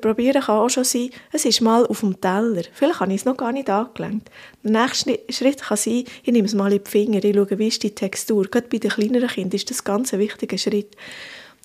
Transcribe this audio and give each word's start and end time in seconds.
Probieren 0.00 0.42
kann 0.42 0.58
auch 0.58 0.68
schon 0.68 0.84
sein, 0.84 1.10
es 1.32 1.44
ist 1.44 1.60
mal 1.60 1.86
auf 1.86 2.00
dem 2.00 2.20
Teller. 2.20 2.62
Vielleicht 2.72 3.00
habe 3.00 3.12
ich 3.12 3.20
es 3.20 3.24
noch 3.24 3.36
gar 3.36 3.52
nicht 3.52 3.70
angelenkt. 3.70 4.30
Der 4.62 4.82
nächste 4.82 5.20
Schritt 5.28 5.62
kann 5.62 5.76
sein, 5.76 6.04
ich 6.22 6.32
nehme 6.32 6.46
es 6.46 6.54
mal 6.54 6.72
in 6.72 6.82
die 6.82 6.90
Finger, 6.90 7.22
ich 7.22 7.34
schaue, 7.34 7.58
wie 7.58 7.68
ist 7.68 7.82
die 7.82 7.94
Textur. 7.94 8.44
Gerade 8.44 8.68
bei 8.68 8.78
den 8.78 8.90
kleineren 8.90 9.28
Kindern 9.28 9.56
ist 9.56 9.70
das 9.70 9.84
ganz 9.84 10.12
ein 10.12 10.20
wichtiger 10.20 10.58
Schritt. 10.58 10.96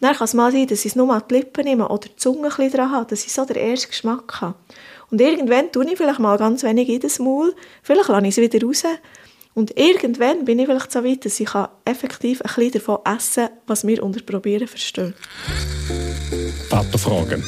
Dann 0.01 0.15
kann 0.15 0.25
es 0.25 0.33
mal 0.33 0.51
sein, 0.51 0.67
dass 0.67 0.79
ich 0.79 0.91
es 0.91 0.95
nur 0.95 1.07
mal 1.07 1.21
die 1.21 1.35
Lippen 1.35 1.63
nehme 1.63 1.87
oder 1.87 2.07
die 2.07 2.15
Zunge 2.17 2.49
ein 2.57 2.71
dran 2.71 2.91
habe, 2.91 3.09
dass 3.09 3.25
ich 3.25 3.31
so 3.31 3.45
den 3.45 3.55
ersten 3.55 3.89
Geschmack 3.89 4.41
habe. 4.41 4.55
Und 5.09 5.21
irgendwann 5.21 5.71
tue 5.71 5.85
ich 5.85 5.97
vielleicht 5.97 6.19
mal 6.19 6.37
ganz 6.37 6.63
wenig 6.63 6.89
in 6.89 6.99
das 6.99 7.19
Maul, 7.19 7.55
vielleicht 7.81 8.09
lasse 8.09 8.27
ich 8.27 8.37
es 8.37 8.53
wieder 8.53 8.65
raus. 8.65 8.83
Und 9.53 9.79
irgendwann 9.79 10.43
bin 10.43 10.59
ich 10.59 10.65
vielleicht 10.65 10.91
so 10.91 11.03
weit, 11.03 11.23
dass 11.23 11.39
ich 11.39 11.49
effektiv 11.85 12.41
ein 12.41 12.51
bisschen 12.55 12.73
davon 12.73 12.99
essen 13.05 13.45
kann, 13.45 13.57
was 13.67 13.87
wir 13.87 14.03
unter 14.03 14.21
Probieren 14.21 14.67
verstehen. 14.67 15.13
Vaterfragen. 16.69 17.41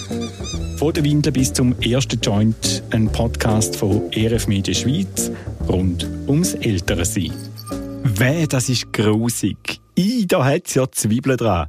Von 0.78 0.94
der 0.94 1.04
Windel 1.04 1.32
bis 1.32 1.52
zum 1.52 1.76
ersten 1.82 2.22
Joint, 2.22 2.84
ein 2.92 3.12
Podcast 3.12 3.76
von 3.76 4.12
ERF 4.12 4.46
Media 4.48 4.76
Schweiz 4.76 5.32
rund 5.68 6.08
ums 6.28 6.54
Ältere-Sein. 6.54 7.34
Weh, 8.04 8.46
das 8.46 8.70
ist 8.70 8.94
grusig. 8.94 9.58
I, 9.98 10.28
da 10.28 10.46
hat 10.46 10.68
es 10.68 10.76
ja 10.76 10.86
Zwiebeln 10.92 11.38
dran. 11.38 11.68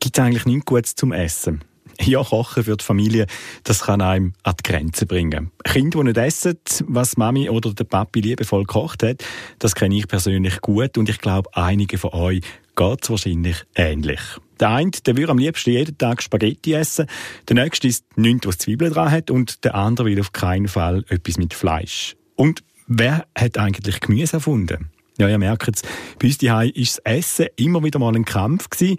Gibt 0.00 0.18
es 0.18 0.24
eigentlich 0.24 0.46
nichts 0.46 0.64
Gutes 0.64 0.94
zum 0.96 1.12
Essen? 1.12 1.62
Ja, 2.00 2.24
Kochen 2.24 2.64
für 2.64 2.76
die 2.76 2.84
Familie, 2.84 3.26
das 3.62 3.82
kann 3.82 4.00
einem 4.00 4.32
an 4.42 4.54
die 4.58 4.68
Grenze 4.68 5.06
bringen. 5.06 5.52
Kinder, 5.62 6.00
die 6.00 6.04
nicht 6.06 6.16
essen, 6.16 6.58
was 6.88 7.16
Mami 7.16 7.48
oder 7.48 7.72
der 7.72 7.84
Papi 7.84 8.20
liebevoll 8.20 8.64
gekocht 8.64 9.04
hat, 9.04 9.22
das 9.60 9.76
kenne 9.76 9.96
ich 9.96 10.08
persönlich 10.08 10.60
gut 10.60 10.98
und 10.98 11.08
ich 11.08 11.20
glaube, 11.20 11.50
einige 11.52 11.98
von 11.98 12.10
euch 12.14 12.40
geht 12.74 13.02
es 13.02 13.10
wahrscheinlich 13.10 13.64
ähnlich. 13.76 14.20
Der 14.60 14.68
eine, 14.70 14.90
der 14.90 15.16
würde 15.16 15.32
am 15.32 15.38
liebsten 15.38 15.70
jeden 15.70 15.96
Tag 15.96 16.22
Spaghetti 16.22 16.74
essen, 16.74 17.06
der 17.48 17.56
nächste 17.56 17.88
ist 17.88 18.04
nichts, 18.16 18.46
was 18.46 18.58
Zwiebeln 18.58 18.92
dran 18.92 19.10
hat 19.10 19.30
und 19.30 19.64
der 19.64 19.74
andere 19.74 20.06
will 20.08 20.20
auf 20.20 20.32
keinen 20.32 20.68
Fall 20.68 21.04
etwas 21.08 21.38
mit 21.38 21.54
Fleisch. 21.54 22.14
Und 22.36 22.62
wer 22.86 23.26
hat 23.36 23.56
eigentlich 23.56 24.00
Gemüse 24.00 24.34
erfunden? 24.34 24.90
Ja, 25.18 25.28
ihr 25.28 25.38
merkt 25.38 25.76
es, 25.76 25.82
bei 26.18 26.28
uns 26.28 26.38
daheim 26.38 26.70
ist 26.74 26.98
das 26.98 27.16
Essen 27.16 27.46
immer 27.56 27.82
wieder 27.82 27.98
mal 27.98 28.14
ein 28.14 28.24
Kampf 28.24 28.68
gewesen 28.68 28.98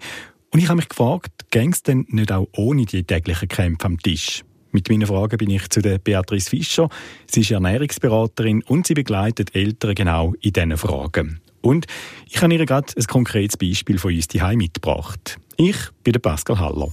und 0.50 0.58
ich 0.58 0.68
habe 0.68 0.76
mich 0.76 0.88
gefragt, 0.88 1.32
ging 1.50 1.72
es 1.72 1.82
denn 1.82 2.06
nicht 2.08 2.32
auch 2.32 2.48
ohne 2.56 2.84
die 2.84 3.04
täglichen 3.04 3.48
Kämpfe 3.48 3.86
am 3.86 3.98
Tisch? 3.98 4.44
Mit 4.72 4.88
meinen 4.88 5.06
Fragen 5.06 5.36
bin 5.36 5.50
ich 5.50 5.68
zu 5.68 5.80
der 5.80 5.98
Beatrice 5.98 6.48
Fischer. 6.48 6.88
Sie 7.30 7.40
ist 7.40 7.50
Ernährungsberaterin 7.50 8.62
und 8.62 8.86
sie 8.86 8.94
begleitet 8.94 9.54
Eltern 9.54 9.94
genau 9.94 10.34
in 10.40 10.52
diesen 10.52 10.76
Fragen. 10.78 11.40
Und 11.62 11.86
ich 12.28 12.42
habe 12.42 12.52
ihr 12.52 12.66
gerade 12.66 12.92
ein 12.96 13.04
konkretes 13.04 13.56
Beispiel 13.56 13.98
von 13.98 14.14
uns 14.14 14.28
daheim 14.28 14.58
mitgebracht. 14.58 15.38
Ich 15.56 15.76
bin 16.04 16.12
der 16.12 16.20
Pascal 16.20 16.58
Haller. 16.58 16.88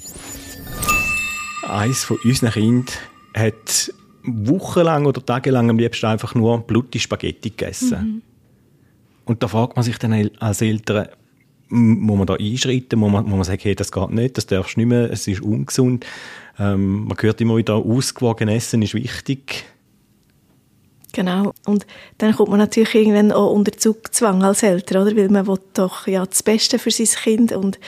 Eines 1.67 2.03
von 2.03 2.17
unseren 2.23 2.51
Kindern 2.51 2.95
hat 3.35 3.93
wochenlang 4.23 5.05
oder 5.05 5.25
tagelang 5.25 5.69
am 5.69 5.77
liebsten 5.77 6.05
einfach 6.05 6.35
nur 6.35 6.59
blutige 6.59 7.01
Spaghetti 7.01 7.49
gegessen. 7.49 7.99
Mhm. 7.99 8.21
Und 9.25 9.43
da 9.43 9.47
fragt 9.47 9.75
man 9.75 9.83
sich 9.83 9.97
dann 9.97 10.29
als 10.39 10.61
Eltern, 10.61 11.07
muss 11.69 12.17
man 12.17 12.25
da 12.25 12.33
einschreiten, 12.35 12.99
muss 12.99 13.11
man, 13.11 13.25
muss 13.25 13.35
man 13.35 13.43
sagen, 13.43 13.61
hey, 13.61 13.75
das 13.75 13.91
geht 13.91 14.09
nicht, 14.09 14.37
das 14.37 14.47
darfst 14.47 14.75
du 14.75 14.79
nicht 14.79 14.89
mehr, 14.89 15.11
es 15.11 15.27
ist 15.27 15.41
ungesund. 15.41 16.05
Ähm, 16.57 17.05
man 17.05 17.17
hört 17.19 17.39
immer 17.39 17.57
wieder, 17.57 17.75
ausgewogen 17.75 18.49
essen 18.49 18.81
ist 18.81 18.95
wichtig. 18.95 19.65
Genau. 21.11 21.53
Und 21.65 21.87
dann 22.19 22.35
kommt 22.35 22.49
man 22.49 22.59
natürlich 22.59 22.93
irgendwann 22.93 23.31
auch 23.31 23.51
unter 23.51 23.71
Zugzwang 23.71 24.43
als 24.43 24.63
Eltern, 24.63 25.01
oder? 25.01 25.15
Weil 25.15 25.29
man 25.29 25.47
will 25.47 25.59
doch 25.73 26.07
ja 26.07 26.25
das 26.25 26.43
Beste 26.43 26.77
für 26.77 26.91
sein 26.91 27.07
Kind 27.07 27.51
und 27.51 27.79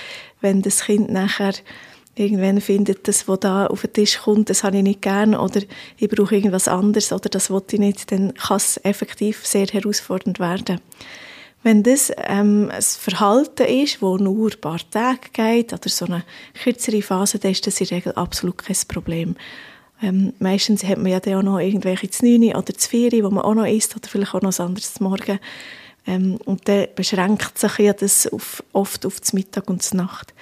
wenn 0.42 0.62
das 0.62 0.86
Kind 0.86 1.12
nachher 1.12 1.54
irgendwann 2.16 2.62
findet, 2.62 3.08
das, 3.08 3.28
was 3.28 3.40
da 3.40 3.68
auf 3.68 3.82
den 3.82 3.94
Tisch 3.94 4.20
kommt, 4.20 4.50
das 4.50 4.64
habe 4.64 4.78
ich 4.78 4.84
nicht 4.84 5.02
gern 5.02 5.36
oder 5.36 5.62
ich 5.98 6.10
brauche 6.10 6.36
irgendwas 6.36 6.68
anderes 6.68 7.14
oder 7.14 7.30
das 7.30 7.50
will 7.50 7.62
ich 7.72 7.80
nicht, 7.80 8.12
dann 8.12 8.34
kann 8.34 8.58
es 8.58 8.80
effektiv 8.84 9.46
sehr 9.46 9.68
herausfordernd 9.68 10.40
werden. 10.40 10.82
Wenn 11.64 11.84
das 11.84 12.12
ähm, 12.18 12.72
ein 12.72 12.81
Verhalten 12.81 13.68
ist, 13.68 14.02
das 14.02 14.20
nur 14.20 14.52
ein 14.52 14.62
paar 14.62 14.80
Tage 14.90 15.30
geht 15.31 15.74
oder 15.74 15.90
so 15.90 16.06
eine 16.06 16.24
kürzere 16.64 17.04
Phase, 17.04 17.38
dann 17.38 17.52
ist 17.52 17.68
das 17.68 17.80
in 17.80 17.88
der 17.88 17.98
Regel 17.98 18.14
absolut 18.14 18.58
kein 18.58 18.76
Problem. 18.88 19.36
Ähm, 20.01 20.34
meistens 20.39 20.84
hat 20.84 20.97
man 20.97 21.12
ja 21.12 21.19
dann 21.19 21.35
auch 21.35 21.44
noch 21.44 21.59
irgendwelche 21.59 22.09
Znüni 22.09 22.56
oder 22.56 22.73
Zvieri, 22.73 23.23
wo 23.23 23.29
man 23.29 23.44
auch 23.44 23.53
noch 23.53 23.67
isst 23.67 23.95
oder 23.95 24.09
vielleicht 24.09 24.34
auch 24.34 24.41
noch 24.41 24.50
was 24.50 24.59
anderes 24.59 24.95
zum 24.95 25.09
Morgen. 25.09 25.39
Ähm, 26.07 26.38
und 26.45 26.67
dann 26.67 26.88
beschränkt 26.95 27.57
sich 27.57 27.78
ja 27.78 27.94
das 27.94 28.28
auf, 28.28 28.63
oft 28.73 29.06
auf 29.06 29.19
das 29.19 29.34
Mittag 29.34 29.69
und 29.69 29.89
die 29.91 29.97
Nacht. 29.97 30.34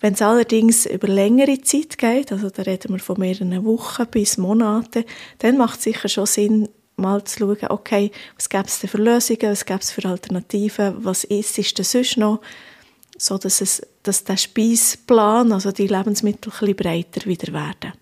Wenn 0.00 0.14
es 0.14 0.22
allerdings 0.22 0.86
über 0.86 1.08
längere 1.08 1.60
Zeit 1.62 1.98
geht, 1.98 2.30
also 2.30 2.50
da 2.50 2.62
reden 2.62 2.92
wir 2.92 3.00
von 3.00 3.18
mehreren 3.18 3.64
Wochen 3.64 4.06
bis 4.06 4.38
Monaten, 4.38 5.04
dann 5.38 5.56
macht 5.56 5.78
es 5.78 5.84
sicher 5.84 6.08
schon 6.08 6.26
Sinn, 6.26 6.68
mal 6.96 7.24
zu 7.24 7.38
schauen, 7.38 7.70
okay, 7.70 8.10
was 8.36 8.48
gäbe 8.48 8.66
es 8.66 8.80
denn 8.80 8.90
für 8.90 8.98
Lösungen, 8.98 9.50
was 9.50 9.64
gäbe 9.64 9.80
es 9.80 9.90
für 9.90 10.06
Alternativen, 10.08 11.04
was 11.04 11.24
ist, 11.24 11.58
ist 11.58 11.78
denn 11.78 11.84
sonst 11.84 12.16
noch, 12.16 12.40
so 13.16 13.38
dass, 13.38 13.60
es, 13.60 13.82
dass 14.02 14.24
der 14.24 14.36
Speisplan, 14.36 15.52
also 15.52 15.72
die 15.72 15.86
Lebensmittel, 15.86 16.52
ein 16.52 16.58
bisschen 16.58 16.76
breiter 16.76 17.26
wieder 17.26 17.52
werden. 17.52 17.92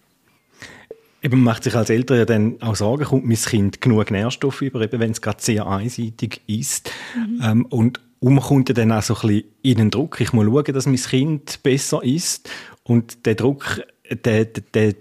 Eben 1.23 1.39
man 1.39 1.55
macht 1.55 1.65
sich 1.65 1.75
als 1.75 1.91
Eltern 1.91 2.19
ja 2.19 2.25
dann 2.25 2.61
auch 2.61 2.77
Sorgen, 2.77 3.05
kommt 3.05 3.27
mein 3.27 3.37
Kind 3.37 3.81
genug 3.81 4.11
Nährstoffe 4.11 4.63
über, 4.63 4.81
eben 4.81 5.01
wenn 5.01 5.11
es 5.11 5.21
gerade 5.21 5.43
sehr 5.43 5.67
einseitig 5.67 6.43
ist. 6.47 6.91
Mhm. 7.15 7.41
Ähm, 7.43 7.67
und, 7.67 8.01
und 8.21 8.35
man 8.35 8.45
kommt 8.45 8.69
ja 8.69 8.75
dann 8.75 8.93
auch 8.93 9.03
so 9.03 9.15
ein 9.15 9.21
bisschen 9.21 9.45
in 9.63 9.79
den 9.79 9.91
Druck, 9.91 10.21
ich 10.21 10.33
muss 10.33 10.45
schauen, 10.45 10.75
dass 10.75 10.87
mein 10.87 10.97
Kind 10.97 11.63
besser 11.63 12.03
ist. 12.03 12.49
Und 12.83 13.27
der 13.27 13.35
Druck, 13.35 13.83
der, 14.25 14.45
der, 14.45 14.63
der 14.75 14.95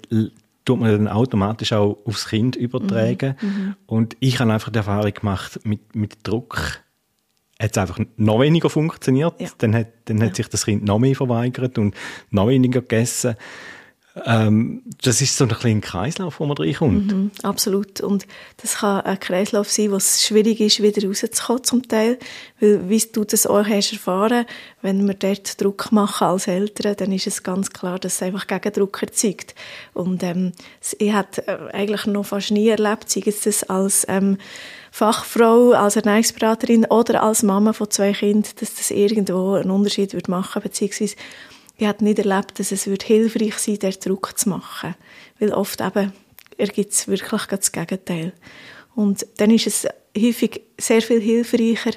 tut 0.66 0.80
man 0.80 0.92
dann 0.92 1.08
automatisch 1.08 1.74
auch 1.74 2.00
aufs 2.06 2.30
Kind 2.30 2.56
übertragen. 2.56 3.36
Mhm. 3.42 3.48
mhm. 3.48 3.76
Und 3.86 4.18
ich 4.20 4.40
habe 4.40 4.52
einfach 4.52 4.72
die 4.72 4.78
Erfahrung 4.78 5.14
gemacht, 5.14 5.60
mit, 5.64 5.96
mit 5.96 6.18
Druck 6.24 6.82
hat 7.60 7.72
es 7.72 7.78
einfach 7.78 8.00
noch 8.18 8.42
weniger 8.42 8.70
funktioniert. 8.70 9.40
Ja. 9.40 9.50
Dann, 9.60 9.76
hat, 9.76 9.88
dann 10.06 10.18
ja. 10.18 10.26
hat 10.26 10.36
sich 10.36 10.48
das 10.48 10.66
Kind 10.66 10.84
noch 10.84 11.00
mehr 11.00 11.16
verweigert 11.16 11.78
und 11.78 11.96
noch 12.32 12.48
weniger 12.48 12.82
gegessen. 12.82 13.36
Ähm, 14.24 14.82
das 15.04 15.20
ist 15.22 15.36
so 15.36 15.44
ein 15.44 15.50
kleiner 15.50 15.82
Kreislauf, 15.82 16.40
wo 16.40 16.46
man 16.46 16.56
reinkommt. 16.56 17.12
Mhm, 17.12 17.32
absolut. 17.44 18.00
Und 18.00 18.26
das 18.62 18.78
kann 18.78 19.02
ein 19.02 19.20
Kreislauf 19.20 19.70
sein, 19.70 19.92
wo 19.92 19.98
es 19.98 20.24
schwierig 20.26 20.62
ist, 20.62 20.82
wieder 20.82 21.06
rauszukommen 21.06 21.64
zum 21.66 21.88
Teil. 21.88 22.18
Weil, 22.62 22.88
wie 22.88 23.04
du 23.12 23.26
das 23.26 23.46
auch 23.46 23.66
hast 23.66 23.92
erfahren, 23.92 24.46
wenn 24.82 25.06
wir 25.06 25.16
dort 25.16 25.62
Druck 25.62 25.92
machen 25.92 26.28
als 26.28 26.48
Eltern, 26.48 26.96
dann 26.96 27.12
ist 27.12 27.28
es 27.28 27.44
ganz 27.44 27.72
klar, 27.72 28.00
dass 28.00 28.16
es 28.16 28.22
einfach 28.22 28.48
Gegendruck 28.48 29.02
erzeugt. 29.02 29.54
Und 29.94 30.24
ähm, 30.24 30.54
ich 30.98 31.12
habe 31.12 31.46
äh, 31.48 31.74
eigentlich 31.74 32.06
noch 32.06 32.26
fast 32.26 32.52
nie 32.52 32.70
erlebt, 32.70 33.10
sei 33.10 33.22
es 33.26 33.42
das 33.42 33.64
als 33.64 34.06
ähm, 34.08 34.38
Fachfrau, 34.92 35.74
als 35.74 35.98
Ernährungsberaterin 35.98 36.86
oder 36.86 37.22
als 37.22 37.44
Mama 37.44 37.74
von 37.74 37.92
zwei 37.92 38.14
Kindern, 38.14 38.54
dass 38.62 38.76
das 38.76 38.92
irgendwo 38.92 39.56
einen 39.56 39.72
Unterschied 39.72 40.14
würde 40.14 40.32
machen, 40.32 40.62
beziehungsweise 40.62 41.18
ich 41.78 41.88
habe 41.88 42.04
nicht 42.04 42.20
erlebt, 42.20 42.60
dass 42.60 42.72
es 42.72 42.84
hilfreich 42.84 43.58
sein 43.58 43.82
würde, 43.82 43.98
Druck 43.98 44.38
zu 44.38 44.50
machen. 44.50 44.96
Weil 45.40 45.54
oft 45.54 45.82
eben 45.82 46.14
ergibt 46.58 46.94
es 46.94 47.08
wirklich 47.08 47.46
das 47.46 47.72
Gegenteil. 47.72 48.34
Und 48.96 49.28
dann 49.38 49.52
ist 49.52 49.68
es 49.68 49.88
häufig 50.18 50.62
sehr 50.80 51.02
viel 51.02 51.20
hilfreicher, 51.20 51.92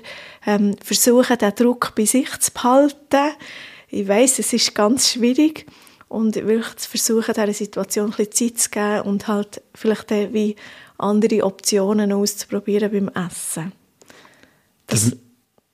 ähm, 0.46 0.74
versuchen, 0.82 1.38
den 1.38 1.54
Druck 1.54 1.94
bei 1.94 2.04
sich 2.04 2.36
zu 2.38 2.52
behalten. 2.52 3.36
Ich 3.88 4.08
weiß, 4.08 4.40
es 4.40 4.52
ist 4.52 4.74
ganz 4.74 5.10
schwierig. 5.10 5.66
Und 6.08 6.34
wirklich 6.34 6.74
zu 6.76 6.88
versuchen, 6.88 7.34
dieser 7.34 7.52
Situation 7.52 8.10
ein 8.10 8.16
bisschen 8.16 8.32
Zeit 8.32 8.58
zu 8.58 8.70
geben 8.70 9.00
und 9.02 9.28
halt 9.28 9.62
vielleicht 9.74 10.10
wie 10.10 10.56
andere 10.96 11.44
Optionen 11.44 12.12
auszuprobieren 12.12 12.90
beim 12.90 13.26
Essen. 13.26 13.72
Das, 14.86 15.10
das 15.10 15.18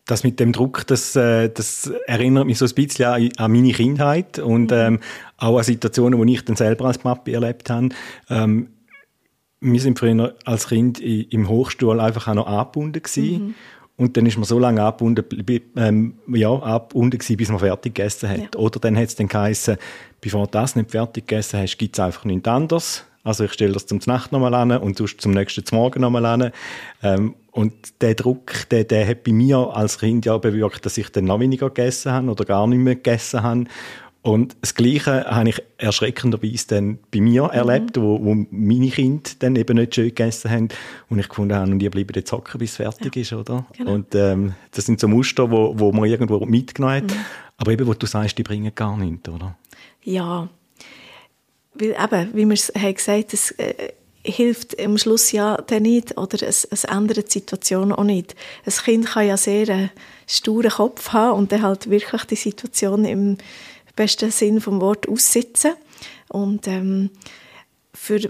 das 0.06 0.22
mit 0.22 0.38
dem 0.38 0.52
Druck, 0.52 0.86
das, 0.86 1.16
äh, 1.16 1.48
das 1.48 1.90
erinnert 2.06 2.46
mich 2.46 2.58
so 2.58 2.66
ein 2.66 2.74
bisschen 2.74 3.06
an, 3.06 3.28
an 3.36 3.52
meine 3.52 3.72
Kindheit 3.72 4.38
und 4.38 4.70
mhm. 4.70 4.76
ähm, 4.76 5.00
auch 5.38 5.58
an 5.58 5.64
Situationen, 5.64 6.24
die 6.26 6.34
ich 6.34 6.44
dann 6.44 6.56
selber 6.56 6.86
als 6.86 6.98
Papi 6.98 7.32
erlebt 7.32 7.70
habe. 7.70 7.88
Ähm, 8.28 8.68
wir 9.60 9.80
sind 9.80 9.98
früher 9.98 10.34
als 10.44 10.68
Kind 10.68 11.00
im 11.00 11.48
Hochstuhl 11.48 11.98
einfach 11.98 12.28
auch 12.28 12.34
noch 12.34 12.46
angebunden 12.46 13.02
gewesen. 13.02 13.46
Mhm. 13.46 13.54
Und 13.96 14.16
dann 14.16 14.26
ist 14.26 14.36
man 14.36 14.44
so 14.44 14.58
lange 14.58 14.82
angebunden, 14.82 15.24
ähm, 15.76 16.14
ja, 16.28 16.52
angebunden 16.52 17.18
gewesen, 17.18 17.36
bis 17.36 17.48
man 17.48 17.60
fertig 17.60 17.94
gegessen 17.94 18.28
hat. 18.28 18.54
Ja. 18.54 18.60
Oder 18.60 18.80
dann 18.80 18.96
hat 18.96 19.04
es 19.04 19.14
dann 19.14 19.28
geheißen, 19.28 19.76
bevor 20.20 20.46
du 20.46 20.50
das 20.50 20.76
nicht 20.76 20.90
fertig 20.90 21.28
gegessen 21.28 21.60
hast, 21.60 21.78
gibt 21.78 21.96
es 21.96 22.00
einfach 22.00 22.24
nichts 22.24 22.48
anderes. 22.48 23.04
Also 23.22 23.44
ich 23.44 23.52
stelle 23.52 23.72
das 23.72 23.86
zum 23.86 24.00
Nacht 24.06 24.32
nochmal 24.32 24.52
an 24.54 24.72
und 24.72 24.98
sonst 24.98 25.20
zum 25.20 25.32
nächsten 25.32 25.64
Morgen 25.74 26.00
nochmal 26.00 26.26
an. 26.26 26.50
Ähm, 27.02 27.34
und 27.54 28.02
der 28.02 28.16
Druck, 28.16 28.68
der, 28.70 28.82
der 28.82 29.06
hat 29.06 29.22
bei 29.22 29.30
mir 29.30 29.58
als 29.58 30.00
Kind 30.00 30.26
ja 30.26 30.36
bewirkt, 30.38 30.84
dass 30.84 30.98
ich 30.98 31.08
dann 31.10 31.26
noch 31.26 31.38
weniger 31.38 31.68
gegessen 31.68 32.10
habe 32.10 32.28
oder 32.28 32.44
gar 32.44 32.66
nicht 32.66 32.80
mehr 32.80 32.96
gegessen 32.96 33.44
habe. 33.44 33.64
Und 34.22 34.56
das 34.60 34.74
Gleiche 34.74 35.24
habe 35.26 35.50
ich 35.50 35.62
erschreckenderweise 35.78 36.66
dann 36.66 36.98
bei 37.12 37.20
mir 37.20 37.44
mhm. 37.44 37.50
erlebt, 37.50 37.96
wo, 37.96 38.18
wo 38.24 38.34
meine 38.50 38.88
Kinder 38.88 39.30
dann 39.38 39.54
eben 39.54 39.76
nicht 39.76 39.94
schön 39.94 40.08
gegessen 40.08 40.50
haben 40.50 40.68
und 41.08 41.20
ich 41.20 41.28
gefunden 41.28 41.54
habe, 41.54 41.70
und 41.70 41.78
die 41.78 41.88
bleiben 41.88 42.12
jetzt 42.16 42.32
hocken, 42.32 42.58
bis 42.58 42.72
es 42.72 42.76
fertig 42.78 43.14
ja. 43.14 43.22
ist, 43.22 43.32
oder? 43.32 43.64
Genau. 43.78 43.92
Und 43.92 44.12
ähm, 44.16 44.54
das 44.72 44.86
sind 44.86 44.98
so 44.98 45.06
Muster, 45.06 45.48
wo, 45.48 45.78
wo 45.78 45.92
man 45.92 46.06
irgendwo 46.06 46.44
mitgenommen 46.44 46.96
hat. 46.96 47.04
Mhm. 47.04 47.24
Aber 47.56 47.70
eben, 47.70 47.86
wo 47.86 47.94
du 47.94 48.06
sagst, 48.06 48.36
die 48.36 48.42
bringen 48.42 48.74
gar 48.74 48.96
nichts, 48.96 49.28
oder? 49.28 49.56
Ja, 50.02 50.48
weil 51.74 51.90
eben, 51.90 52.34
wie 52.34 52.46
wir 52.46 52.54
es 52.54 52.72
haben 52.76 52.94
gesagt 52.94 53.32
es 53.32 53.52
äh, 53.52 53.92
hilft 54.24 54.80
am 54.80 54.96
Schluss 54.98 55.32
ja 55.32 55.56
dann 55.66 55.82
nicht 55.82 56.16
oder 56.16 56.42
es, 56.42 56.64
es 56.64 56.84
ändert 56.84 57.28
die 57.28 57.38
Situation 57.38 57.92
auch 57.92 58.04
nicht. 58.04 58.34
Ein 58.64 58.72
Kind 58.72 59.06
kann 59.06 59.26
ja 59.26 59.36
sehr 59.36 59.68
einen 59.68 59.90
sturen 60.26 60.70
Kopf 60.70 61.12
haben 61.12 61.38
und 61.38 61.52
dann 61.52 61.62
halt 61.62 61.90
wirklich 61.90 62.24
die 62.24 62.36
Situation 62.36 63.04
im 63.04 63.36
besten 63.96 64.30
Sinn 64.30 64.60
vom 64.60 64.80
Wort 64.80 65.08
aussitzen. 65.08 65.74
Und 66.28 66.66
ähm, 66.66 67.10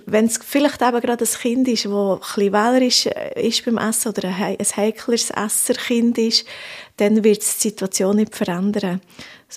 wenn 0.06 0.26
es 0.26 0.38
vielleicht 0.44 0.82
eben 0.82 1.00
gerade 1.00 1.24
ein 1.24 1.40
Kind 1.40 1.68
ist, 1.68 1.86
das 1.86 1.92
ein 1.92 2.18
bisschen 2.18 2.52
wählerisch 2.52 3.06
äh, 3.06 3.48
ist 3.48 3.64
beim 3.64 3.78
Essen 3.78 4.08
oder 4.08 4.28
ein, 4.28 4.56
ein 4.58 4.76
heikleres 4.76 5.30
Esserkind 5.30 6.18
ist, 6.18 6.44
dann 6.98 7.24
wird 7.24 7.42
es 7.42 7.56
die 7.56 7.68
Situation 7.68 8.16
nicht 8.16 8.36
verändern. 8.36 9.00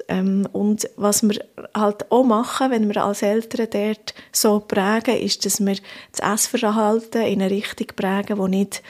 Ähm, 0.07 0.47
und 0.51 0.89
was 0.95 1.23
wir 1.23 1.43
halt 1.73 2.11
auch 2.11 2.23
machen, 2.23 2.71
wenn 2.71 2.87
wir 2.87 3.03
als 3.03 3.21
Eltern 3.21 3.67
dort 3.71 4.13
so 4.31 4.59
prägen, 4.59 5.17
ist, 5.17 5.45
dass 5.45 5.59
wir 5.59 5.77
das 6.11 6.33
Essverhalten 6.33 7.21
in 7.21 7.41
eine 7.41 7.51
Richtung 7.51 7.87
prägen, 7.95 8.41
die 8.41 8.57
nicht 8.57 8.83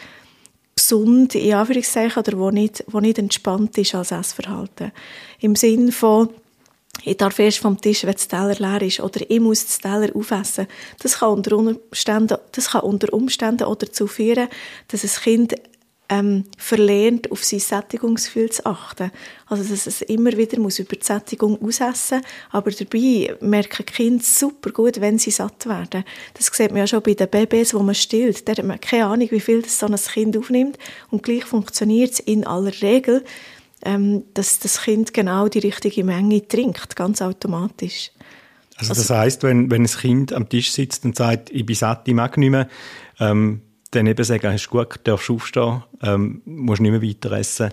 gesund, 0.75 1.35
in 1.35 1.53
Anführungszeichen, 1.53 2.19
oder 2.21 2.37
wo 2.37 2.51
nicht, 2.51 2.83
wo 2.87 2.99
nicht 2.99 3.17
entspannt 3.17 3.77
ist 3.77 3.95
als 3.95 4.11
Essverhalten. 4.11 4.91
Im 5.39 5.55
Sinn 5.55 5.91
von, 5.91 6.29
ich 7.03 7.17
darf 7.17 7.39
erst 7.39 7.59
vom 7.59 7.79
Tisch, 7.79 8.03
wenn 8.03 8.13
das 8.13 8.27
Teller 8.27 8.55
leer 8.55 8.81
ist, 8.81 8.99
oder 8.99 9.21
ich 9.27 9.39
muss 9.39 9.65
das 9.65 9.79
Teller 9.79 10.15
aufessen. 10.15 10.67
Das 10.99 11.19
kann 11.19 11.29
unter 11.29 11.57
Umständen, 11.57 12.37
das 12.51 12.71
kann 12.71 12.81
unter 12.81 13.13
Umständen 13.13 13.63
auch 13.63 13.75
dazu 13.75 14.07
führen, 14.07 14.47
dass 14.87 15.03
ein 15.03 15.23
Kind 15.23 15.55
ähm, 16.09 16.45
verlernt, 16.57 17.31
auf 17.31 17.43
sein 17.43 17.59
Sättigungsgefühl 17.59 18.49
zu 18.49 18.65
achten. 18.65 19.11
Also, 19.45 19.63
dass 19.63 19.87
es 19.87 20.01
immer 20.03 20.31
wieder 20.37 20.59
muss 20.59 20.79
über 20.79 20.95
die 20.95 21.05
Sättigung 21.05 21.61
ausessen 21.61 22.21
aber 22.51 22.71
dabei 22.71 23.35
merken 23.41 23.85
Kinder 23.85 24.23
super 24.23 24.71
gut, 24.71 25.01
wenn 25.01 25.19
sie 25.19 25.31
satt 25.31 25.65
werden. 25.67 26.03
Das 26.33 26.47
sieht 26.47 26.71
man 26.71 26.79
ja 26.79 26.87
schon 26.87 27.03
bei 27.03 27.13
den 27.13 27.29
Babys, 27.29 27.73
wo 27.73 27.79
man 27.79 27.95
stillt. 27.95 28.47
Da 28.47 28.53
hat 28.53 28.63
man 28.63 28.79
keine 28.79 29.05
Ahnung, 29.07 29.27
wie 29.31 29.39
viel 29.39 29.61
das 29.61 29.79
so 29.79 29.87
ein 29.87 29.95
Kind 29.95 30.37
aufnimmt 30.37 30.77
und 31.11 31.23
gleich 31.23 31.43
funktioniert 31.43 32.13
es 32.13 32.19
in 32.19 32.45
aller 32.45 32.73
Regel 32.81 33.23
ähm, 33.83 34.23
dass 34.33 34.59
das 34.59 34.81
Kind 34.81 35.13
genau 35.13 35.47
die 35.47 35.59
richtige 35.59 36.03
Menge 36.03 36.47
trinkt, 36.47 36.95
ganz 36.95 37.21
automatisch. 37.21 38.11
Also, 38.75 38.91
also 38.91 39.01
das 39.01 39.09
heißt, 39.09 39.43
wenn, 39.43 39.71
wenn 39.71 39.83
ein 39.83 39.87
Kind 39.87 40.33
am 40.33 40.49
Tisch 40.49 40.71
sitzt 40.71 41.05
und 41.05 41.15
sagt, 41.15 41.49
ich 41.51 41.65
bin 41.65 41.75
satt, 41.75 42.07
ich 42.07 42.13
mag 42.13 42.37
nicht 42.37 42.49
mehr, 42.49 42.67
ähm, 43.19 43.61
dann 43.91 44.07
eben 44.07 44.23
sagen, 44.23 44.51
hast 44.51 44.67
du 44.67 44.71
gut, 44.71 44.99
darfst 45.03 45.29
aufstehen, 45.29 45.83
ähm, 46.03 46.41
musst 46.45 46.81
nicht 46.81 46.91
mehr 46.91 47.01
weiter 47.01 47.31
essen. 47.33 47.71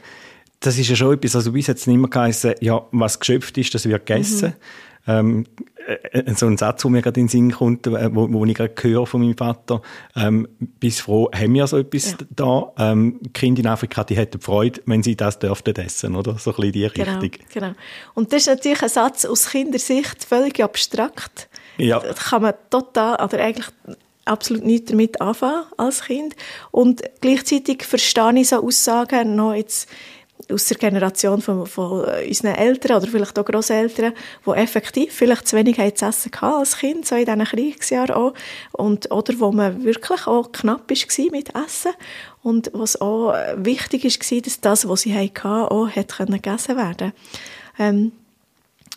Das 0.60 0.78
ist 0.78 0.88
ja 0.88 0.96
schon 0.96 1.14
etwas, 1.14 1.36
also 1.36 1.52
bis 1.52 1.66
jetzt 1.66 1.86
nicht 1.86 1.98
mehr 1.98 2.08
geheißen, 2.08 2.54
ja, 2.60 2.82
was 2.92 3.20
geschöpft 3.20 3.58
ist, 3.58 3.74
das 3.74 3.86
wird 3.86 4.06
gegessen. 4.06 4.48
Mhm. 4.48 4.54
Ähm, 5.06 5.46
äh, 5.86 6.18
äh, 6.18 6.34
so 6.34 6.46
ein 6.46 6.56
Satz, 6.56 6.82
der 6.82 6.90
mir 6.90 7.02
gerade 7.02 7.20
in 7.20 7.26
den 7.26 7.30
Sinn 7.30 7.52
kommt, 7.52 7.86
äh, 7.86 8.14
wo, 8.14 8.32
wo 8.32 8.44
ich 8.46 8.54
gerade 8.54 8.74
höre 8.80 9.06
von 9.06 9.20
meinem 9.20 9.36
Vater, 9.36 9.82
ähm, 10.16 10.48
bist 10.80 11.02
froh, 11.02 11.30
haben 11.34 11.52
wir 11.52 11.66
so 11.66 11.78
etwas 11.78 12.12
ja. 12.12 12.16
da. 12.30 12.72
Ähm, 12.78 13.20
Kinder 13.34 13.60
in 13.60 13.66
Afrika, 13.66 14.04
die 14.04 14.16
hätten 14.16 14.40
Freude, 14.40 14.80
wenn 14.86 15.02
sie 15.02 15.16
das 15.16 15.38
dürften 15.38 15.76
essen, 15.76 16.16
oder? 16.16 16.38
So 16.38 16.52
ein 16.52 16.56
bisschen 16.56 16.72
die 16.72 16.88
genau, 16.88 17.18
Richtung. 17.18 17.46
Genau. 17.52 17.72
Und 18.14 18.32
das 18.32 18.42
ist 18.42 18.46
natürlich 18.48 18.82
ein 18.82 18.88
Satz 18.88 19.24
aus 19.26 19.50
Kindersicht 19.50 20.24
völlig 20.24 20.62
abstrakt. 20.62 21.50
Ja. 21.76 22.00
Da 22.00 22.14
kann 22.14 22.42
man 22.42 22.54
total, 22.70 23.22
oder 23.22 23.40
eigentlich 23.40 23.66
absolut 24.24 24.64
nichts 24.64 24.90
damit 24.90 25.20
anfangen 25.20 25.64
als 25.76 26.02
Kind. 26.02 26.34
Und 26.70 27.02
gleichzeitig 27.20 27.84
verstehe 27.84 28.40
ich 28.40 28.48
so 28.48 28.62
Aussagen 28.62 29.36
noch 29.36 29.54
jetzt 29.54 29.88
aus 30.52 30.66
der 30.66 30.76
Generation 30.76 31.40
von, 31.40 31.66
von 31.66 32.04
unseren 32.04 32.54
Eltern 32.54 32.96
oder 32.96 33.06
vielleicht 33.06 33.38
auch 33.38 33.44
Großeltern, 33.44 34.12
die 34.44 34.50
effektiv 34.50 35.12
vielleicht 35.12 35.48
zu 35.48 35.56
wenig 35.56 35.76
zu 35.76 36.06
essen 36.06 36.32
hatten 36.32 36.58
als 36.58 36.76
Kind, 36.78 37.06
so 37.06 37.14
in 37.14 37.24
diesen 37.24 37.44
Kriegsjahren 37.44 38.14
auch. 38.14 38.34
Und, 38.72 39.10
oder 39.10 39.38
wo 39.38 39.52
man 39.52 39.84
wirklich 39.84 40.26
auch 40.26 40.52
knapp 40.52 40.90
war 40.90 41.30
mit 41.30 41.54
Essen. 41.54 41.92
Und 42.42 42.70
was 42.74 43.00
auch 43.00 43.32
wichtig 43.56 44.04
war, 44.04 44.40
dass 44.40 44.60
das, 44.60 44.88
was 44.88 45.02
sie 45.02 45.14
hatten, 45.14 45.46
auch 45.46 45.88
hat 45.88 46.16
gegessen 46.18 46.76
werden 46.76 47.12
ähm, 47.78 48.12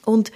Und 0.05 0.31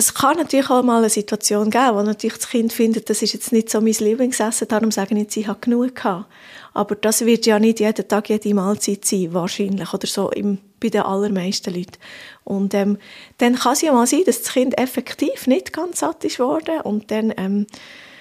es 0.00 0.14
kann 0.14 0.38
natürlich 0.38 0.70
auch 0.70 0.82
mal 0.82 0.98
eine 0.98 1.10
Situation 1.10 1.70
geben, 1.70 1.94
wo 1.94 2.02
natürlich 2.02 2.38
das 2.38 2.48
Kind 2.48 2.72
findet, 2.72 3.10
das 3.10 3.20
ist 3.20 3.34
jetzt 3.34 3.52
nicht 3.52 3.68
so 3.68 3.82
mein 3.82 3.92
Lieblingsessen, 3.92 4.66
darum 4.66 4.90
sage 4.90 5.14
ich 5.14 5.20
jetzt, 5.20 5.36
ich 5.36 5.46
habe 5.46 5.60
genug 5.60 5.94
gehabt. 5.94 6.26
Aber 6.72 6.94
das 6.94 7.26
wird 7.26 7.44
ja 7.44 7.58
nicht 7.58 7.80
jeden 7.80 8.08
Tag, 8.08 8.30
jede 8.30 8.54
Mahlzeit 8.54 9.04
sein, 9.04 9.34
wahrscheinlich, 9.34 9.92
oder 9.92 10.06
so 10.06 10.30
im, 10.30 10.58
bei 10.80 10.88
den 10.88 11.02
allermeisten 11.02 11.74
Leuten. 11.74 11.98
Und 12.44 12.72
ähm, 12.72 12.96
dann 13.38 13.56
kann 13.56 13.74
es 13.74 13.82
ja 13.82 13.92
mal 13.92 14.06
sein, 14.06 14.22
dass 14.24 14.40
das 14.40 14.52
Kind 14.54 14.78
effektiv 14.78 15.46
nicht 15.46 15.72
ganz 15.72 16.00
satt 16.00 16.24
ist 16.24 16.38
worden 16.38 16.80
und 16.80 17.10
dann 17.10 17.34
ähm, 17.36 17.66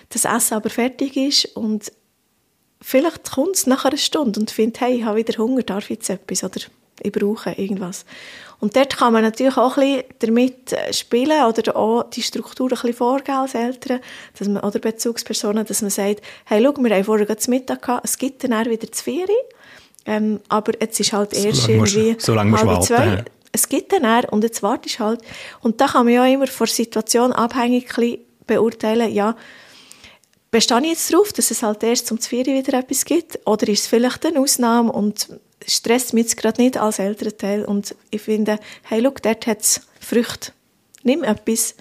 das 0.10 0.26
Essen 0.26 0.56
aber 0.56 0.70
fertig 0.70 1.16
ist 1.16 1.46
und 1.56 1.94
vielleicht 2.82 3.32
kommt 3.32 3.56
es 3.56 3.68
nach 3.68 3.86
einer 3.86 3.98
Stunde 3.98 4.40
und 4.40 4.52
findet, 4.52 4.82
hey, 4.82 4.98
ich 4.98 5.04
habe 5.06 5.20
wieder 5.20 5.38
Hunger, 5.38 5.64
darf 5.64 5.86
ich 5.86 5.98
jetzt 5.98 6.10
etwas, 6.10 6.44
oder 6.44 6.60
ich 7.02 7.12
brauche 7.12 7.52
irgendwas. 7.52 8.06
Und 8.60 8.76
dort 8.76 8.98
kann 8.98 9.14
man 9.14 9.24
natürlich 9.24 9.58
auch 9.58 9.78
ein 9.78 9.98
bisschen 9.98 10.04
damit 10.20 10.74
äh, 10.74 10.94
spielen 10.94 11.46
oder 11.46 11.76
auch 11.76 12.04
die 12.10 12.22
Struktur 12.22 12.68
ein 12.68 12.70
bisschen 12.70 12.94
vorgeben 12.94 13.38
als 13.38 13.56
Eltern 13.56 14.02
dass 14.38 14.48
man, 14.48 14.62
oder 14.64 14.80
Bezugspersonen, 14.80 15.66
dass 15.66 15.82
man 15.82 15.92
sagt, 15.92 16.22
hey, 16.46 16.62
schau, 16.64 16.84
wir 16.84 16.96
haben 16.96 17.04
vorher 17.04 17.26
gerade 17.26 17.50
Mittag 17.50 17.82
gehabt, 17.82 18.06
es 18.06 18.18
gibt 18.18 18.44
dann 18.44 18.66
wieder 18.66 18.92
zu 18.92 19.04
vier, 19.04 19.28
ähm, 20.06 20.42
aber 20.50 20.74
jetzt 20.82 21.00
ist 21.00 21.14
halt 21.14 21.34
erst 21.34 21.64
so 21.64 21.72
irgendwie 21.72 22.16
so 22.20 22.34
lange 22.34 22.58
halb 22.58 22.84
zwei. 22.84 23.24
Es 23.52 23.68
gibt 23.68 23.94
dann 23.94 24.04
eher, 24.04 24.32
und 24.32 24.44
jetzt 24.44 24.62
wartest 24.62 25.00
halt. 25.00 25.22
Und 25.62 25.82
da 25.82 25.88
kann 25.88 26.06
man 26.06 26.14
ja 26.14 26.26
immer 26.26 26.46
von 26.48 26.68
der 26.68 26.76
Situation 26.76 27.34
abhängig 27.34 27.88
beurteilen, 28.46 29.12
ja, 29.12 29.36
bestehe 30.52 30.82
ich 30.82 30.88
jetzt 30.88 31.14
darauf, 31.14 31.34
dass 31.34 31.52
es 31.52 31.64
halt 31.64 31.84
erst 31.84 32.08
zum 32.08 32.20
Zvieri 32.20 32.54
wieder 32.54 32.78
etwas 32.78 33.06
gibt? 33.06 33.40
Oder 33.46 33.68
ist 33.68 33.82
es 33.82 33.88
vielleicht 33.88 34.26
eine 34.26 34.40
Ausnahme 34.40 34.92
und 34.92 35.28
stresst 35.70 36.14
mich 36.14 36.36
gerade 36.36 36.62
nicht 36.62 36.78
als 36.78 37.00
Elternteil 37.00 37.66
und 37.66 37.96
ich 38.12 38.22
finde, 38.22 38.60
hey, 38.84 39.02
schau, 39.04 39.14
dort 39.22 39.48
hat 39.48 39.62
es 39.62 39.82
Früchte. 40.00 40.52
Nimm 41.04 41.24
etwas. 41.24 41.76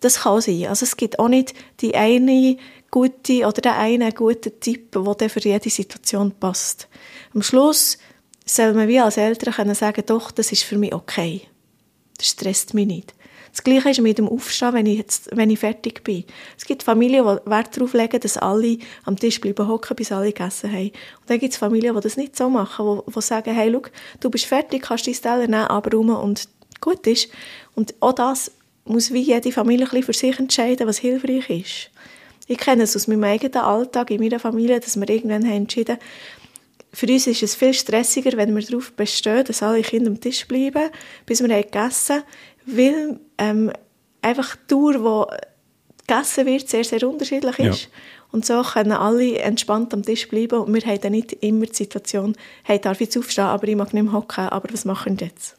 Das 0.00 0.20
kann 0.20 0.40
sein. 0.40 0.66
Also 0.66 0.84
es 0.84 0.96
gibt 0.96 1.18
auch 1.18 1.28
nicht 1.28 1.54
die 1.80 1.94
eine 1.94 2.56
gute 2.90 3.46
oder 3.46 3.60
den 3.60 3.72
einen 3.72 4.14
guten 4.14 4.58
Tipp, 4.60 4.92
der 4.92 5.30
für 5.30 5.40
jede 5.40 5.70
Situation 5.70 6.32
passt. 6.32 6.88
Am 7.34 7.42
Schluss 7.42 7.98
soll 8.46 8.74
man 8.74 8.88
wie 8.88 9.00
als 9.00 9.16
Eltern 9.16 9.54
können 9.54 9.74
sagen, 9.74 10.02
doch, 10.06 10.30
das 10.30 10.52
ist 10.52 10.64
für 10.64 10.78
mich 10.78 10.94
okay. 10.94 11.42
Das 12.16 12.28
stresst 12.28 12.74
mich 12.74 12.86
nicht. 12.86 13.14
Das 13.50 13.64
Gleiche 13.64 13.90
ist 13.90 14.00
mit 14.00 14.18
dem 14.18 14.28
Aufstehen, 14.28 14.72
wenn 14.72 14.86
ich, 14.86 14.98
jetzt, 14.98 15.36
wenn 15.36 15.50
ich 15.50 15.58
fertig 15.58 16.04
bin. 16.04 16.24
Es 16.56 16.64
gibt 16.64 16.82
Familien, 16.82 17.24
die 17.24 17.50
Wert 17.50 17.76
darauf 17.76 17.92
legen, 17.94 18.20
dass 18.20 18.36
alle 18.36 18.78
am 19.04 19.16
Tisch 19.16 19.40
bleiben 19.40 19.66
hocken, 19.66 19.96
bis 19.96 20.12
alle 20.12 20.32
gegessen 20.32 20.72
haben. 20.72 20.90
Und 20.90 21.30
dann 21.30 21.38
gibt 21.38 21.52
es 21.52 21.58
Familien, 21.58 21.94
die 21.94 22.00
das 22.00 22.16
nicht 22.16 22.36
so 22.36 22.48
machen, 22.48 23.00
die, 23.06 23.12
die 23.12 23.20
sagen, 23.20 23.54
hey, 23.54 23.70
schau, 23.72 23.82
du 24.20 24.30
bist 24.30 24.46
fertig, 24.46 24.82
kannst 24.82 25.06
dein 25.06 25.14
Teller 25.14 25.46
nehmen, 25.48 25.64
abräumen 25.64 26.16
und 26.16 26.48
gut 26.80 27.06
ist. 27.06 27.28
Und 27.74 27.94
auch 28.00 28.12
das 28.12 28.52
muss 28.84 29.12
wie 29.12 29.20
jede 29.20 29.52
Familie 29.52 29.86
ein 29.86 29.90
bisschen 29.90 30.04
für 30.04 30.12
sich 30.12 30.38
entscheiden, 30.38 30.86
was 30.86 30.98
hilfreich 30.98 31.50
ist. 31.50 31.90
Ich 32.46 32.58
kenne 32.58 32.82
es 32.82 32.96
aus 32.96 33.06
meinem 33.06 33.24
eigenen 33.24 33.58
Alltag 33.58 34.10
in 34.10 34.20
meiner 34.20 34.40
Familie, 34.40 34.80
dass 34.80 34.98
wir 34.98 35.08
irgendwann 35.08 35.44
haben 35.44 35.52
entschieden 35.52 35.98
für 36.92 37.06
uns 37.06 37.26
ist 37.26 37.42
es 37.42 37.54
viel 37.54 37.72
stressiger, 37.72 38.36
wenn 38.36 38.54
wir 38.54 38.62
darauf 38.64 38.92
bestehen, 38.92 39.44
dass 39.44 39.62
alle 39.62 39.82
Kinder 39.82 40.10
am 40.10 40.20
Tisch 40.20 40.46
bleiben, 40.46 40.90
bis 41.24 41.40
wir 41.40 41.48
gegessen 41.48 42.16
haben 42.16 42.24
weil 42.76 43.20
ähm, 43.38 43.72
einfach 44.22 44.56
die 44.56 44.68
Dauer, 44.68 45.02
wo 45.02 45.26
gegessen 46.06 46.46
wird, 46.46 46.68
sehr, 46.68 46.84
sehr 46.84 47.08
unterschiedlich 47.08 47.58
ist. 47.58 47.82
Ja. 47.84 47.88
Und 48.32 48.46
so 48.46 48.62
können 48.62 48.92
alle 48.92 49.38
entspannt 49.38 49.92
am 49.92 50.02
Tisch 50.02 50.28
bleiben 50.28 50.60
und 50.60 50.72
wir 50.72 50.82
haben 50.82 51.00
dann 51.00 51.12
nicht 51.12 51.32
immer 51.40 51.66
die 51.66 51.74
Situation, 51.74 52.36
hey, 52.62 52.80
darf 52.80 53.00
ich 53.00 53.06
jetzt 53.06 53.18
aufstehen, 53.18 53.44
aber 53.44 53.66
ich 53.66 53.76
mag 53.76 53.92
nicht 53.92 54.04
mehr 54.04 54.12
hocken, 54.12 54.48
aber 54.48 54.72
was 54.72 54.84
machen 54.84 55.18
wir 55.18 55.26
jetzt? 55.26 55.56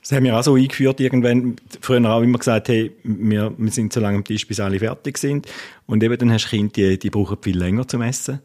Das 0.00 0.12
haben 0.12 0.24
wir 0.24 0.38
auch 0.38 0.42
so 0.42 0.54
eingeführt, 0.54 1.00
irgendwann, 1.00 1.56
früher 1.80 2.08
auch 2.10 2.22
immer 2.22 2.38
gesagt, 2.38 2.68
hey, 2.68 2.92
wir, 3.02 3.52
wir 3.56 3.70
sind 3.70 3.92
so 3.92 4.00
lange 4.00 4.16
am 4.16 4.24
Tisch, 4.24 4.46
bis 4.46 4.58
alle 4.58 4.78
fertig 4.78 5.18
sind. 5.18 5.46
Und 5.86 6.02
eben 6.02 6.16
dann 6.16 6.32
hast 6.32 6.46
du 6.46 6.50
Kinder, 6.50 6.72
die, 6.72 6.98
die 6.98 7.10
brauchen 7.10 7.36
viel 7.42 7.58
länger 7.58 7.86
zum 7.86 8.02
Essen, 8.02 8.40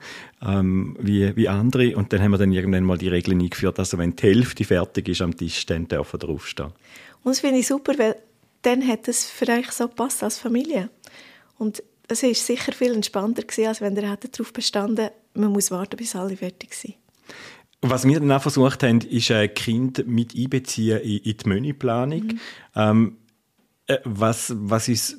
ähm, 0.45 0.97
wie, 0.99 1.33
wie 1.35 1.47
andere. 1.47 1.95
Und 1.95 2.11
dann 2.11 2.21
haben 2.21 2.31
wir 2.31 2.37
dann 2.37 2.51
irgendwann 2.51 2.83
mal 2.83 2.97
die 2.97 3.07
Regeln 3.07 3.39
eingeführt, 3.39 3.79
also 3.79 3.97
wenn 3.97 4.15
die 4.15 4.23
Hälfte 4.23 4.65
fertig 4.65 5.07
ist 5.07 5.21
am 5.21 5.37
Tisch, 5.37 5.65
dann 5.65 5.87
dürfen 5.87 6.19
wir 6.19 6.27
draufstehen. 6.27 6.73
Und 7.23 7.31
das 7.31 7.39
finde 7.39 7.59
ich 7.59 7.67
super, 7.67 7.97
weil 7.97 8.15
dann 8.61 8.85
hat 8.87 9.07
es 9.07 9.29
für 9.29 9.47
euch 9.49 9.71
so 9.71 9.87
gepasst 9.87 10.23
als 10.23 10.39
Familie. 10.39 10.89
Und 11.57 11.83
es 12.07 12.23
war 12.23 12.33
sicher 12.33 12.73
viel 12.73 12.93
entspannter 12.93 13.43
gewesen, 13.43 13.67
als 13.67 13.81
wenn 13.81 13.95
ihr 13.95 14.01
darauf 14.01 14.53
bestanden 14.53 15.09
man 15.35 15.51
muss 15.51 15.71
warten, 15.71 15.97
bis 15.97 16.15
alle 16.15 16.37
fertig 16.37 16.73
sind. 16.75 16.95
Was 17.81 18.05
wir 18.05 18.19
dann 18.19 18.31
auch 18.31 18.41
versucht 18.41 18.83
haben, 18.83 19.01
ist 19.01 19.31
ein 19.31 19.53
Kind 19.53 20.07
mit 20.07 20.35
einbeziehen 20.35 20.99
in, 20.99 21.17
in 21.17 21.37
die 21.37 21.49
Menüplanung. 21.49 22.23
Mhm. 22.23 22.39
Ähm, 22.75 23.17
äh, 23.87 23.97
was, 24.05 24.53
was 24.55 24.87
uns 24.87 25.17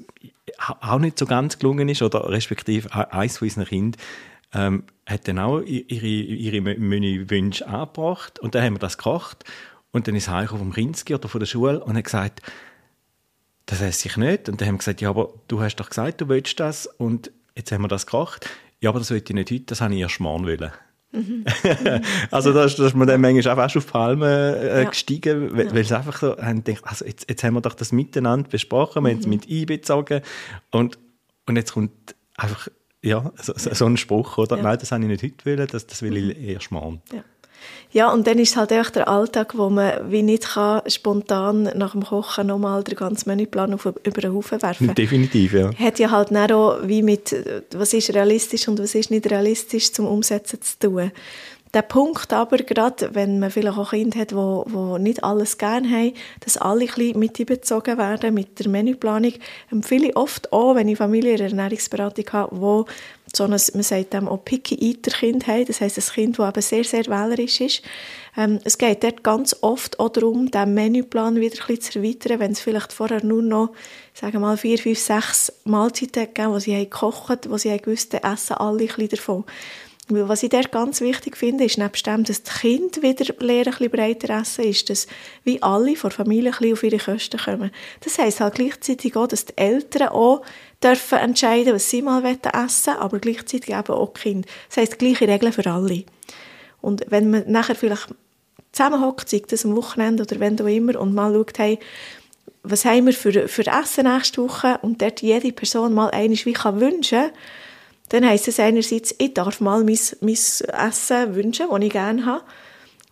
auch 0.59 0.99
nicht 0.99 1.19
so 1.19 1.27
ganz 1.27 1.59
gelungen 1.59 1.89
ist, 1.89 2.01
oder 2.01 2.29
respektive 2.31 2.95
eins 3.13 3.39
von 3.39 3.47
unseren 3.47 3.67
Kindern, 3.67 4.01
ähm, 4.55 4.85
hat 5.07 5.29
dann 5.29 5.41
auch 5.41 5.61
ihre, 5.61 6.07
ihre 6.07 6.61
Menüwünsche 6.61 7.67
angebracht 7.67 8.39
und 8.39 8.55
dann 8.55 8.63
haben 8.63 8.75
wir 8.77 8.79
das 8.79 8.97
gekocht 8.97 9.45
und 9.95 10.09
dann 10.09 10.17
ist 10.17 10.29
er 10.29 10.49
vom 10.49 10.73
Kinski 10.73 11.15
oder 11.15 11.29
von 11.29 11.39
der 11.39 11.47
Schule 11.47 11.83
und 11.83 11.97
hat 11.97 12.05
gesagt, 12.05 12.43
das 13.65 13.81
esse 13.81 14.09
ich 14.09 14.17
nicht. 14.17 14.49
Und 14.49 14.61
dann 14.61 14.67
haben 14.67 14.75
wir 14.75 14.79
gesagt, 14.79 15.01
ja, 15.01 15.09
aber 15.09 15.33
du 15.47 15.61
hast 15.61 15.77
doch 15.77 15.89
gesagt, 15.89 16.21
du 16.21 16.29
willst 16.29 16.59
das 16.59 16.87
und 16.87 17.31
jetzt 17.55 17.71
haben 17.71 17.83
wir 17.83 17.89
das 17.89 18.05
gekocht. 18.05 18.51
Ja, 18.81 18.91
aber 18.91 18.99
das 18.99 19.11
will 19.11 19.23
ich 19.25 19.33
nicht 19.33 19.53
heute, 19.53 19.65
das 19.67 19.81
habe 19.81 19.95
ich 19.95 20.01
erst 20.01 20.19
morgen 20.19 20.47
wollen. 20.47 20.73
Mhm. 21.13 21.45
also 22.33 22.53
da 22.53 22.65
ist, 22.65 22.77
da 22.77 22.89
ist 22.89 22.97
man 22.97 23.07
dann 23.07 23.21
manchmal 23.21 23.53
auch 23.53 23.57
fast 23.57 23.77
auf 23.77 23.85
die 23.85 23.93
Palme 23.93 24.57
äh, 24.57 24.83
ja. 24.83 24.89
gestiegen, 24.89 25.57
weil, 25.57 25.87
ja. 25.87 25.97
einfach 25.97 26.19
so 26.19 26.37
haben 26.39 26.65
gedacht, 26.65 26.83
also 26.85 27.05
jetzt, 27.05 27.31
jetzt 27.31 27.45
haben 27.45 27.55
wir 27.55 27.61
doch 27.61 27.75
das 27.75 27.93
miteinander 27.93 28.49
besprochen, 28.49 29.05
wir 29.05 29.13
haben 29.13 29.21
es 29.21 29.27
mhm. 29.27 29.31
mit 29.31 29.49
einbezogen 29.49 30.23
und, 30.73 30.99
und 31.47 31.55
jetzt 31.55 31.73
kommt 31.73 32.17
einfach 32.37 32.67
ja, 33.01 33.33
so, 33.41 33.53
so 33.57 33.87
ein 33.87 33.97
Spruch, 33.97 34.39
oder? 34.39 34.57
Ja. 34.57 34.63
Nein, 34.65 34.79
das 34.81 34.91
habe 34.91 35.05
ich 35.05 35.09
nicht 35.09 35.23
heute 35.23 35.47
wollen, 35.47 35.69
das, 35.71 35.87
das 35.87 36.03
will 36.03 36.17
ich 36.17 36.37
mhm. 36.37 36.49
erst 36.49 36.73
morgen. 36.73 37.01
Ja. 37.13 37.23
Ja, 37.93 38.13
und 38.13 38.27
dann 38.27 38.39
ist 38.41 38.51
es 38.51 38.57
halt 38.57 38.73
einfach 38.73 38.91
der 38.91 39.09
Alltag, 39.09 39.57
wo 39.57 39.71
man 39.71 40.11
wie 40.11 40.23
nicht 40.23 40.55
kann, 40.55 40.83
spontan 40.89 41.71
nach 41.77 41.93
dem 41.93 42.03
Kochen 42.03 42.49
nochmal 42.49 42.83
den 42.83 42.97
ganzen 42.97 43.29
Menüplan 43.29 43.73
auf, 43.73 43.87
über 43.87 44.21
den 44.21 44.35
Haufen 44.35 44.61
werfen 44.63 44.95
Definitiv, 44.95 45.53
ja. 45.53 45.71
Hat 45.79 46.01
ja 46.01 46.11
halt 46.11 46.33
auch 46.53 46.79
wie 46.83 47.03
mit, 47.03 47.35
was 47.73 47.93
ist 47.93 48.13
realistisch 48.13 48.67
und 48.67 48.81
was 48.81 48.97
ist 48.97 49.13
nicht 49.13 49.31
realistisch 49.31 49.93
zum 49.93 50.07
Umsetzen 50.07 50.61
zu 50.61 50.79
tun. 50.81 51.13
Der 51.75 51.83
Punkt 51.83 52.33
aber, 52.33 52.59
gerade 52.59 53.15
wenn 53.15 53.41
man 53.41 53.51
vielleicht 53.51 53.77
auch 53.77 53.91
Kinder 53.91 54.21
hat, 54.21 54.31
die 54.31 54.37
wo, 54.37 54.65
wo 54.69 54.97
nicht 54.97 55.25
alles 55.25 55.59
gerne 55.59 55.89
haben, 55.89 56.13
dass 56.39 56.57
alle 56.57 56.87
ein 56.97 57.19
mit 57.19 57.41
einbezogen 57.41 57.99
werden 57.99 58.33
mit 58.33 58.61
der 58.61 58.69
Menüplanung, 58.69 59.33
empfehle 59.73 60.09
ich 60.09 60.17
oft 60.17 60.53
auch, 60.53 60.77
wenn 60.77 60.89
ich 60.89 60.99
Familie- 60.99 61.35
oder 61.35 61.47
Ernährungsberatung 61.47 62.27
habe, 62.33 62.61
wo 62.61 62.87
so 63.37 63.49
man 63.49 63.59
sagt 63.59 64.13
dem 64.13 64.29
auch 64.29 64.45
Picky 64.45 64.77
Eater 64.77 65.11
Kind 65.11 65.47
haben, 65.47 65.65
das 65.67 65.81
heisst 65.81 65.99
ein 65.99 66.15
Kind, 66.15 66.39
das 66.39 66.49
eben 66.49 66.63
sehr, 66.63 66.85
sehr 66.85 67.07
wählerisch 67.07 67.61
ist. 67.61 67.83
Ähm, 68.37 68.59
es 68.65 68.79
geht 68.79 69.05
dort 69.05 69.23
ganz 69.23 69.57
oft 69.61 69.99
auch 70.01 70.09
darum, 70.09 70.51
den 70.51 70.75
Menüplan 70.75 71.37
wieder 71.37 71.61
ein 71.61 71.67
bisschen 71.67 71.93
zu 71.93 71.99
erweitern, 71.99 72.41
wenn 72.41 72.53
es 72.53 72.61
vielleicht 72.61 72.93
vorher 72.93 73.25
nur 73.25 73.43
noch, 73.43 73.71
sagen 74.13 74.35
wir 74.35 74.41
mal, 74.41 74.57
vier, 74.57 74.79
fünf, 74.79 74.99
sechs 74.99 75.53
Mahlzeiten 75.65 76.25
gegeben, 76.25 76.55
die 76.55 76.61
sie 76.61 76.75
haben 76.75 76.91
gekocht, 76.91 77.51
wo 77.51 77.57
sie 77.57 77.77
gewusst, 77.79 78.15
essen 78.15 78.55
alle 78.55 78.83
ein 78.83 78.87
bisschen 78.87 79.09
davon. 79.09 79.45
Was 80.09 80.43
ich 80.43 80.51
dort 80.51 80.71
ganz 80.71 81.01
wichtig 81.01 81.35
finde, 81.35 81.65
ist 81.65 81.79
nebst 81.79 82.07
dem, 82.07 82.25
dass 82.25 82.43
die 82.43 82.51
Kinder 82.51 83.01
wieder 83.01 83.25
lernen, 83.39 83.69
ein 83.69 83.71
bisschen 83.71 83.91
breiter 83.91 84.39
essen, 84.39 84.65
ist, 84.65 84.91
dass 84.91 85.07
wie 85.45 85.63
alle 85.63 85.97
von 85.97 86.11
der 86.11 86.17
Familie 86.19 86.51
ein 86.51 86.59
bisschen 86.59 86.73
auf 86.75 86.83
ihre 86.83 86.99
Kosten 86.99 87.41
kommen. 87.41 87.71
Das 88.01 88.19
heisst 88.19 88.41
halt 88.41 88.57
gleichzeitig 88.57 89.17
auch, 89.17 89.27
dass 89.27 89.47
die 89.47 89.57
Eltern 89.57 90.09
auch 90.09 90.43
dürfen 90.83 91.19
entscheiden, 91.19 91.75
was 91.75 91.91
sie 91.91 92.03
mal 92.03 92.25
essen 92.25 92.43
wollen, 92.87 92.99
aber 92.99 93.19
gleichzeitig 93.19 93.71
eben 93.71 93.95
auch 93.95 94.13
die 94.15 94.21
Kinder. 94.21 94.49
Das 94.69 94.77
heisst, 94.77 94.99
gleiche 94.99 95.29
Regeln 95.29 95.53
für 95.53 95.67
alle. 95.67 96.05
Und 96.81 97.05
wenn 97.09 97.31
man 97.31 97.51
nachher 97.51 97.75
vielleicht 97.75 98.09
zusammenhockt, 98.73 99.29
sei 99.29 99.43
das 99.47 99.65
am 99.65 99.77
Wochenende 99.77 100.25
oder 100.25 100.41
wenn 100.41 100.61
auch 100.61 100.67
immer, 100.67 101.01
und 101.01 101.15
mal 101.15 101.33
schaut, 101.33 101.59
hey, 101.59 101.79
was 102.63 102.85
haben 102.85 103.07
wir 103.07 103.13
für, 103.13 103.49
für 103.49 103.67
Essen 103.67 104.05
nächste 104.05 104.43
Woche 104.43 104.79
und 104.83 105.03
dort 105.03 105.23
jede 105.23 105.53
Person 105.53 105.95
mal 105.95 106.11
eines 106.11 106.47
wie 106.47 106.55
kann 106.55 106.81
wünschen 106.81 107.31
dann 108.11 108.27
heisst 108.27 108.49
es 108.49 108.61
einerseits, 108.61 109.15
ich 109.19 109.35
darf 109.35 109.61
mal 109.61 109.83
mein, 109.83 109.99
mein 110.21 110.35
Essen 110.35 111.35
wünschen, 111.35 111.67
das 111.71 111.81
ich 111.81 111.91
gerne 111.91 112.27
habe. 112.27 112.45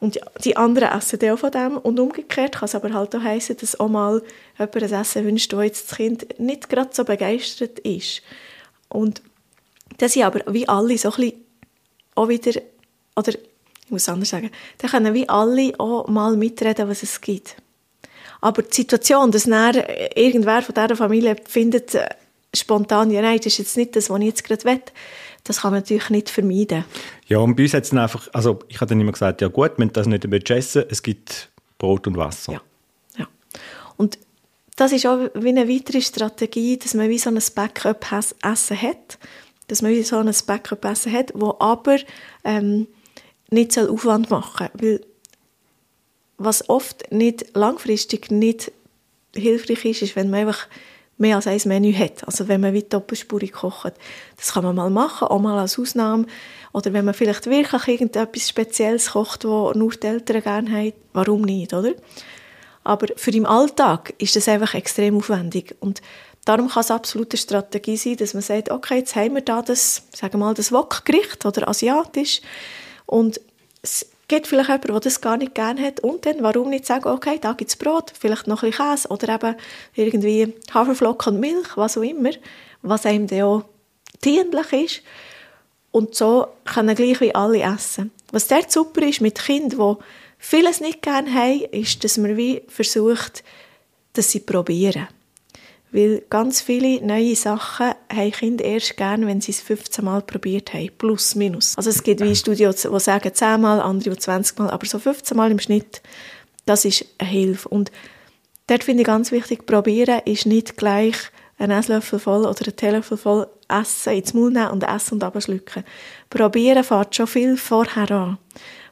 Und 0.02 0.18
die 0.44 0.56
anderen 0.56 0.88
essen 0.98 1.20
dann 1.20 1.30
auch 1.30 1.38
von 1.38 1.52
dem. 1.52 1.76
Und 1.76 2.00
umgekehrt 2.00 2.56
kann 2.56 2.66
es 2.66 2.74
aber 2.74 2.92
halt 2.92 3.14
auch 3.14 3.22
heissen, 3.22 3.56
dass 3.56 3.78
auch 3.78 3.86
mal 3.88 4.20
jemand 4.58 4.82
ein 4.82 4.92
Essen 5.00 5.24
wünscht, 5.24 5.54
wo 5.54 5.62
jetzt 5.62 5.88
das 5.88 5.96
Kind 5.96 6.40
nicht 6.40 6.68
gerade 6.68 6.90
so 6.92 7.04
begeistert 7.04 7.78
ist. 7.78 8.20
Und 8.88 9.22
das 9.98 10.14
sind 10.14 10.24
aber 10.24 10.40
wie 10.52 10.68
alle 10.68 10.98
so 10.98 11.10
ein 11.10 11.14
bisschen 11.14 11.44
auch 12.16 12.28
wieder, 12.28 12.60
oder 13.14 13.30
ich 13.30 13.90
muss 13.90 14.08
anders 14.08 14.30
sagen, 14.30 14.50
da 14.78 14.88
können 14.88 15.14
wie 15.14 15.28
alle 15.28 15.72
auch 15.78 16.08
mal 16.08 16.36
mitreden, 16.36 16.88
was 16.88 17.04
es 17.04 17.20
gibt. 17.20 17.54
Aber 18.40 18.62
die 18.62 18.74
Situation, 18.74 19.30
dass 19.30 19.44
dann 19.44 19.84
irgendwer 20.16 20.62
von 20.62 20.74
dieser 20.74 20.96
Familie 20.96 21.36
findet, 21.48 21.96
spontan, 22.54 23.10
ja 23.10 23.22
nein, 23.22 23.38
das 23.38 23.46
ist 23.46 23.58
jetzt 23.58 23.76
nicht 23.76 23.96
das, 23.96 24.10
was 24.10 24.20
ich 24.20 24.26
jetzt 24.26 24.44
gerade 24.44 24.64
will, 24.64 24.80
das 25.44 25.60
kann 25.60 25.72
man 25.72 25.80
natürlich 25.80 26.10
nicht 26.10 26.30
vermeiden. 26.30 26.84
Ja, 27.26 27.38
und 27.38 27.56
bei 27.56 27.64
uns 27.64 27.74
hat 27.74 27.84
es 27.84 27.92
einfach, 27.92 28.28
also 28.32 28.60
ich 28.68 28.80
habe 28.80 28.88
dann 28.88 29.00
immer 29.00 29.12
gesagt, 29.12 29.40
ja 29.40 29.48
gut, 29.48 29.72
wenn 29.76 29.92
das 29.92 30.06
nicht 30.06 30.24
essen 30.50 30.84
es 30.88 31.02
gibt 31.02 31.50
Brot 31.78 32.06
und 32.06 32.16
Wasser. 32.16 32.52
Ja, 32.52 32.60
ja. 33.18 33.28
Und 33.96 34.18
das 34.76 34.92
ist 34.92 35.06
auch 35.06 35.30
wie 35.34 35.48
eine 35.48 35.68
weitere 35.68 36.00
Strategie, 36.00 36.78
dass 36.78 36.94
man 36.94 37.08
wie 37.08 37.18
so 37.18 37.30
ein 37.30 37.38
Backup-Essen 37.54 38.80
hat, 38.80 39.18
dass 39.68 39.82
man 39.82 39.90
wie 39.92 40.02
so 40.02 40.16
ein 40.16 40.32
Backup-Essen 40.46 41.12
hat, 41.12 41.32
wo 41.34 41.56
aber 41.58 41.98
ähm, 42.44 42.86
nicht 43.50 43.72
soll 43.72 43.90
Aufwand 43.90 44.30
machen 44.30 44.68
soll, 44.72 44.82
weil 44.82 45.00
was 46.38 46.68
oft 46.68 47.12
nicht 47.12 47.54
langfristig 47.54 48.30
nicht 48.30 48.72
hilfreich 49.34 49.84
ist, 49.84 50.02
ist, 50.02 50.16
wenn 50.16 50.30
man 50.30 50.40
einfach 50.40 50.66
mehr 51.22 51.36
als 51.36 51.46
ein 51.46 51.60
Menü 51.64 51.94
hat. 51.94 52.26
Also 52.26 52.48
wenn 52.48 52.60
man 52.60 52.74
wie 52.74 52.82
doppelspurig 52.82 53.52
kocht. 53.52 53.94
Das 54.36 54.52
kann 54.52 54.64
man 54.64 54.76
mal 54.76 54.90
machen, 54.90 55.28
auch 55.28 55.40
mal 55.40 55.58
als 55.58 55.78
Ausnahme. 55.78 56.26
Oder 56.72 56.92
wenn 56.92 57.06
man 57.06 57.14
vielleicht 57.14 57.46
wirklich 57.46 57.88
irgendetwas 57.88 58.48
Spezielles 58.48 59.12
kocht, 59.12 59.44
das 59.44 59.74
nur 59.74 59.92
die 59.92 60.06
Eltern 60.06 60.42
gerne 60.42 60.70
haben, 60.70 60.92
warum 61.14 61.42
nicht, 61.42 61.72
oder? 61.72 61.92
Aber 62.84 63.06
für 63.16 63.30
im 63.30 63.46
Alltag 63.46 64.12
ist 64.18 64.36
das 64.36 64.48
einfach 64.48 64.74
extrem 64.74 65.16
aufwendig. 65.16 65.76
Und 65.80 66.02
darum 66.44 66.68
kann 66.68 66.80
es 66.80 66.90
absolut 66.90 67.32
eine 67.32 67.38
Strategie 67.38 67.96
sein, 67.96 68.16
dass 68.16 68.34
man 68.34 68.42
sagt, 68.42 68.70
okay, 68.70 68.98
jetzt 68.98 69.14
haben 69.14 69.34
wir 69.34 69.42
da 69.42 69.62
das, 69.62 70.02
sagen 70.12 70.34
wir 70.34 70.46
mal, 70.46 70.54
das 70.54 70.72
Wokgericht 70.72 71.46
oder 71.46 71.68
asiatisch. 71.68 72.40
Und 73.06 73.40
gibt 74.32 74.46
vielleicht 74.46 74.70
jemanden, 74.70 74.92
der 74.92 75.00
das 75.00 75.20
gar 75.20 75.36
nicht 75.36 75.54
gerne 75.54 75.82
hat 75.82 76.00
und 76.00 76.24
dann, 76.24 76.42
warum 76.42 76.70
nicht 76.70 76.86
sagen, 76.86 77.06
okay, 77.06 77.38
da 77.38 77.52
gibt 77.52 77.70
es 77.70 77.76
Brot, 77.76 78.14
vielleicht 78.18 78.46
noch 78.46 78.62
ein 78.62 78.70
Käse 78.70 79.06
oder 79.08 79.34
eben 79.34 79.56
irgendwie 79.94 80.54
Haferflocken 80.72 81.34
und 81.34 81.40
Milch, 81.40 81.76
was 81.76 81.98
auch 81.98 82.02
immer, 82.02 82.30
was 82.80 83.04
einem 83.04 83.26
dann 83.26 83.42
auch 83.42 83.64
dienlich 84.24 84.72
ist. 84.72 85.02
Und 85.90 86.14
so 86.14 86.46
können 86.64 86.96
gleich 86.96 87.20
wie 87.20 87.34
alle 87.34 87.60
essen. 87.60 88.10
Was 88.30 88.48
dort 88.48 88.72
super 88.72 89.02
ist 89.06 89.20
mit 89.20 89.38
Kindern, 89.38 89.96
die 89.98 90.04
vieles 90.38 90.80
nicht 90.80 91.02
gerne 91.02 91.30
haben, 91.30 91.64
ist, 91.70 92.02
dass 92.02 92.16
man 92.16 92.38
wie 92.38 92.62
versucht, 92.68 93.44
dass 94.14 94.30
sie 94.30 94.40
probieren. 94.40 95.08
Weil 95.92 96.22
ganz 96.30 96.62
viele 96.62 97.04
neue 97.04 97.36
Sachen 97.36 97.92
haben 98.10 98.32
Kinder 98.32 98.64
erst 98.64 98.96
gerne, 98.96 99.26
wenn 99.26 99.42
sie 99.42 99.52
es 99.52 99.60
15 99.60 100.02
Mal 100.04 100.22
probiert 100.22 100.72
haben. 100.72 100.90
Plus, 100.96 101.34
minus. 101.34 101.76
Also 101.76 101.90
es 101.90 102.02
gibt 102.02 102.22
wie 102.22 102.34
Studien, 102.34 102.72
die 102.72 103.00
sagen 103.00 103.34
10 103.34 103.60
Mal, 103.60 103.80
andere 103.80 104.16
20 104.16 104.58
Mal, 104.58 104.70
aber 104.70 104.86
so 104.86 104.98
15 104.98 105.36
Mal 105.36 105.50
im 105.50 105.58
Schnitt, 105.58 106.00
das 106.64 106.86
ist 106.86 107.04
eine 107.18 107.28
Hilfe. 107.28 107.68
Und 107.68 107.92
dort 108.68 108.84
finde 108.84 109.02
ich 109.02 109.06
ganz 109.06 109.32
wichtig, 109.32 109.66
probieren 109.66 110.22
ist 110.24 110.46
nicht 110.46 110.78
gleich 110.78 111.16
ein 111.58 111.70
Esslöffel 111.70 112.18
voll 112.18 112.46
oder 112.46 112.66
ein 112.66 112.76
Teelöffel 112.76 113.18
voll 113.18 113.46
Essen 113.68 114.14
ins 114.14 114.34
Mund 114.34 114.54
nehmen 114.54 114.70
und 114.70 114.84
essen 114.84 115.14
und 115.14 115.24
abschlucken. 115.24 115.84
Probieren 116.30 116.84
fährt 116.84 117.14
schon 117.14 117.26
viel 117.26 117.56
vorher 117.56 118.10
an. 118.10 118.38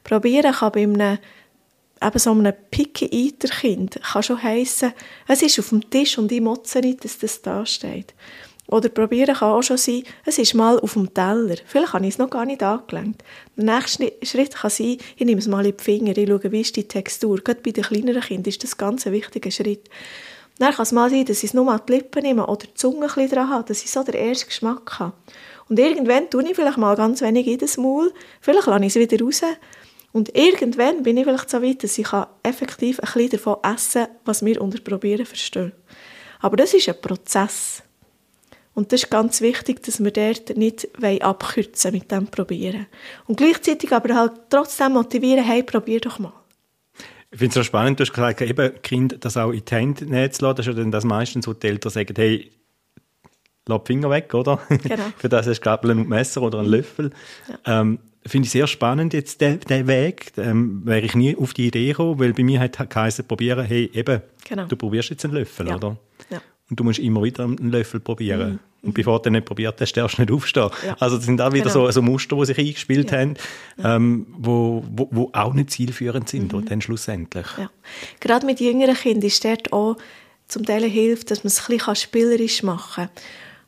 Probieren 0.05 0.53
kann 0.53 0.73
bei 0.73 0.83
einem 0.83 1.19
eben 2.03 2.19
so 2.19 2.31
einem 2.31 2.53
Picky-Eater-Kind 2.71 4.01
kann 4.03 4.23
schon 4.23 4.43
heissen, 4.43 4.93
es 5.29 5.43
ist 5.43 5.59
auf 5.59 5.69
dem 5.69 5.89
Tisch 5.91 6.19
und 6.19 6.33
ich 6.33 6.41
motze 6.41 6.81
nicht, 6.81 7.05
dass 7.05 7.19
das 7.19 7.43
da 7.43 7.67
steht. 7.67 8.15
Oder 8.71 8.89
probieren 8.89 9.35
kann 9.35 9.51
auch 9.51 9.63
schon 9.63 9.77
sein, 9.77 10.05
es 10.25 10.39
ist 10.39 10.55
mal 10.55 10.79
auf 10.79 10.93
dem 10.93 11.13
Teller. 11.13 11.57
Vielleicht 11.67 11.93
habe 11.93 12.07
ich 12.07 12.15
es 12.15 12.19
noch 12.19 12.31
gar 12.31 12.47
nicht 12.47 12.63
angelenkt. 12.63 13.25
Der 13.57 13.65
nächste 13.65 14.13
Schritt 14.23 14.55
kann 14.55 14.71
sein, 14.71 14.99
ich 15.17 15.27
nehme 15.27 15.41
es 15.41 15.49
mal 15.49 15.67
in 15.67 15.77
die 15.77 15.83
Finger, 15.83 16.17
ich 16.17 16.29
schaue, 16.29 16.53
wie 16.53 16.61
ist 16.61 16.77
die 16.77 16.87
Textur. 16.87 17.39
Gerade 17.39 17.61
bei 17.63 17.73
den 17.73 17.83
kleineren 17.83 18.23
Kindern 18.23 18.49
ist 18.49 18.63
das 18.63 18.77
ganz 18.77 19.07
ein 19.07 19.13
wichtiger 19.13 19.51
Schritt. 19.51 19.91
Dann 20.61 20.73
kann 20.73 20.85
es 20.85 20.93
mal 20.93 21.11
sein, 21.11 21.25
dass 21.25 21.39
ich 21.39 21.51
es 21.51 21.55
nur 21.55 21.65
mal 21.65 21.81
die 21.81 21.95
Lippen 21.95 22.23
nehme 22.23 22.47
oder 22.47 22.67
die 22.67 22.75
Zunge 22.75 23.07
ein 23.07 23.15
bisschen 23.15 23.31
dran 23.31 23.51
habe, 23.51 23.65
dass 23.67 23.83
ich 23.83 23.91
so 23.91 24.05
den 24.05 24.15
ersten 24.15 24.49
Geschmack 24.49 25.01
habe. 25.01 25.15
Und 25.69 25.79
irgendwann 25.79 26.31
tue 26.31 26.45
ich 26.45 26.55
vielleicht 26.55 26.79
mal 26.79 26.95
ganz 26.97 27.23
wenig 27.23 27.47
in 27.47 27.59
das 27.59 27.77
Maul, 27.77 28.13
vielleicht 28.41 28.67
lasse 28.67 28.85
ich 28.85 28.95
es 28.95 29.11
wieder 29.11 29.25
raus 29.25 29.43
und 30.13 30.35
irgendwann 30.37 31.03
bin 31.03 31.17
ich 31.17 31.25
vielleicht 31.25 31.51
so 31.51 31.63
weit, 31.63 31.85
dass 31.85 31.99
ich 31.99 32.09
effektiv 32.43 32.99
ein 33.01 33.13
bisschen 33.13 33.31
davon 33.31 33.57
essen 33.63 34.05
kann, 34.05 34.17
was 34.25 34.45
wir 34.45 34.61
unter 34.61 34.81
Probieren 34.81 35.27
verstehen. 35.27 35.73
Aber 36.41 36.57
das 36.57 36.75
ist 36.75 36.89
ein 36.89 37.01
Prozess. 37.01 37.83
Und 38.75 38.93
das 38.93 39.03
ist 39.03 39.11
ganz 39.11 39.41
wichtig, 39.41 39.83
dass 39.83 40.03
wir 40.03 40.11
dort 40.11 40.57
nicht 40.57 40.89
abkürzen 41.03 41.93
mit 41.93 42.11
dem 42.11 42.27
Probieren. 42.29 42.87
Und 43.27 43.37
gleichzeitig 43.37 43.93
aber 43.93 44.15
halt 44.15 44.33
trotzdem 44.49 44.93
motivieren, 44.93 45.45
hey, 45.45 45.63
probier 45.63 46.01
doch 46.01 46.19
mal. 46.19 46.33
Ich 47.33 47.39
finde 47.39 47.51
es 47.51 47.55
so 47.55 47.63
spannend, 47.63 48.01
du 48.01 48.03
hast 48.03 48.13
gesagt, 48.13 48.41
eben 48.41 48.83
Kind 48.83 49.25
das 49.25 49.37
auch 49.37 49.53
in 49.53 49.65
die 49.65 49.75
Hände 49.75 50.05
nehmen 50.07 50.33
zu 50.33 50.45
lassen. 50.45 50.57
Das 50.57 50.67
ist 50.67 50.75
ja 50.75 50.81
dann 50.81 50.91
das 50.91 51.05
meistens, 51.05 51.47
wo 51.47 51.53
die 51.53 51.69
Eltern 51.69 51.93
sagen, 51.93 52.15
hey, 52.17 52.51
lass 53.67 53.85
die 53.85 53.87
Finger 53.87 54.11
weg, 54.11 54.35
oder? 54.35 54.61
Genau. 54.69 55.05
Für 55.17 55.29
das 55.29 55.47
hast 55.47 55.59
du 55.59 55.63
Gabel 55.63 55.93
und 55.93 56.09
Messer 56.09 56.43
oder 56.43 56.59
einen 56.59 56.69
Löffel. 56.69 57.11
Ja. 57.67 57.81
Ähm, 57.81 58.01
finde 58.27 58.47
ich 58.47 58.53
sehr 58.53 58.67
spannend 58.67 59.15
jetzt 59.15 59.41
der, 59.41 59.57
der 59.57 59.87
Weg. 59.87 60.33
Ähm, 60.37 60.83
wäre 60.85 61.01
ich 61.01 61.15
nie 61.15 61.37
auf 61.37 61.55
die 61.55 61.69
Idee 61.69 61.89
gekommen, 61.89 62.19
weil 62.19 62.33
bei 62.33 62.43
mir 62.43 62.61
hat 62.61 62.91
geheißen, 62.91 63.27
probieren, 63.27 63.65
hey, 63.65 63.91
eben, 63.93 64.23
genau. 64.49 64.67
du 64.67 64.77
probierst 64.77 65.11
jetzt 65.11 65.25
einen 65.25 65.35
Löffel, 65.35 65.69
ja. 65.69 65.77
oder? 65.77 65.97
Ja. 66.31 66.41
Und 66.69 66.79
du 66.79 66.85
musst 66.85 66.99
immer 66.99 67.23
wieder 67.23 67.45
einen 67.45 67.71
Löffel 67.71 68.01
probieren. 68.01 68.53
Mhm. 68.53 68.59
Und 68.83 68.95
bevor 68.95 69.21
du 69.21 69.31
nicht 69.31 69.45
probiert 69.45 69.79
hast, 69.81 69.93
darfst 69.93 70.17
du 70.17 70.23
nicht 70.23 70.33
aufstehen. 70.33 70.71
Ja. 70.87 70.97
Also 71.01 71.17
das 71.17 71.27
sind 71.27 71.41
auch 71.41 71.53
wieder 71.53 71.65
genau. 71.65 71.87
so, 71.87 71.91
so 71.91 72.03
Muster, 72.03 72.37
die 72.37 72.47
sich 72.47 72.59
eingespielt 72.59 73.11
ja. 73.11 73.19
haben, 73.19 73.35
ähm, 73.83 74.27
wo, 74.39 74.83
wo, 74.91 75.09
wo, 75.11 75.31
auch 75.35 75.53
nicht 75.53 75.71
zielführend 75.71 76.29
sind 76.29 76.53
mhm. 76.53 76.65
dann 76.65 76.81
schlussendlich. 76.81 77.47
Ja. 77.59 77.71
Gerade 78.21 78.47
mit 78.47 78.61
jüngeren 78.61 78.95
Kindern 78.95 79.27
ist 79.27 79.45
dort 79.45 79.73
auch 79.73 79.97
zum 80.49 80.65
Teil 80.65 80.89
hilft, 80.89 81.31
dass 81.31 81.45
man 81.45 81.49
es 81.49 81.61
ein 81.61 81.77
bisschen 81.77 81.97
spielerisch 81.97 82.63
machen 82.63 83.05
kann. 83.07 83.11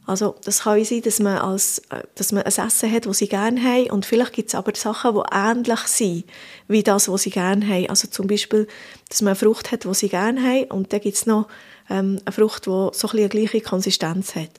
Also 0.04 0.34
das 0.44 0.62
kann 0.62 0.84
sein, 0.84 1.02
dass 1.02 1.20
man, 1.20 1.38
als, 1.38 1.78
äh, 1.90 2.02
dass 2.16 2.32
man 2.32 2.42
ein 2.42 2.48
Essen 2.48 2.92
hat, 2.92 3.06
das 3.06 3.18
sie 3.18 3.28
gerne 3.28 3.62
haben 3.62 3.90
und 3.90 4.04
vielleicht 4.04 4.32
gibt 4.32 4.48
es 4.48 4.54
aber 4.54 4.74
Sachen, 4.74 5.14
die 5.14 5.22
ähnlich 5.32 5.80
sind 5.80 6.24
wie 6.66 6.82
das, 6.82 7.08
was 7.08 7.22
sie 7.22 7.30
gerne 7.30 7.66
haben. 7.66 7.88
Also 7.88 8.08
zum 8.08 8.26
Beispiel, 8.26 8.66
dass 9.08 9.22
man 9.22 9.30
eine 9.30 9.36
Frucht 9.36 9.70
hat, 9.70 9.84
die 9.84 9.94
sie 9.94 10.08
gerne 10.08 10.42
haben 10.42 10.64
und 10.64 10.92
dann 10.92 11.00
gibt 11.00 11.16
es 11.16 11.26
noch 11.26 11.46
ähm, 11.88 12.18
eine 12.24 12.32
Frucht, 12.32 12.66
die 12.66 12.70
so 12.70 12.90
ein 12.90 13.10
bisschen 13.12 13.28
gleiche 13.28 13.60
Konsistenz 13.60 14.34
hat. 14.34 14.50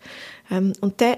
Ähm, 0.49 0.73
und 0.79 1.01
dann 1.01 1.17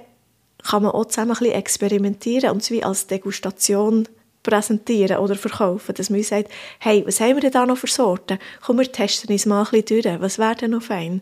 kann 0.63 0.82
man 0.82 0.94
auch 0.94 1.05
zusammen 1.05 1.32
ein 1.32 1.38
bisschen 1.38 1.53
experimentieren 1.53 2.51
und 2.51 2.63
es 2.63 2.72
wie 2.72 2.84
als 2.84 3.05
Degustation 3.05 4.08
präsentieren 4.41 5.17
oder 5.17 5.36
verkaufen, 5.36 5.96
dass 5.96 6.10
man 6.10 6.24
sagt, 6.24 6.51
hey, 6.79 7.03
was 7.05 7.20
haben 7.20 7.36
wir 7.36 7.41
denn 7.41 7.51
da 7.51 7.65
noch 7.65 7.77
für 7.77 7.88
Sorten? 7.88 8.38
Komm, 8.63 8.77
wir 8.77 8.91
testen 8.91 9.32
uns 9.32 9.46
mal 9.46 9.63
ein 9.63 9.82
bisschen 9.82 10.03
durch, 10.03 10.22
was 10.22 10.39
wäre 10.39 10.55
denn 10.55 10.72
noch 10.72 10.84
fein? 10.84 11.22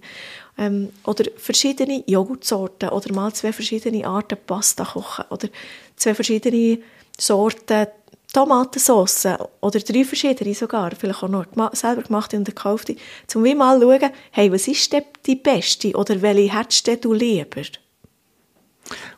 Ähm, 0.58 0.90
oder 1.06 1.26
verschiedene 1.38 2.04
Joghurtsorten 2.06 2.90
oder 2.90 3.14
mal 3.14 3.34
zwei 3.34 3.52
verschiedene 3.52 4.06
Arten 4.06 4.38
Pasta 4.46 4.86
kochen 4.86 5.26
oder 5.30 5.50
zwei 5.96 6.14
verschiedene 6.14 6.80
Sorten 7.18 7.88
Tomatensauce 8.34 9.28
oder 9.62 9.80
drei 9.80 10.04
verschiedene 10.04 10.56
sogar, 10.56 10.92
vielleicht 10.96 11.22
auch 11.22 11.30
noch 11.30 11.46
selber 11.74 12.02
gemacht 12.02 12.34
und 12.34 12.46
gekauft, 12.46 12.92
um 13.36 13.44
wie 13.44 13.54
mal 13.54 13.80
schauen, 13.80 14.10
hey, 14.32 14.52
was 14.52 14.68
ist 14.68 14.92
denn 14.92 15.04
die 15.26 15.36
beste 15.36 15.92
oder 15.92 16.20
welche 16.22 16.58
hättest 16.58 17.06
du 17.06 17.14
lieber? 17.14 17.62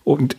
Und 0.03 0.35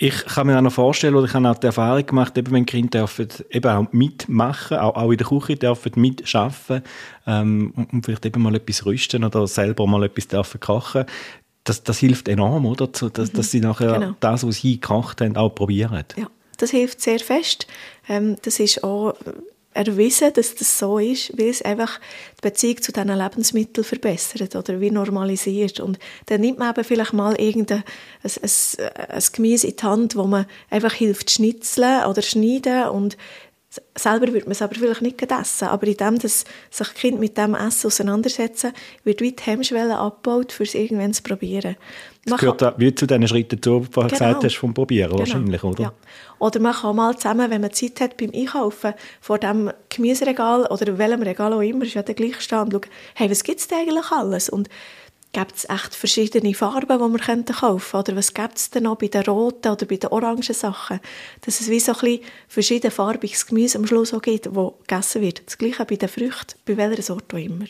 ich 0.00 0.24
kann 0.26 0.46
mir 0.46 0.56
auch 0.56 0.62
noch 0.62 0.72
vorstellen, 0.72 1.16
oder 1.16 1.26
ich 1.26 1.34
habe 1.34 1.50
auch 1.50 1.58
die 1.58 1.66
Erfahrung 1.66 2.06
gemacht, 2.06 2.38
eben 2.38 2.52
wenn 2.52 2.66
Kinder 2.66 3.00
dürfen 3.00 3.28
eben 3.50 3.68
auch 3.68 3.92
mitmachen, 3.92 4.78
auch, 4.78 4.94
auch 4.94 5.10
in 5.10 5.18
der 5.18 5.26
Küche 5.26 5.56
dürfen 5.56 5.92
mitarbeiten 5.96 6.84
ähm, 7.26 7.72
und 7.74 8.04
vielleicht 8.04 8.24
eben 8.24 8.40
mal 8.40 8.54
etwas 8.54 8.86
rüsten 8.86 9.24
oder 9.24 9.48
selber 9.48 9.88
mal 9.88 10.04
etwas 10.04 10.28
dürfen 10.28 10.60
kochen. 10.60 11.04
Das, 11.64 11.82
das 11.82 11.98
hilft 11.98 12.28
enorm, 12.28 12.64
oder? 12.64 12.86
dass, 12.86 13.32
mhm. 13.32 13.36
dass 13.36 13.50
sie 13.50 13.60
nachher 13.60 13.94
genau. 13.94 14.14
das, 14.20 14.46
was 14.46 14.58
sie 14.58 14.80
gekocht 14.80 15.20
haben, 15.20 15.36
auch 15.36 15.50
probieren. 15.50 16.04
Ja, 16.16 16.30
das 16.58 16.70
hilft 16.70 17.00
sehr 17.00 17.18
fest. 17.18 17.66
Ähm, 18.08 18.36
das 18.42 18.60
ist 18.60 18.84
auch 18.84 19.14
erwiesen, 19.74 20.32
dass 20.32 20.54
das 20.54 20.78
so 20.78 20.98
ist, 20.98 21.36
weil 21.38 21.50
es 21.50 21.62
einfach 21.62 22.00
die 22.38 22.48
Beziehung 22.48 22.82
zu 22.82 22.92
diesen 22.92 23.16
Lebensmitteln 23.16 23.84
verbessert 23.84 24.56
oder 24.56 24.80
wie 24.80 24.90
normalisiert. 24.90 25.80
Und 25.80 25.98
dann 26.26 26.40
nimmt 26.40 26.58
man 26.58 26.70
eben 26.70 26.84
vielleicht 26.84 27.12
mal 27.12 27.34
irgendein 27.40 27.84
ein, 28.22 28.30
ein, 28.42 28.88
ein 29.08 29.22
Gemüse 29.32 29.66
in 29.68 29.76
die 29.76 29.82
Hand, 29.82 30.16
wo 30.16 30.24
man 30.24 30.46
einfach 30.70 30.92
hilft 30.92 31.30
schnitzeln 31.30 32.04
oder 32.04 32.22
schneiden 32.22 32.88
und 32.88 33.16
Selber 33.94 34.32
wird 34.32 34.46
man 34.46 34.52
es 34.52 34.62
aber 34.62 34.74
vielleicht 34.76 35.02
nicht 35.02 35.20
essen, 35.30 35.68
aber 35.68 35.86
indem 35.86 36.18
dass 36.18 36.44
sich 36.70 36.94
Kind 36.94 37.20
mit 37.20 37.36
dem 37.36 37.54
Essen 37.54 37.88
auseinandersetzen, 37.88 38.72
wird 39.04 39.20
wie 39.20 39.32
die 39.32 39.42
Hemmschwelle 39.42 39.98
abgebaut, 39.98 40.52
für 40.52 40.62
es 40.62 40.74
irgendwann 40.74 41.12
zu 41.12 41.22
probieren. 41.22 41.76
Das 42.24 42.40
gehört 42.40 42.60
kann, 42.60 42.74
wie 42.78 42.94
zu 42.94 43.06
diesen 43.06 43.28
Schritten 43.28 43.56
dazu, 43.56 43.80
die 43.80 43.86
du 43.86 43.90
genau, 43.90 44.08
gesagt 44.08 44.44
hast, 44.44 44.56
vom 44.56 44.72
Probieren 44.72 45.10
genau, 45.10 45.20
wahrscheinlich, 45.20 45.62
oder? 45.62 45.82
Ja. 45.82 45.92
Oder 46.38 46.60
man 46.60 46.74
kann 46.74 46.96
mal 46.96 47.16
zusammen, 47.16 47.50
wenn 47.50 47.60
man 47.60 47.72
Zeit 47.72 48.00
hat 48.00 48.16
beim 48.16 48.30
Einkaufen, 48.34 48.94
vor 49.20 49.38
dem 49.38 49.70
Gemüseregal 49.88 50.66
oder 50.66 50.98
welchem 50.98 51.22
Regal 51.22 51.52
auch 51.52 51.60
immer, 51.60 51.84
ist 51.84 51.94
ja 51.94 52.02
der 52.02 52.14
gleiche 52.14 52.36
und 52.36 52.42
schauen, 52.72 52.80
hey, 53.14 53.30
was 53.30 53.44
gibt 53.44 53.60
es 53.60 53.68
eigentlich 53.72 54.10
alles? 54.10 54.48
Und 54.48 54.68
Gibt 55.32 55.56
es 55.56 55.68
echt 55.68 55.94
verschiedene 55.94 56.54
Farben, 56.54 56.86
die 56.88 57.12
wir 57.12 57.18
kaufen 57.18 57.44
könnten? 57.52 57.96
Oder 57.96 58.16
was 58.16 58.32
gibt 58.32 58.56
es 58.56 58.70
denn 58.70 58.84
noch 58.84 58.96
bei 58.96 59.08
den 59.08 59.22
roten 59.24 59.70
oder 59.70 59.84
bei 59.84 59.96
den 59.96 60.10
orangen 60.10 60.42
Sachen? 60.42 61.00
Dass 61.42 61.60
es 61.60 61.68
wie 61.68 61.80
so 61.80 61.92
ein 61.92 62.00
bisschen 62.00 62.20
verschiedenfarbiges 62.48 63.46
Gemüse 63.46 63.76
am 63.76 63.86
Schluss 63.86 64.14
auch 64.14 64.22
gibt, 64.22 64.46
das 64.46 64.54
gegessen 64.54 65.20
wird. 65.20 65.42
Das 65.44 65.58
Gleiche 65.58 65.84
bei 65.84 65.96
den 65.96 66.08
Früchten, 66.08 66.58
bei 66.64 66.78
welcher 66.78 67.02
Sorte 67.02 67.36
auch 67.36 67.40
immer. 67.40 67.66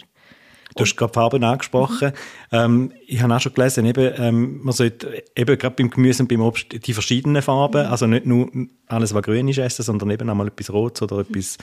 Du 0.78 0.84
hast 0.84 0.96
gerade 0.96 1.12
Farben 1.12 1.42
angesprochen. 1.42 2.12
Mhm. 2.52 2.56
Ähm, 2.56 2.92
ich 3.06 3.20
habe 3.20 3.34
auch 3.34 3.40
schon 3.40 3.52
gelesen, 3.52 3.84
eben, 3.84 4.12
ähm, 4.16 4.60
man 4.62 4.72
sollte 4.72 5.24
eben 5.34 5.58
gerade 5.58 5.74
beim 5.74 5.90
Gemüse 5.90 6.22
und 6.22 6.28
beim 6.28 6.40
Obst 6.40 6.66
die 6.86 6.92
verschiedenen 6.92 7.42
Farben, 7.42 7.84
mhm. 7.84 7.90
also 7.90 8.06
nicht 8.06 8.26
nur 8.26 8.48
alles, 8.86 9.12
was 9.12 9.22
grün 9.22 9.48
ist, 9.48 9.58
essen, 9.58 9.82
sondern 9.82 10.10
eben 10.10 10.30
auch 10.30 10.34
mal 10.34 10.46
etwas 10.46 10.72
Rotes 10.72 11.02
oder 11.02 11.18
etwas 11.18 11.58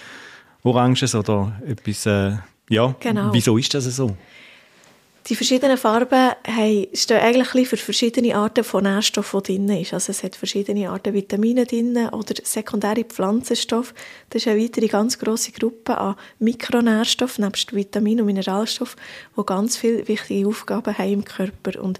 Oranges 0.63 1.15
oder 1.15 1.59
etwas, 1.65 2.05
äh, 2.05 2.33
ja, 2.69 2.95
genau. 2.99 3.31
wieso 3.31 3.57
ist 3.57 3.73
das 3.73 3.85
so? 3.85 4.17
Die 5.27 5.35
verschiedenen 5.35 5.77
Farben 5.77 6.33
haben, 6.45 6.87
stehen 6.93 7.19
eigentlich 7.19 7.67
für 7.67 7.77
verschiedene 7.77 8.35
Arten 8.35 8.63
von 8.63 8.83
Nährstoffen, 8.83 9.41
die 9.41 9.55
drin 9.55 9.81
ist. 9.81 9.91
Also 9.91 10.11
es 10.11 10.21
hat 10.21 10.35
verschiedene 10.35 10.87
Arten 10.91 11.15
Vitamine 11.15 11.65
drin 11.65 11.97
oder 12.09 12.35
sekundäre 12.43 13.05
Pflanzenstoffe. 13.05 13.95
Das 14.29 14.43
ist 14.43 14.47
eine 14.47 14.61
weitere 14.61 14.87
ganz 14.87 15.17
grosse 15.17 15.51
Gruppe 15.51 15.97
an 15.97 16.15
Mikronährstoffen, 16.37 17.43
nebst 17.43 17.73
Vitaminen 17.73 18.19
und 18.21 18.27
Mineralstoffen, 18.27 19.01
die 19.35 19.45
ganz 19.47 19.77
viele 19.77 20.07
wichtige 20.07 20.47
Aufgaben 20.47 20.95
haben 20.95 21.13
im 21.13 21.25
Körper. 21.25 21.81
Und 21.81 21.99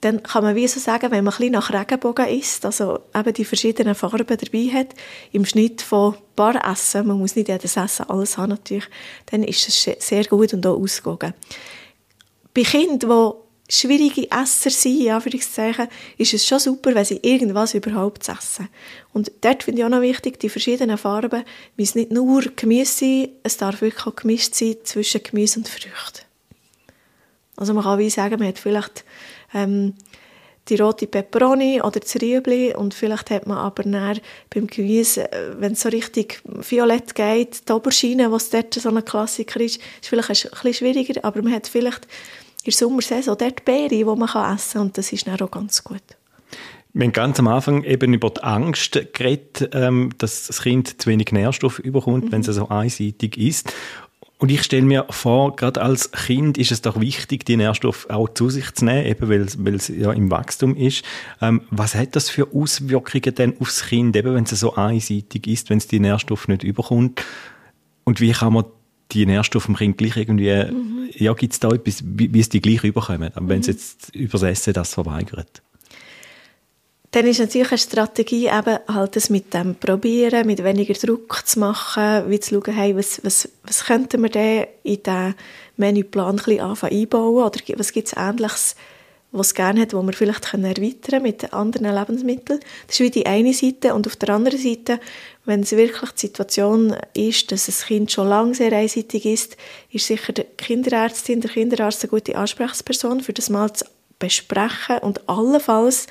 dann 0.00 0.24
kann 0.24 0.42
man 0.42 0.56
wie 0.56 0.66
so 0.66 0.80
sagen, 0.80 1.12
wenn 1.12 1.22
man 1.22 1.34
ein 1.34 1.38
bisschen 1.38 1.52
nach 1.52 1.72
Regenbogen 1.72 2.26
isst, 2.26 2.66
also 2.66 2.98
eben 3.14 3.32
die 3.32 3.44
verschiedenen 3.44 3.94
Farben 3.94 4.26
dabei 4.26 4.70
hat, 4.72 4.88
im 5.30 5.44
Schnitt 5.44 5.82
von 5.82 6.14
ein 6.14 6.20
paar 6.34 6.68
Essen, 6.68 7.06
man 7.06 7.16
muss 7.16 7.36
nicht 7.36 7.48
jedes 7.48 7.76
Essen 7.76 8.10
alles 8.10 8.36
haben 8.36 8.50
natürlich, 8.50 8.88
dann 9.26 9.44
ist 9.44 9.68
es 9.68 10.04
sehr 10.04 10.24
gut 10.24 10.52
und 10.52 10.66
auch 10.66 10.80
ausgewogen. 10.80 11.32
Bei 12.54 12.62
Kindern, 12.62 13.10
die 13.68 13.74
schwierige 13.74 14.30
Esser 14.30 14.70
sind, 14.70 15.08
Anführungszeichen, 15.08 15.88
ist 16.18 16.34
es 16.34 16.46
schon 16.46 16.58
super, 16.60 16.94
wenn 16.94 17.04
sie 17.04 17.18
irgendwas 17.22 17.74
überhaupt 17.74 18.28
essen. 18.28 18.68
Und 19.12 19.32
dort 19.40 19.64
finde 19.64 19.80
ich 19.80 19.84
auch 19.84 19.90
noch 19.90 20.02
wichtig, 20.02 20.38
die 20.38 20.48
verschiedenen 20.48 20.98
Farben 20.98 21.44
müssen 21.76 21.98
nicht 21.98 22.12
nur 22.12 22.42
Gemüse 22.54 22.92
sein, 22.92 23.28
es 23.42 23.56
darf 23.56 23.80
wirklich 23.80 24.06
auch 24.06 24.16
gemischt 24.16 24.54
sein 24.54 24.76
zwischen 24.84 25.22
Gemüse 25.22 25.58
und 25.58 25.68
Früchten. 25.68 26.24
Also 27.56 27.74
man 27.74 27.84
kann 27.84 27.98
wie 27.98 28.10
sagen, 28.10 28.38
man 28.38 28.48
hat 28.48 28.58
vielleicht 28.58 29.04
ähm, 29.52 29.94
die 30.68 30.76
rote 30.76 31.06
Peperoni 31.06 31.80
oder 31.82 32.00
das 32.00 32.16
Rüebli 32.16 32.74
und 32.74 32.94
vielleicht 32.94 33.30
hat 33.30 33.46
man 33.46 33.58
aber 33.58 33.82
dann 33.82 34.20
beim 34.52 34.66
Gemüse, 34.66 35.30
äh, 35.30 35.52
wenn 35.58 35.72
es 35.72 35.82
so 35.82 35.88
richtig 35.88 36.40
violett 36.44 37.14
geht, 37.14 37.68
die 37.68 37.72
Oberschiene, 37.72 38.32
was 38.32 38.50
dort 38.50 38.74
so 38.74 38.88
ein 38.88 39.04
Klassiker 39.04 39.60
ist, 39.60 39.76
ist 39.76 40.08
vielleicht 40.08 40.30
ein 40.30 40.50
bisschen 40.50 40.74
schwieriger, 40.74 41.24
aber 41.24 41.42
man 41.42 41.52
hat 41.52 41.68
vielleicht 41.68 42.06
in 42.64 42.70
der 42.70 42.72
Sommersaison 42.72 43.36
dort 43.38 43.64
Beeren, 43.64 43.88
die 43.90 44.04
man 44.04 44.22
essen 44.54 44.72
kann 44.72 44.82
und 44.82 44.98
das 44.98 45.12
ist 45.12 45.26
dann 45.26 45.40
auch 45.40 45.50
ganz 45.50 45.84
gut. 45.84 46.02
Wir 46.96 47.06
haben 47.06 47.12
ganz 47.12 47.38
am 47.40 47.48
Anfang 47.48 47.82
eben 47.82 48.14
über 48.14 48.30
die 48.30 48.42
Angst 48.42 48.92
geredet, 49.12 49.70
ähm, 49.72 50.10
dass 50.18 50.46
das 50.46 50.62
Kind 50.62 51.02
zu 51.02 51.10
wenig 51.10 51.32
Nährstoff 51.32 51.80
überkommt, 51.80 52.26
mhm. 52.26 52.32
wenn 52.32 52.40
es 52.42 52.46
so 52.46 52.68
einseitig 52.68 53.36
ist. 53.36 53.72
Und 54.38 54.50
ich 54.50 54.62
stelle 54.62 54.82
mir 54.82 55.06
vor, 55.10 55.56
gerade 55.56 55.82
als 55.82 56.12
Kind 56.12 56.56
ist 56.56 56.70
es 56.70 56.82
doch 56.82 57.00
wichtig, 57.00 57.44
die 57.44 57.56
Nährstoffe 57.56 58.08
auch 58.10 58.28
zu 58.28 58.50
sich 58.50 58.72
zu 58.74 58.84
nehmen, 58.84 59.06
eben 59.06 59.28
weil, 59.28 59.46
weil 59.58 59.74
es 59.74 59.88
ja 59.88 60.12
im 60.12 60.30
Wachstum 60.30 60.76
ist. 60.76 61.04
Ähm, 61.40 61.62
was 61.70 61.94
hat 61.94 62.14
das 62.14 62.30
für 62.30 62.52
Auswirkungen 62.52 63.34
denn 63.34 63.60
aufs 63.60 63.86
Kind, 63.86 64.14
eben 64.16 64.34
wenn 64.34 64.44
es 64.44 64.50
so 64.50 64.74
einseitig 64.74 65.46
ist, 65.46 65.70
wenn 65.70 65.78
es 65.78 65.88
die 65.88 66.00
Nährstoffe 66.00 66.46
nicht 66.46 66.62
überkommt? 66.62 67.24
Und 68.04 68.20
wie 68.20 68.32
kann 68.32 68.52
man 68.52 68.66
die 69.12 69.26
Nährstoffe 69.26 69.68
im 69.68 69.76
Kind 69.76 69.98
gleich 69.98 70.16
irgendwie, 70.16 70.52
mhm. 70.52 71.08
ja, 71.12 71.32
gibt 71.34 71.52
es 71.52 71.60
da 71.60 71.68
etwas, 71.70 72.02
wie, 72.04 72.32
wie 72.32 72.40
es 72.40 72.48
die 72.48 72.60
gleich 72.60 72.84
überkommen, 72.84 73.32
mhm. 73.34 73.48
wenn 73.48 73.60
es 73.60 73.66
jetzt 73.66 74.14
übers 74.14 74.42
Essen 74.42 74.72
das 74.72 74.94
verweigert? 74.94 75.62
Dann 77.14 77.26
ist 77.26 77.38
natürlich 77.38 77.70
eine 77.70 77.78
Strategie 77.78 78.48
eben 78.48 78.78
halt 78.88 79.14
das 79.14 79.30
mit 79.30 79.54
dem 79.54 79.76
Probieren, 79.76 80.48
mit 80.48 80.64
weniger 80.64 80.94
Druck 80.94 81.42
zu 81.46 81.60
machen, 81.60 82.28
wie 82.28 82.40
zu 82.40 82.60
schauen, 82.60 82.74
hey, 82.74 82.96
was, 82.96 83.20
was, 83.22 83.48
was 83.62 83.84
könnten 83.84 84.20
wir 84.20 84.30
denn 84.30 84.66
in 84.82 85.00
diesen 85.00 85.34
Menüplan 85.76 86.30
ein 86.30 86.36
bisschen 86.36 86.60
anfangen 86.60 87.00
einbauen 87.00 87.44
oder 87.44 87.60
was 87.76 87.92
gibt 87.92 88.08
es 88.08 88.16
Ähnliches, 88.16 88.74
was 89.34 89.48
es 89.48 89.54
gerne 89.54 89.80
hat, 89.80 89.92
wo 89.92 90.02
wir 90.02 90.12
vielleicht 90.12 90.50
können 90.50 90.64
erweitern 90.64 91.22
mit 91.22 91.52
anderen 91.52 91.94
Lebensmitteln. 91.94 92.60
Das 92.86 92.96
ist 92.96 93.00
wie 93.00 93.10
die 93.10 93.26
eine 93.26 93.52
Seite. 93.52 93.94
Und 93.94 94.06
auf 94.06 94.16
der 94.16 94.30
anderen 94.30 94.58
Seite, 94.58 95.00
wenn 95.44 95.60
es 95.60 95.72
wirklich 95.72 96.10
die 96.12 96.26
Situation 96.26 96.96
ist, 97.14 97.50
dass 97.50 97.68
ein 97.68 97.86
Kind 97.86 98.12
schon 98.12 98.28
lange 98.28 98.54
sehr 98.54 98.72
einseitig 98.72 99.26
ist, 99.26 99.56
ist 99.90 100.06
sicher 100.06 100.32
die 100.32 100.44
Kinderärztin, 100.56 101.40
der 101.40 101.50
Kinderarzt 101.50 102.02
eine 102.04 102.10
gute 102.10 102.36
Ansprechperson, 102.36 103.20
für 103.20 103.32
das 103.32 103.50
mal 103.50 103.72
zu 103.72 103.84
besprechen 104.18 104.98
und 105.02 105.28
allenfalls 105.28 106.06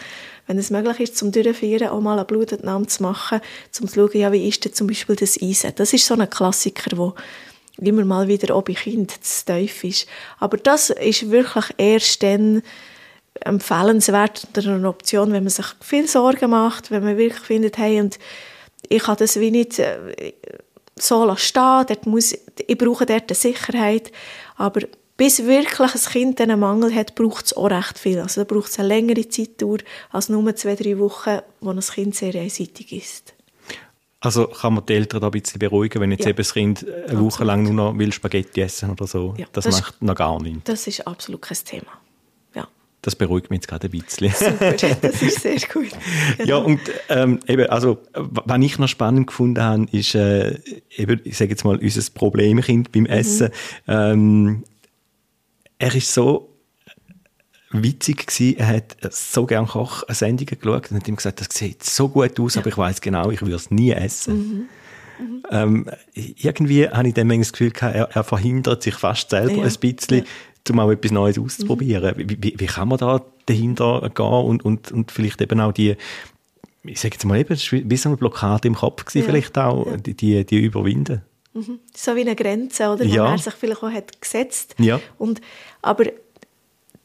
wenn 0.46 0.58
es 0.58 0.72
möglich 0.72 1.00
ist, 1.00 1.16
zum 1.16 1.32
Durchführen 1.32 1.88
auch 1.88 2.02
mal 2.02 2.18
eine 2.18 2.26
Blutentnahme 2.26 2.86
zu 2.88 3.02
machen, 3.02 3.40
um 3.80 3.88
zu 3.88 3.96
schauen, 3.96 4.20
ja, 4.20 4.32
wie 4.34 4.48
ist 4.48 4.66
denn 4.66 4.74
zum 4.74 4.88
Beispiel 4.88 5.16
das 5.16 5.42
Eisen. 5.42 5.72
Das 5.76 5.94
ist 5.94 6.06
so 6.06 6.16
ein 6.16 6.30
Klassiker, 6.30 6.98
wo 6.98 7.14
immer 7.78 8.06
mal 8.06 8.28
wieder 8.28 8.54
auch 8.54 8.64
bei 8.64 8.74
Kindern 8.74 9.18
zu 9.22 9.46
tief 9.46 9.84
ist. 9.84 10.08
Aber 10.40 10.58
das 10.58 10.90
ist 10.90 11.32
wirklich 11.32 11.66
erst 11.78 12.24
dann 12.24 12.62
empfehlenswert 13.41 14.48
oder 14.56 14.76
eine 14.76 14.89
Option, 14.89 15.32
wenn 15.32 15.43
man 15.43 15.50
sich 15.50 15.65
viel 15.82 16.08
Sorgen 16.08 16.52
macht, 16.52 16.91
wenn 16.91 17.04
man 17.04 17.17
wirklich 17.17 17.43
findet, 17.43 17.78
hey, 17.78 18.00
und 18.00 18.19
ich 18.88 19.04
kann 19.04 19.17
das 19.17 19.39
wie 19.39 19.52
nicht 19.52 19.80
äh, 19.80 20.34
so 20.96 21.36
stehen, 21.36 21.86
dort 21.88 22.06
muss, 22.06 22.34
ich 22.34 22.78
brauche 22.78 23.06
dort 23.06 23.30
eine 23.30 23.36
Sicherheit, 23.36 24.12
aber 24.56 24.82
bis 25.17 25.46
wirklich 25.46 25.93
ein 25.93 26.12
Kind 26.12 26.41
einen 26.41 26.60
Mangel 26.60 26.93
hat, 26.93 27.15
braucht 27.15 27.46
es 27.46 27.56
auch 27.56 27.69
recht 27.69 28.00
viel. 28.00 28.19
Also 28.19 28.43
da 28.43 28.54
braucht 28.54 28.69
es 28.69 28.80
eine 28.80 28.88
längere 28.88 29.28
Zeitdauer 29.28 29.78
als 30.12 30.30
nur 30.30 30.56
zwei, 30.56 30.76
drei 30.76 30.98
Wochen, 31.00 31.39
wo 31.62 31.69
ein 31.69 31.80
Kind 31.80 32.15
sehr 32.15 32.36
einseitig 32.36 32.91
ist. 32.91 33.34
Also 34.19 34.48
kann 34.48 34.76
man 34.76 34.86
die 34.86 34.93
Eltern 34.93 35.19
da 35.22 35.28
ein 35.28 35.32
bisschen 35.32 35.60
beruhigen, 35.60 36.02
wenn 36.02 36.12
jetzt 36.12 36.24
ja. 36.24 36.30
eben 36.30 36.38
das 36.38 36.54
Kind 36.54 36.86
eine 37.08 37.19
Woche 37.19 37.43
lang 37.43 37.63
nur 37.63 37.74
noch 37.74 37.98
will 37.98 38.13
Spaghetti 38.13 38.62
essen 38.62 38.89
oder 38.89 39.06
so. 39.06 39.34
Ja, 39.38 39.46
das, 39.52 39.65
das 39.65 39.82
macht 39.82 40.02
noch 40.02 40.15
gar 40.15 40.41
nichts. 40.41 40.63
Das 40.63 40.88
ist 40.88 41.06
absolut 41.06 41.41
kein 41.41 41.58
Thema. 41.58 41.91
Das 43.04 43.18
beruhigt 43.18 43.50
mich 43.50 43.58
jetzt 43.58 43.68
gerade 43.68 43.88
ein 43.88 43.92
bisschen. 43.92 44.32
Super, 44.32 44.72
das 45.02 45.22
ist 45.22 45.42
sehr 45.42 45.58
gut. 45.72 45.92
Genau. 46.38 46.50
Ja, 46.50 46.56
und 46.56 46.80
ähm, 47.10 47.39
eben, 47.48 47.70
also, 47.70 48.00
was 48.13 48.60
ich 48.62 48.80
noch 48.80 48.88
spannend 48.88 49.28
gefunden 49.28 49.62
habe, 49.62 49.86
ist 49.92 50.16
äh, 50.16 50.58
eben, 50.96 51.20
ich 51.26 51.38
sage 51.38 51.52
jetzt 51.52 51.66
mal, 51.66 51.78
unser 51.78 52.12
Problemkind 52.13 52.94
beim 52.94 53.06
Essen. 53.06 53.50
Mhm. 53.86 53.94
Ähm, 53.94 54.63
er 55.80 55.94
ist 55.94 56.13
so 56.13 56.50
witzig 57.72 58.26
gewesen. 58.26 58.58
Er 58.58 58.68
hat 58.68 58.96
so 59.12 59.46
gerne 59.46 59.68
Koch-Sendungen 59.68 60.58
geschaut 60.58 60.89
und 60.89 60.98
hat 60.98 61.08
ihm 61.08 61.18
gesagt, 61.18 61.42
das 61.42 61.50
sieht 61.52 61.84
so 61.84 62.08
gut 62.08 62.39
aus, 62.39 62.56
ja. 62.56 62.62
aber 62.62 62.70
ich 62.70 62.78
weiß 62.78 63.02
genau, 63.02 63.32
ich 63.32 63.42
würde 63.42 63.56
es 63.56 63.70
nie 63.70 63.92
essen. 63.92 64.38
Mhm. 64.38 64.70
Mhm. 65.20 65.44
Ähm, 65.52 65.89
irgendwie 66.13 66.88
habe 66.88 67.08
ich 67.08 67.13
dann 67.13 67.30
das 67.30 67.52
Gefühl 67.52 67.72
er, 67.82 68.10
er, 68.12 68.24
verhindert 68.24 68.84
sich 68.84 68.96
fast 68.96 69.30
selber 69.30 69.58
ja. 69.58 69.63
ein 69.63 69.74
bisschen. 69.80 70.26
Um 70.69 70.80
auch 70.80 70.91
etwas 70.91 71.12
Neues 71.12 71.38
auszuprobieren. 71.38 72.15
Mhm. 72.17 72.30
Wie, 72.30 72.54
wie, 72.58 72.65
kann 72.65 72.88
man 72.88 72.97
da 72.97 73.21
dahinter 73.45 74.10
gehen 74.13 74.26
und, 74.26 74.65
und, 74.65 74.91
und 74.91 75.12
vielleicht 75.12 75.41
eben 75.41 75.60
auch 75.60 75.73
die, 75.73 75.95
ich 76.84 76.99
sage 76.99 77.15
jetzt 77.15 77.26
mal 77.26 77.39
eben, 77.39 77.58
wie 77.58 77.97
so 77.97 78.10
eine 78.10 78.17
Blockade 78.17 78.67
im 78.67 78.76
Kopf 78.76 79.06
gewesen, 79.06 79.26
vielleicht 79.26 79.58
auch, 79.58 79.88
die, 79.97 80.13
die, 80.13 80.45
die 80.45 80.60
überwinden? 80.60 81.21
Mhm. 81.54 81.80
So 81.95 82.15
wie 82.15 82.21
eine 82.21 82.36
Grenze, 82.36 82.89
oder? 82.89 83.06
Ja. 83.06 83.28
Wo 83.28 83.32
er 83.32 83.38
sich 83.38 83.54
vielleicht 83.54 83.84
auch 83.84 83.91
hat 83.91 84.21
gesetzt. 84.21 84.76
Ja. 84.80 84.99
Und, 85.17 85.41
aber 85.82 86.06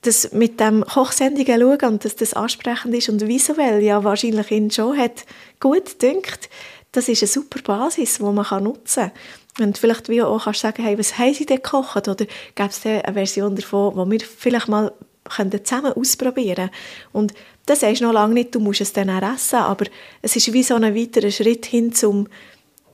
das 0.02 0.32
mit 0.32 0.60
dem 0.60 0.84
Kochsendungen 0.84 1.60
schauen 1.60 1.92
und 1.92 2.04
dass 2.04 2.16
das 2.16 2.34
ansprechend 2.34 2.94
ist 2.94 3.08
und 3.08 3.26
visuell 3.26 3.82
ja 3.82 4.04
wahrscheinlich 4.04 4.50
ihn 4.50 4.70
schon 4.70 4.96
hat 4.96 5.24
gut 5.60 6.00
dünkt, 6.00 6.48
das 6.92 7.08
ist 7.08 7.22
eine 7.22 7.28
super 7.28 7.60
Basis, 7.62 8.18
die 8.18 8.22
man 8.22 8.62
nutzen 8.62 9.04
kann. 9.04 9.12
Und 9.60 9.78
vielleicht 9.78 10.08
wie 10.08 10.22
auch 10.22 10.44
kannst 10.44 10.62
du 10.62 10.66
sagen, 10.66 10.84
hey, 10.84 10.98
was 10.98 11.18
haben 11.18 11.34
sie 11.34 11.46
denn 11.46 11.56
gekocht? 11.56 12.08
Oder 12.08 12.26
gäbe 12.54 12.68
es 12.70 12.84
eine 12.86 13.12
Version 13.12 13.56
davon, 13.56 14.10
die 14.10 14.20
wir 14.20 14.26
vielleicht 14.26 14.68
mal 14.68 14.92
können 15.28 15.64
zusammen 15.64 15.92
ausprobieren 15.92 16.70
Und 17.12 17.34
das 17.66 17.82
heißt 17.82 18.00
noch 18.00 18.12
lange 18.12 18.34
nicht, 18.34 18.54
du 18.54 18.60
musst 18.60 18.80
es 18.80 18.92
dann 18.92 19.10
auch 19.10 19.34
essen, 19.34 19.58
aber 19.58 19.84
es 20.22 20.36
ist 20.36 20.52
wie 20.52 20.62
so 20.62 20.74
ein 20.74 20.94
weiterer 20.94 21.30
Schritt 21.30 21.66
hin, 21.66 21.92
um 22.04 22.28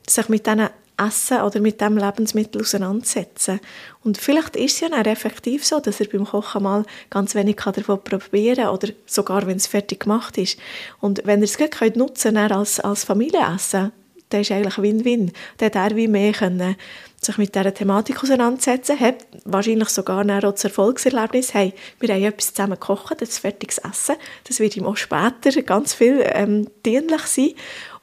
sich 0.07 0.29
mit 0.29 0.47
diesen 0.47 0.69
Essen 0.97 1.41
oder 1.41 1.61
mit 1.61 1.81
dem 1.81 1.97
Lebensmittel 1.97 2.61
auseinandersetzen. 2.61 3.61
Und 4.03 4.19
vielleicht 4.19 4.57
ist 4.57 4.75
es 4.75 4.81
ja 4.81 4.89
dann 4.89 5.05
effektiv 5.05 5.65
so, 5.65 5.81
dass 5.81 6.01
er 6.01 6.09
beim 6.09 6.25
Kochen 6.25 6.63
mal 6.63 6.85
ganz 7.11 7.35
wenig 7.35 7.57
davon 7.57 8.03
probieren 8.03 8.57
kann 8.65 8.69
oder 8.69 8.89
sogar, 9.07 9.47
wenn 9.47 9.57
es 9.57 9.67
fertig 9.67 10.01
gemacht 10.01 10.39
ist. 10.39 10.59
Und 11.01 11.23
wenn 11.25 11.41
er 11.41 11.45
es 11.45 11.57
gut 11.57 11.97
nutzen 11.97 12.35
kann 12.35 12.53
als, 12.53 12.81
als 12.81 13.05
Familienessen, 13.05 13.93
dann 14.31 14.41
ist 14.41 14.51
eigentlich 14.51 14.79
Win-Win. 14.79 15.33
Dann 15.59 15.67
hat 15.67 15.75
er 15.77 15.97
wie 15.97 16.09
mehr 16.09 16.33
können 16.33 16.77
sich 17.25 17.39
mit 17.39 17.55
dieser 17.55 17.73
Thematik 17.73 18.23
auseinandersetzen, 18.23 19.01
hat 19.01 19.27
wahrscheinlich 19.45 19.89
sogar 19.89 20.25
auch 20.25 20.53
das 20.53 20.65
Erfolgserlebnis, 20.65 21.55
hey, 21.55 21.73
wir 21.99 22.15
haben 22.15 22.23
etwas 22.23 22.53
zusammen 22.53 22.75
gekocht, 22.75 23.21
das 23.21 23.39
fertiges 23.39 23.79
Essen, 23.79 24.17
das 24.45 24.61
wird 24.61 24.77
ihm 24.77 24.85
auch 24.85 24.97
später 24.97 25.63
ganz 25.63 25.95
viel 25.95 26.23
ähm, 26.27 26.69
dienlich 26.85 27.23
sein 27.23 27.51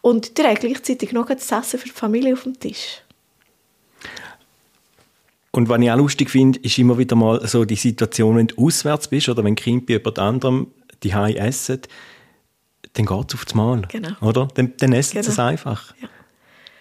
und 0.02 0.38
der 0.38 0.50
hat 0.50 0.62
gleichzeitig 0.62 1.12
noch 1.12 1.28
das 1.28 1.52
Essen 1.52 1.80
für 1.80 1.88
die 1.88 1.94
Familie 1.94 2.34
auf 2.34 2.44
dem 2.44 2.60
Tisch. 2.60 3.02
Und 5.52 5.68
was 5.68 5.82
ich 5.82 5.92
auch 5.92 5.98
lustig 5.98 6.30
finde, 6.30 6.60
ist 6.60 6.78
immer 6.78 6.98
wieder 6.98 7.16
mal 7.16 7.46
so 7.46 7.66
die 7.66 7.76
Situation, 7.76 8.38
wenn 8.38 8.48
du 8.48 8.66
auswärts 8.66 9.10
bist 9.10 9.28
oder 9.28 9.44
wenn 9.44 9.56
Kind 9.56 9.86
bei 9.86 9.94
jemand 9.94 10.18
anderem 10.18 10.68
die 11.04 11.12
essen, 11.12 11.82
dann 12.94 13.06
geht 13.06 13.30
es 13.30 13.36
auf 13.36 13.46
das 13.46 13.56
Mal. 13.56 13.84
Genau. 13.90 14.12
Oder? 14.22 14.48
Dann, 14.54 14.74
dann 14.78 14.94
essen 14.94 15.14
genau. 15.14 15.24
sie 15.24 15.32
es 15.32 15.40
einfach. 15.40 15.94
Ja. 16.02 16.10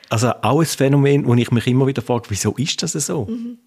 Also 0.09 0.33
auch 0.43 0.61
ein 0.61 0.67
Phänomen, 0.67 1.27
wo 1.27 1.35
ich 1.35 1.51
mich 1.51 1.67
immer 1.67 1.87
wieder 1.87 2.03
frage, 2.03 2.25
wieso 2.31 2.53
ist 2.57 2.83
das 2.83 2.93
so? 2.93 3.27
Mhm. 3.27 3.59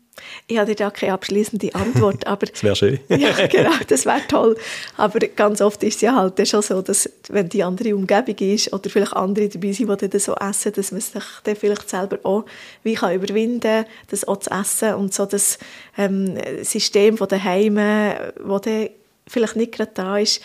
Ich 0.46 0.58
habe 0.58 0.76
da 0.76 0.92
keine 0.92 1.14
abschließende 1.14 1.74
Antwort, 1.74 2.28
aber 2.28 2.46
das 2.46 2.62
wäre 2.64 2.76
schön. 2.76 3.00
ja, 3.10 3.48
genau, 3.48 3.72
das 3.88 4.06
wäre 4.06 4.22
toll. 4.28 4.56
Aber 4.98 5.20
ganz 5.20 5.62
oft 5.62 5.82
ist 5.84 5.96
es 5.96 6.02
ja 6.02 6.16
halt 6.16 6.48
schon 6.48 6.62
so, 6.62 6.82
dass 6.82 7.10
wenn 7.30 7.50
die 7.50 7.64
andere 7.64 7.96
Umgebung 7.96 8.36
ist 8.38 8.72
oder 8.74 8.90
vielleicht 8.90 9.14
andere 9.14 9.50
dabei 9.50 9.72
sind, 9.72 10.02
die 10.02 10.10
dann 10.10 10.20
so 10.20 10.36
essen, 10.36 10.74
dass 10.74 10.92
man 10.92 11.02
sich 11.02 11.24
dann 11.44 11.56
vielleicht 11.56 11.90
selber 11.90 12.20
auch 12.24 12.46
wie 12.84 12.94
kann 12.94 13.16
überwinden, 13.16 13.86
das 14.10 14.28
auch 14.28 14.38
zu 14.38 14.52
essen 14.52 14.96
und 14.96 15.14
so 15.14 15.26
das 15.26 15.58
ähm, 15.98 16.38
System 16.62 17.18
von 17.18 17.28
daheim, 17.28 17.78
wo 18.44 18.60
dann 18.60 18.90
vielleicht 19.28 19.56
nicht 19.56 19.72
gerade 19.72 19.92
da 19.94 20.18
ist, 20.18 20.42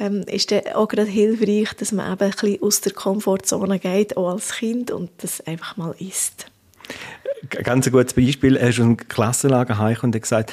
ähm, 0.00 0.22
ist 0.22 0.50
dann 0.50 0.62
auch 0.74 0.88
gerade 0.88 1.08
hilfreich, 1.08 1.72
dass 1.74 1.92
man 1.92 2.12
eben 2.12 2.20
ein 2.20 2.30
bisschen 2.30 2.62
aus 2.62 2.80
der 2.80 2.92
Komfortzone 2.92 3.78
geht, 3.78 4.16
auch 4.16 4.30
als 4.30 4.52
Kind 4.54 4.90
und 4.90 5.10
das 5.18 5.40
einfach 5.42 5.76
mal 5.76 5.94
isst 5.98 6.46
ganz 7.48 7.86
ein 7.86 7.92
gutes 7.92 8.14
Beispiel. 8.14 8.56
Er 8.56 8.68
ist 8.68 8.80
aus 8.80 8.86
dem 8.86 8.96
Klassenlager 8.96 9.78
heim 9.78 9.96
und 10.02 10.14
hat 10.14 10.22
gesagt, 10.22 10.52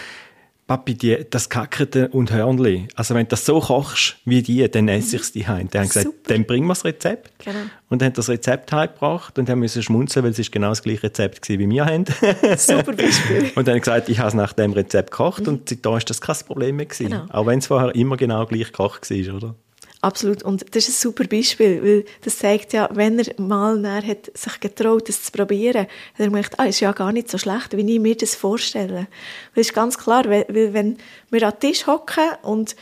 Papi, 0.67 0.95
die, 0.95 1.25
das 1.29 1.47
Kackerte 1.47 2.09
und 2.09 2.31
Hörnli, 2.31 2.89
also 2.95 3.15
wenn 3.15 3.23
du 3.23 3.29
das 3.29 3.45
so 3.45 3.61
kochst 3.61 4.17
wie 4.25 4.41
die, 4.41 4.69
dann 4.69 4.89
esse 4.89 5.15
ich 5.15 5.21
es 5.21 5.31
die 5.31 5.47
heim. 5.47 5.69
Dann 5.71 5.83
haben 5.83 5.87
gesagt, 5.87 6.07
Super. 6.07 6.33
dann 6.33 6.45
bringen 6.45 6.67
wir 6.67 6.73
das 6.73 6.83
Rezept. 6.83 7.31
Genau. 7.45 7.59
Und 7.89 8.01
dann 8.01 8.07
hat 8.07 8.17
das 8.17 8.27
Rezept 8.27 8.73
heimgebracht 8.73 9.39
und 9.39 9.49
haben 9.49 9.59
müssen 9.59 9.81
schmunzeln, 9.81 10.25
weil 10.25 10.31
es 10.31 10.39
ist 10.39 10.51
genau 10.51 10.67
das 10.69 10.83
gleiche 10.83 11.03
Rezept 11.03 11.49
war, 11.49 11.57
wie 11.57 11.69
wir 11.69 11.85
haben. 11.85 12.03
Super 12.57 12.91
Beispiel. 12.91 13.51
und 13.55 13.65
dann 13.65 13.75
haben 13.75 13.79
gesagt, 13.79 14.09
ich 14.09 14.19
habe 14.19 14.27
es 14.27 14.33
nach 14.33 14.51
dem 14.51 14.73
Rezept 14.73 15.11
gekocht 15.11 15.43
mhm. 15.43 15.53
und 15.53 15.69
seitdem 15.69 15.95
ist 15.95 16.09
das 16.09 16.19
kein 16.19 16.35
Problem 16.45 16.75
mehr 16.75 16.85
gewesen. 16.85 17.11
Genau. 17.11 17.25
Auch 17.29 17.45
wenn 17.45 17.59
es 17.59 17.67
vorher 17.67 17.95
immer 17.95 18.17
genau 18.17 18.45
gleich 18.45 18.67
gekocht 18.67 19.09
war, 19.09 19.35
oder? 19.35 19.55
Absolut. 20.01 20.43
Und 20.43 20.75
das 20.75 20.87
ist 20.87 20.99
ein 20.99 21.01
super 21.01 21.23
Beispiel, 21.23 21.81
weil 21.83 22.05
das 22.21 22.37
zeigt 22.37 22.73
ja, 22.73 22.87
wenn 22.93 23.17
er 23.17 23.41
mal 23.41 23.83
hat 24.05 24.37
sich 24.37 24.59
getraut, 24.59 25.09
das 25.09 25.23
zu 25.23 25.31
probieren, 25.31 25.87
hat 25.87 26.19
er 26.19 26.25
gemerkt, 26.27 26.59
ah, 26.59 26.65
ist 26.65 26.81
ja 26.81 26.91
gar 26.91 27.11
nicht 27.11 27.31
so 27.31 27.37
schlecht, 27.37 27.75
wie 27.75 27.95
ich 27.95 27.99
mir 27.99 28.15
das 28.15 28.35
vorstelle. 28.35 29.07
Das 29.55 29.67
ist 29.67 29.73
ganz 29.73 29.97
klar, 29.97 30.25
weil, 30.25 30.45
wenn 30.49 30.97
wir 31.31 31.43
an 31.43 31.53
den 31.53 31.59
Tisch 31.59 31.87
hocken 31.87 32.29
und 32.43 32.75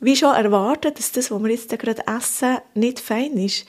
wie 0.00 0.16
schon 0.16 0.34
erwarten, 0.34 0.94
dass 0.94 1.12
das, 1.12 1.30
was 1.30 1.42
wir 1.42 1.50
jetzt 1.50 1.78
gerade 1.78 2.02
essen, 2.06 2.58
nicht 2.74 3.00
fein 3.00 3.34
ist, 3.34 3.66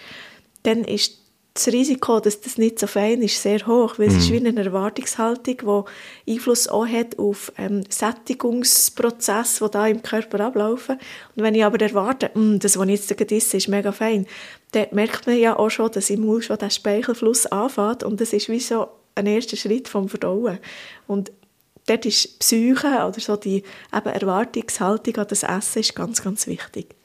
dann 0.63 0.85
ist 0.85 1.22
das 1.53 1.67
Risiko, 1.67 2.19
dass 2.19 2.41
das 2.41 2.57
nicht 2.57 2.79
so 2.79 2.87
fein 2.87 3.21
ist, 3.21 3.39
sehr 3.39 3.67
hoch, 3.67 3.99
weil 3.99 4.07
es 4.07 4.15
ist 4.15 4.29
mhm. 4.29 4.33
wie 4.33 4.47
eine 4.47 4.65
Erwartungshaltung, 4.65 5.85
die 6.25 6.33
Einfluss 6.33 6.67
auch 6.67 6.87
hat 6.87 7.19
auf 7.19 7.51
ähm, 7.57 7.83
Sättigungsprozesse, 7.87 9.63
die 9.63 9.71
da 9.71 9.87
im 9.87 10.01
Körper 10.01 10.39
ablaufen. 10.45 10.97
Und 11.35 11.43
wenn 11.43 11.53
ich 11.53 11.63
aber 11.63 11.79
erwarte, 11.79 12.31
mm, 12.33 12.57
das, 12.57 12.77
was 12.77 12.87
ich 12.87 12.91
jetzt 12.91 13.17
gerade 13.17 13.35
esse, 13.35 13.57
ist 13.57 13.67
mega 13.67 13.91
fein, 13.91 14.25
dann 14.71 14.87
merkt 14.93 15.27
man 15.27 15.37
ja 15.37 15.55
auch 15.55 15.69
schon, 15.69 15.91
dass 15.91 16.09
im 16.09 16.21
Mund 16.21 16.45
schon 16.45 16.57
der 16.57 16.71
Speichelfluss 16.71 17.45
anfängt 17.45 18.03
und 18.03 18.19
das 18.19 18.33
ist 18.33 18.49
wie 18.49 18.59
so 18.59 18.87
ein 19.13 19.27
erster 19.27 19.55
Schritt 19.55 19.87
vom 19.87 20.09
Verdauen. 20.09 20.57
Und 21.05 21.31
dort 21.85 22.05
ist 22.07 22.39
Psyche 22.39 22.87
oder 22.87 23.19
so 23.19 23.35
die 23.35 23.63
eben 23.93 24.09
Erwartungshaltung 24.09 25.17
an 25.17 25.27
das 25.27 25.43
Essen 25.43 25.79
ist 25.81 25.95
ganz, 25.95 26.23
ganz 26.23 26.47
wichtig 26.47 26.95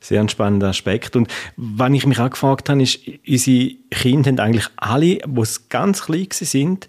sehr 0.00 0.20
ein 0.20 0.28
spannender 0.28 0.68
Aspekt. 0.68 1.16
Und 1.16 1.28
was 1.56 1.92
ich 1.92 2.06
mich 2.06 2.20
auch 2.20 2.30
gefragt 2.30 2.68
habe, 2.68 2.82
ist, 2.82 3.00
unsere 3.26 3.74
Kinder 3.90 4.30
haben 4.30 4.40
eigentlich 4.40 4.68
alle, 4.76 5.18
die 5.18 5.44
ganz 5.68 6.02
klein 6.02 6.28
sind, 6.30 6.88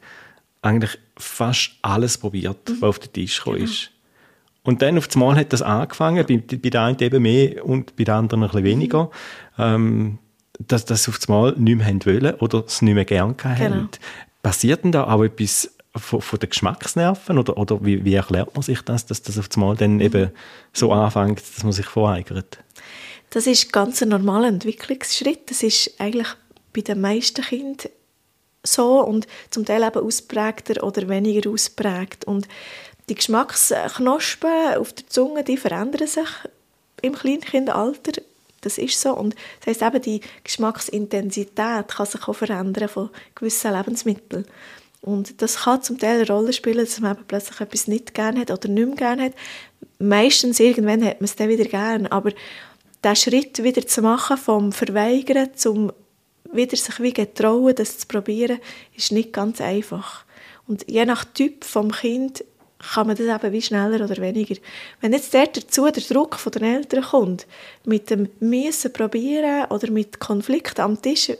eigentlich 0.61 0.97
fast 1.17 1.71
alles 1.81 2.17
probiert, 2.17 2.69
mhm. 2.69 2.81
was 2.81 2.89
auf 2.89 2.99
den 2.99 3.13
Tisch 3.13 3.37
gekommen 3.37 3.57
genau. 3.57 3.69
ist. 3.69 3.91
Und 4.63 4.81
dann 4.81 4.97
auf 4.97 5.07
einmal 5.13 5.35
hat 5.35 5.53
das 5.53 5.61
angefangen, 5.61 6.25
bei, 6.27 6.37
bei 6.57 6.69
der 6.69 6.83
einen 6.83 6.99
eben 6.99 7.23
mehr 7.23 7.65
und 7.65 7.95
bei 7.95 8.03
der 8.03 8.15
anderen 8.15 8.43
ein 8.43 8.49
bisschen 8.49 8.65
weniger, 8.65 9.05
mhm. 9.57 9.63
ähm, 9.63 10.17
dass 10.67 10.85
das 10.85 11.07
auf 11.07 11.19
einmal 11.27 11.53
nicht 11.57 11.77
mehr 11.77 11.87
haben 11.87 12.05
wollen 12.05 12.35
oder 12.35 12.63
es 12.65 12.81
nicht 12.81 12.93
mehr 12.93 13.05
gern 13.05 13.35
haben. 13.43 13.57
Genau. 13.57 13.87
Passiert 14.41 14.83
denn 14.83 14.91
da 14.91 15.05
auch 15.05 15.23
etwas 15.23 15.73
von, 15.95 16.21
von 16.21 16.39
den 16.39 16.49
Geschmacksnerven 16.49 17.37
oder, 17.37 17.57
oder 17.57 17.83
wie, 17.83 18.03
wie, 18.05 18.13
erklärt 18.13 18.53
man 18.53 18.61
sich 18.61 18.81
das, 18.81 19.05
dass 19.05 19.21
das 19.21 19.37
auf 19.37 19.47
einmal 19.55 19.75
dann 19.75 19.95
mhm. 19.95 20.01
eben 20.01 20.31
so 20.73 20.91
anfängt, 20.91 21.39
dass 21.39 21.63
man 21.63 21.73
sich 21.73 21.85
voreigert? 21.85 22.59
Das 23.29 23.47
ist 23.47 23.71
ganz 23.71 24.01
ein 24.01 24.09
normaler 24.09 24.47
Entwicklungsschritt. 24.47 25.49
Das 25.49 25.63
ist 25.63 25.91
eigentlich 25.99 26.27
bei 26.73 26.81
den 26.81 27.01
meisten 27.01 27.43
Kindern 27.43 27.91
so 28.63 29.01
und 29.01 29.27
zum 29.49 29.65
Teil 29.65 29.83
eben 29.83 30.05
ausprägter 30.05 30.83
oder 30.83 31.07
weniger 31.07 31.49
ausprägt. 31.49 32.25
Und 32.25 32.47
die 33.07 33.15
Geschmacksknospen 33.15 34.75
auf 34.77 34.93
der 34.93 35.07
Zunge, 35.07 35.43
die 35.43 35.57
verändern 35.57 36.07
sich 36.07 36.27
im 37.01 37.13
Kleinkindalter. 37.13 38.21
Das 38.61 38.77
ist 38.77 38.99
so. 38.99 39.13
Und 39.13 39.35
das 39.59 39.67
heißt 39.67 39.81
eben, 39.81 40.01
die 40.01 40.21
Geschmacksintensität 40.43 41.87
kann 41.87 42.05
sich 42.05 42.27
auch 42.27 42.33
verändern 42.33 42.89
von 42.89 43.09
gewissen 43.35 43.73
Lebensmitteln. 43.73 44.45
Und 45.01 45.41
das 45.41 45.61
kann 45.61 45.81
zum 45.81 45.97
Teil 45.97 46.17
eine 46.17 46.27
Rolle 46.27 46.51
spielen, 46.51 46.85
dass 46.85 46.99
man 46.99 47.15
eben 47.15 47.25
plötzlich 47.25 47.61
etwas 47.61 47.87
nicht 47.87 48.13
gerne 48.13 48.41
hat 48.41 48.51
oder 48.51 48.67
nicht 48.67 48.85
mehr 48.85 48.95
gerne 48.95 49.23
hat. 49.25 49.33
Meistens 49.97 50.59
irgendwann 50.59 51.05
hat 51.05 51.21
man 51.21 51.25
es 51.25 51.35
dann 51.35 51.47
wieder 51.47 51.65
gerne, 51.65 52.11
aber 52.11 52.31
den 53.03 53.15
Schritt 53.15 53.63
wieder 53.63 53.85
zu 53.85 54.01
machen, 54.01 54.37
vom 54.37 54.71
Verweigern 54.71 55.49
zum 55.55 55.91
wieder 56.51 56.75
sich 56.75 56.99
wie 56.99 57.13
getrauen, 57.13 57.75
das 57.75 57.99
zu 57.99 58.07
probieren, 58.07 58.59
ist 58.95 59.11
nicht 59.11 59.33
ganz 59.33 59.61
einfach. 59.61 60.25
Und 60.67 60.89
je 60.89 61.05
nach 61.05 61.25
Typ 61.25 61.63
vom 61.63 61.91
Kind 61.91 62.43
kann 62.79 63.07
man 63.07 63.15
das 63.15 63.27
eben 63.27 63.53
wie 63.53 63.61
schneller 63.61 64.03
oder 64.03 64.17
weniger. 64.17 64.55
Wenn 65.01 65.13
jetzt 65.13 65.33
der 65.33 65.47
dazu 65.47 65.85
der 65.85 66.01
Druck 66.03 66.35
von 66.35 66.51
den 66.51 66.63
Eltern 66.63 67.03
kommt, 67.03 67.45
mit 67.85 68.09
dem 68.09 68.29
Müssen 68.39 68.93
probieren 68.93 69.65
oder 69.69 69.91
mit 69.91 70.19
Konflikten 70.19 70.81
am 70.81 71.01
Tisch 71.01 71.31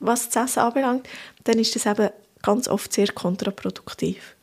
was 0.00 0.30
das 0.30 0.50
Essen 0.50 0.60
anbelangt, 0.60 1.08
dann 1.44 1.58
ist 1.58 1.76
das 1.76 1.86
eben 1.86 2.08
ganz 2.42 2.68
oft 2.68 2.92
sehr 2.92 3.08
kontraproduktiv. 3.08 4.34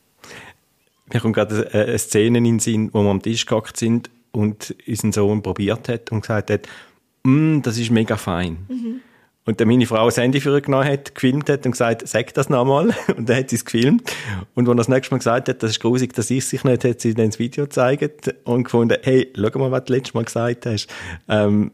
Mir 1.12 1.20
kommt 1.20 1.34
gerade 1.34 1.68
eine 1.72 1.98
Szene 1.98 2.38
in 2.38 2.44
den 2.44 2.58
Sinn, 2.60 2.90
wo 2.92 3.02
wir 3.02 3.10
am 3.10 3.22
Tisch 3.22 3.44
gehockt 3.44 3.76
sind 3.76 4.08
und 4.32 4.74
unseren 4.86 5.12
Sohn 5.12 5.42
probiert 5.42 5.88
hat 5.88 6.12
und 6.12 6.22
gesagt 6.22 6.50
hat, 6.50 6.68
mm, 7.24 7.60
das 7.62 7.78
ist 7.78 7.90
mega 7.90 8.16
fein. 8.16 8.66
Mhm. 8.68 9.00
Und 9.48 9.60
dann 9.60 9.68
meine 9.68 9.86
Frau 9.86 10.04
das 10.04 10.18
Handy 10.18 10.42
für 10.42 10.54
ihn 10.54 10.62
genommen 10.62 10.86
hat, 10.86 11.14
gefilmt 11.14 11.48
hat 11.48 11.64
und 11.64 11.72
gesagt, 11.72 12.06
sag 12.06 12.34
das 12.34 12.50
nochmal. 12.50 12.94
Und 13.16 13.30
dann 13.30 13.38
hat 13.38 13.48
sie 13.48 13.56
es 13.56 13.64
gefilmt. 13.64 14.12
Und 14.54 14.68
als 14.68 14.74
er 14.74 14.76
das 14.76 14.88
nächste 14.88 15.14
Mal 15.14 15.18
gesagt 15.20 15.48
hat, 15.48 15.62
das 15.62 15.70
ist 15.70 15.80
grusig, 15.80 16.12
das 16.12 16.30
ist 16.30 16.50
sich 16.50 16.64
nicht, 16.64 16.84
hat 16.84 17.00
sie 17.00 17.14
dann 17.14 17.30
das 17.30 17.38
Video 17.38 17.64
gezeigt 17.64 18.34
und 18.44 18.64
gefunden, 18.64 18.98
hey, 19.02 19.32
schau 19.34 19.58
mal, 19.58 19.70
was 19.70 19.84
du 19.84 19.94
letztes 19.94 20.12
Mal 20.12 20.24
gesagt 20.24 20.66
hast. 20.66 20.88
Ähm, 21.28 21.70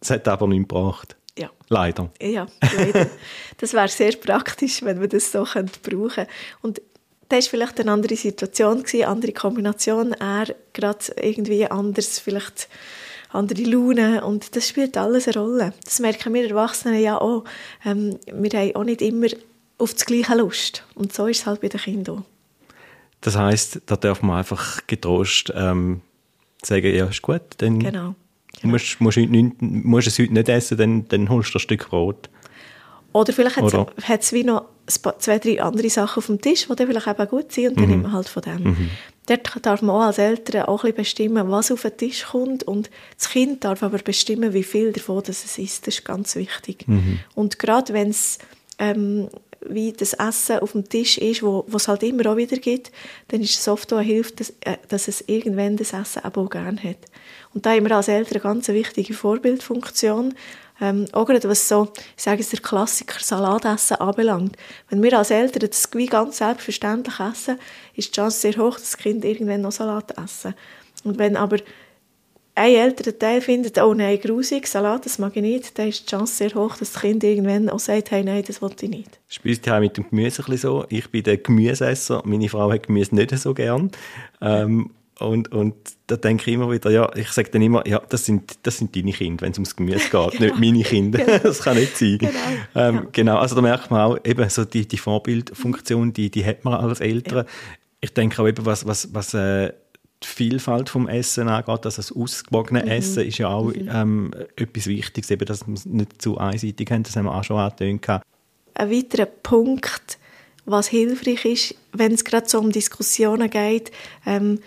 das 0.00 0.10
hat 0.10 0.26
aber 0.26 0.48
nichts 0.48 0.66
gebracht. 0.66 1.16
Ja. 1.38 1.50
Leider. 1.68 2.10
Ja, 2.20 2.48
leider. 2.76 3.06
das 3.58 3.74
wäre 3.74 3.86
sehr 3.86 4.16
praktisch, 4.16 4.82
wenn 4.82 5.00
wir 5.00 5.06
das 5.06 5.30
so 5.30 5.44
brauchen 5.44 5.70
könnten. 5.84 6.26
Und 6.62 6.82
das 7.34 7.46
war 7.46 7.50
vielleicht 7.50 7.80
eine 7.80 7.92
andere 7.92 8.16
Situation, 8.16 8.84
eine 8.92 9.08
andere 9.08 9.32
Kombination. 9.32 10.12
Er 10.12 10.46
gerade 10.72 10.98
irgendwie 11.20 11.66
anders, 11.66 12.18
vielleicht 12.18 12.68
andere 13.30 13.62
Laune 13.62 14.24
und 14.24 14.54
das 14.54 14.68
spielt 14.68 14.96
alles 14.96 15.26
eine 15.26 15.38
Rolle. 15.38 15.72
Das 15.84 15.98
merken 15.98 16.32
wir 16.34 16.48
Erwachsenen 16.48 17.00
ja 17.00 17.20
auch. 17.20 17.44
Ähm, 17.84 18.18
wir 18.26 18.60
haben 18.60 18.76
auch 18.76 18.84
nicht 18.84 19.02
immer 19.02 19.26
auf 19.78 19.92
das 19.92 20.06
Gleiche 20.06 20.36
Lust 20.36 20.84
und 20.94 21.12
so 21.12 21.26
ist 21.26 21.40
es 21.40 21.46
halt 21.46 21.60
bei 21.60 21.68
den 21.68 21.80
Kindern 21.80 22.18
auch. 22.18 22.22
Das 23.20 23.36
heisst, 23.36 23.80
da 23.86 23.96
darf 23.96 24.22
man 24.22 24.38
einfach 24.38 24.86
getrost 24.86 25.52
ähm, 25.56 26.02
sagen, 26.62 26.94
ja, 26.94 27.06
ist 27.06 27.22
gut, 27.22 27.42
dann 27.58 27.80
genau. 27.80 28.14
genau. 28.60 28.70
Musst, 28.70 29.00
musst, 29.00 29.18
nicht, 29.18 29.60
musst 29.60 30.06
es 30.06 30.18
heute 30.18 30.32
nicht 30.32 30.48
essen, 30.48 30.78
dann, 30.78 31.08
dann 31.08 31.28
holst 31.28 31.52
du 31.54 31.58
ein 31.58 31.60
Stück 31.60 31.88
Brot. 31.88 32.28
Oder 33.14 33.32
vielleicht 33.32 33.56
hat 33.56 34.20
es 34.22 34.32
wie 34.32 34.42
noch 34.42 34.64
zwei, 34.86 35.38
drei 35.38 35.62
andere 35.62 35.88
Sachen 35.88 36.18
auf 36.18 36.26
dem 36.26 36.40
Tisch, 36.40 36.66
die 36.66 36.74
dann 36.74 36.88
vielleicht 36.88 37.06
eben 37.06 37.28
gut 37.28 37.52
sind 37.52 37.68
und 37.68 37.76
dann 37.76 37.84
mhm. 37.84 37.90
nimmt 37.90 38.02
man 38.02 38.12
halt 38.12 38.28
von 38.28 38.42
dem. 38.42 38.64
Mhm. 38.64 38.90
Dort 39.26 39.64
darf 39.64 39.82
man 39.82 39.96
auch 39.96 40.02
als 40.02 40.18
Eltern 40.18 40.62
auch 40.62 40.82
ein 40.82 40.92
bisschen 40.92 41.28
bestimmen, 41.28 41.50
was 41.50 41.70
auf 41.70 41.82
den 41.82 41.96
Tisch 41.96 42.24
kommt 42.24 42.64
und 42.64 42.90
das 43.16 43.30
Kind 43.30 43.62
darf 43.62 43.84
aber 43.84 43.98
bestimmen, 43.98 44.52
wie 44.52 44.64
viel 44.64 44.92
davon 44.92 45.22
das 45.24 45.44
es 45.44 45.58
isst. 45.58 45.86
Das 45.86 45.94
ist 45.94 46.04
ganz 46.04 46.34
wichtig. 46.34 46.88
Mhm. 46.88 47.20
Und 47.36 47.60
gerade 47.60 47.94
wenn 47.94 48.10
es 48.10 48.38
ähm, 48.80 49.28
wie 49.66 49.92
das 49.92 50.12
Essen 50.12 50.58
auf 50.58 50.72
dem 50.72 50.88
Tisch 50.88 51.18
ist, 51.18 51.42
wo, 51.42 51.64
es 51.74 51.88
halt 51.88 52.02
immer 52.02 52.26
auch 52.30 52.36
wieder 52.36 52.56
gibt, 52.56 52.90
dann 53.28 53.40
ist 53.40 53.58
es 53.58 53.68
oft 53.68 53.92
auch 53.92 53.98
eine 53.98 54.06
Hilfe, 54.06 54.32
dass, 54.34 54.50
äh, 54.60 54.76
dass 54.88 55.08
es 55.08 55.24
irgendwann 55.26 55.76
das 55.76 55.92
Essen 55.92 56.24
auch 56.24 56.50
gerne 56.50 56.82
hat. 56.82 56.98
Und 57.54 57.64
da 57.64 57.70
haben 57.70 57.88
wir 57.88 57.96
als 57.96 58.08
Eltern 58.08 58.34
eine 58.34 58.42
ganz 58.42 58.68
wichtige 58.68 59.14
Vorbildfunktion, 59.14 60.34
ähm, 60.80 61.06
auch 61.12 61.26
gerade 61.26 61.48
was 61.48 61.68
so, 61.68 61.88
ich 62.16 62.22
sage 62.22 62.40
es, 62.40 62.50
der 62.50 62.60
Klassiker 62.60 63.20
Salatessen 63.20 63.96
anbelangt. 63.98 64.56
Wenn 64.88 65.02
wir 65.02 65.16
als 65.16 65.30
Eltern 65.30 65.68
das 65.68 65.88
wie 65.94 66.06
ganz 66.06 66.38
selbstverständlich 66.38 67.20
essen, 67.20 67.58
ist 67.94 68.08
die 68.08 68.12
Chance 68.20 68.40
sehr 68.40 68.56
hoch, 68.56 68.74
dass 68.74 68.90
das 68.90 68.96
Kind 68.96 69.24
irgendwann 69.24 69.60
noch 69.60 69.72
Salat 69.72 70.16
essen. 70.18 70.54
Und 71.04 71.18
wenn 71.18 71.36
aber 71.36 71.58
ein 72.56 72.72
älterer 72.72 73.18
Teil 73.18 73.40
findet, 73.40 73.78
oh 73.78 73.94
nein, 73.94 74.18
grusig, 74.20 74.66
Salat, 74.66 75.06
das 75.06 75.18
mag 75.18 75.36
ich 75.36 75.42
nicht, 75.42 75.78
dann 75.78 75.88
ist 75.88 76.02
die 76.02 76.10
Chance 76.10 76.34
sehr 76.34 76.54
hoch, 76.54 76.76
dass 76.76 76.92
das 76.92 77.02
Kind 77.02 77.22
irgendwann 77.24 77.68
auch 77.68 77.80
sagt, 77.80 78.10
hey, 78.10 78.22
nein, 78.22 78.44
das 78.46 78.62
will 78.62 78.70
ich 78.80 78.88
nicht. 78.88 79.20
Spielst 79.28 79.66
du 79.66 79.80
mit 79.80 79.96
dem 79.96 80.08
Gemüse 80.08 80.42
ein 80.42 80.46
bisschen 80.46 80.58
so? 80.58 80.84
Ich 80.88 81.10
bin 81.10 81.24
der 81.24 81.38
Gemüseesser, 81.38 82.22
meine 82.24 82.48
Frau 82.48 82.70
hat 82.70 82.86
Gemüse 82.86 83.14
nicht 83.14 83.36
so 83.38 83.54
gern. 83.54 83.90
Ähm, 84.40 84.90
und, 85.20 85.52
und 85.52 85.74
da 86.08 86.16
denke 86.16 86.50
ich 86.50 86.54
immer 86.54 86.70
wieder, 86.70 86.90
ja, 86.90 87.08
ich 87.14 87.28
sage 87.28 87.50
dann 87.50 87.62
immer, 87.62 87.86
ja, 87.86 88.02
das 88.08 88.24
sind, 88.24 88.58
das 88.64 88.78
sind 88.78 88.96
deine 88.96 89.12
Kinder, 89.12 89.42
wenn 89.42 89.52
es 89.52 89.58
ums 89.58 89.76
Gemüse 89.76 90.10
geht, 90.10 90.10
genau. 90.32 90.44
nicht 90.44 90.58
meine 90.58 90.82
Kinder. 90.82 91.24
Genau. 91.24 91.38
Das 91.42 91.60
kann 91.60 91.76
nicht 91.76 91.96
sein. 91.96 92.18
Genau. 92.18 92.30
Ähm, 92.74 92.94
ja. 92.96 93.06
genau. 93.12 93.38
also 93.38 93.54
da 93.54 93.62
merkt 93.62 93.90
man 93.90 94.00
auch, 94.00 94.18
eben 94.24 94.48
so 94.50 94.64
die, 94.64 94.88
die 94.88 94.98
Vorbildfunktion, 94.98 96.12
die, 96.12 96.30
die 96.30 96.44
hat 96.44 96.64
man 96.64 96.74
als 96.74 97.00
Eltern. 97.00 97.46
Ja. 97.46 97.52
Ich 98.00 98.12
denke 98.12 98.42
auch 98.42 98.48
eben, 98.48 98.66
was, 98.66 98.86
was, 98.86 99.14
was 99.14 99.34
äh, 99.34 99.72
die 100.22 100.26
Vielfalt 100.26 100.88
vom 100.88 101.08
Essen 101.08 101.48
angeht, 101.48 101.86
also 101.86 101.96
das 101.96 102.10
ausgewogene 102.10 102.82
mhm. 102.82 102.88
Essen 102.88 103.24
ist 103.24 103.38
ja 103.38 103.48
auch 103.48 103.66
mhm. 103.66 103.88
ähm, 103.92 104.30
etwas 104.56 104.86
Wichtiges, 104.86 105.30
eben, 105.30 105.46
dass 105.46 105.66
wir 105.66 105.74
es 105.74 105.86
nicht 105.86 106.20
zu 106.20 106.38
einseitig 106.38 106.90
haben, 106.90 107.04
das 107.04 107.14
haben 107.14 107.26
wir 107.26 107.34
auch 107.34 107.44
schon 107.44 107.58
angetönt. 107.58 108.06
Ein 108.74 108.90
weiterer 108.90 109.26
Punkt, 109.26 110.18
was 110.64 110.88
hilfreich 110.88 111.44
ist, 111.44 111.74
wenn 111.92 112.12
es 112.12 112.24
gerade 112.24 112.48
so 112.48 112.58
um 112.58 112.72
Diskussionen 112.72 113.48
geht, 113.48 113.92
ähm, 114.26 114.58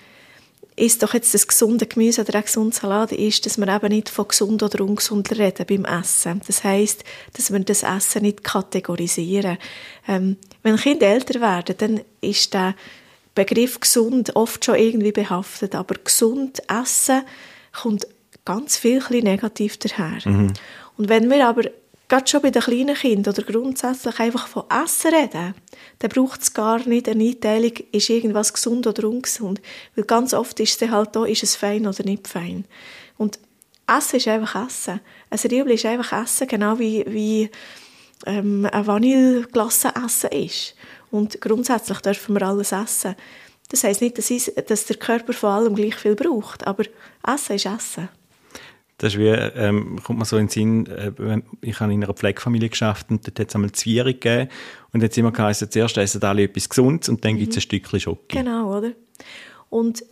ist 0.78 1.02
doch 1.02 1.16
jetzt 1.16 1.34
das 1.34 1.48
gesunde 1.48 1.88
Gemüse 1.88 2.22
oder 2.22 2.36
ein 2.36 2.44
gesunder 2.44 2.76
Salat, 2.76 3.12
ist, 3.12 3.46
dass 3.46 3.58
wir 3.58 3.68
eben 3.68 3.90
nicht 3.90 4.10
von 4.10 4.28
gesund 4.28 4.62
oder 4.62 4.84
ungesund 4.84 5.30
reden 5.38 5.66
beim 5.68 5.86
Essen. 5.86 6.40
Das 6.46 6.64
heißt, 6.64 7.04
dass 7.34 7.52
wir 7.52 7.60
das 7.60 7.82
Essen 7.82 8.22
nicht 8.22 8.44
kategorisieren. 8.44 9.58
Ähm, 10.08 10.38
wenn 10.62 10.78
Kinder 10.78 11.08
älter 11.08 11.42
werden, 11.42 11.76
dann 11.80 12.02
ist 12.22 12.54
der 12.54 12.76
Begriff 13.34 13.80
gesund 13.80 14.36
oft 14.36 14.64
schon 14.64 14.76
irgendwie 14.76 15.12
behaftet, 15.12 15.74
aber 15.74 15.96
gesund 15.96 16.62
essen 16.70 17.24
kommt 17.74 18.08
ganz 18.46 18.78
viel 18.78 19.02
negativ 19.10 19.78
daher. 19.78 20.20
Mhm. 20.26 20.54
Und 20.98 21.10
wenn 21.10 21.30
wir 21.30 21.48
aber 21.48 21.64
gerade 22.08 22.28
schon 22.28 22.42
bei 22.42 22.52
den 22.52 22.62
kleinen 22.62 22.96
Kindern 22.96 23.34
oder 23.34 23.44
grundsätzlich 23.44 24.20
einfach 24.20 24.48
von 24.48 24.64
Essen 24.70 25.14
reden, 25.14 25.56
dann 26.00 26.10
braucht 26.10 26.42
es 26.42 26.54
gar 26.54 26.86
nicht 26.88 27.10
eine 27.10 27.24
Einteilung, 27.24 27.74
ist 27.92 28.10
irgendwas 28.10 28.54
gesund 28.54 28.88
oder 28.88 29.08
ungesund. 29.08 29.62
Weil 29.96 30.06
ganz 30.06 30.34
oft 30.34 30.60
ist 30.60 30.82
es 30.82 30.90
halt 30.90 31.16
da, 31.16 31.26
ist 31.26 31.44
es 31.44 31.56
fein 31.56 31.86
oder 31.86 32.04
nicht 32.04 32.28
fein. 32.28 32.66
Und 33.18 33.40
Essen 33.88 34.18
ist 34.18 34.28
einfach 34.28 34.68
Essen. 34.68 35.02
Ein 35.30 35.40
Riebel 35.40 35.74
ist 35.74 35.86
einfach 35.86 36.24
Essen, 36.24 36.48
genau 36.48 36.80
wie, 36.80 37.06
wie 37.08 37.50
ähm, 38.26 38.68
ein 38.72 38.88
Vanilleglasse 38.88 39.94
Essen 40.06 40.32
ist. 40.32 40.76
Und 41.12 41.40
grundsätzlich 41.42 42.00
dürfen 42.00 42.36
wir 42.36 42.48
alles 42.48 42.72
essen. 42.72 43.16
Das 43.70 43.84
heisst 43.84 44.02
nicht, 44.02 44.18
dass, 44.18 44.30
ich, 44.30 44.54
dass 44.68 44.86
der 44.86 44.98
Körper 44.98 45.34
vor 45.34 45.50
allem 45.50 45.76
gleich 45.76 45.96
viel 45.96 46.16
braucht, 46.16 46.66
aber 46.66 46.84
Essen 47.26 47.56
ist 47.56 47.66
Essen. 47.66 48.10
Das 48.98 49.14
ist 49.14 49.20
wie, 49.20 49.28
ähm, 49.28 50.00
kommt 50.04 50.18
mir 50.18 50.26
so 50.26 50.38
in 50.38 50.48
den 50.48 50.50
Sinn, 50.50 50.88
äh, 50.88 51.12
ich 51.62 51.80
habe 51.80 51.94
in 51.94 52.04
einer 52.04 52.14
Pflegefamilie 52.14 52.70
geschafft 52.70 53.12
und 53.12 53.28
dort 53.28 53.40
hat 53.40 53.50
es 53.50 53.56
einmal 53.56 53.72
Zwierig 53.72 54.22
gegeben 54.22 54.50
und 54.92 55.04
jetzt 55.04 55.18
immer 55.18 55.32
geheißen, 55.32 55.70
zuerst 55.70 55.98
essen 55.98 56.24
alle 56.24 56.44
etwas 56.44 56.68
Gesundes 56.68 57.08
und 57.08 57.24
dann 57.24 57.34
mhm. 57.34 57.38
gibt 57.38 57.52
es 57.52 57.58
ein 57.58 57.62
Stückchen 57.62 58.00
Schoki. 58.00 58.38
Genau, 58.38 58.76
oder? 58.76 58.94
Und 59.70 60.04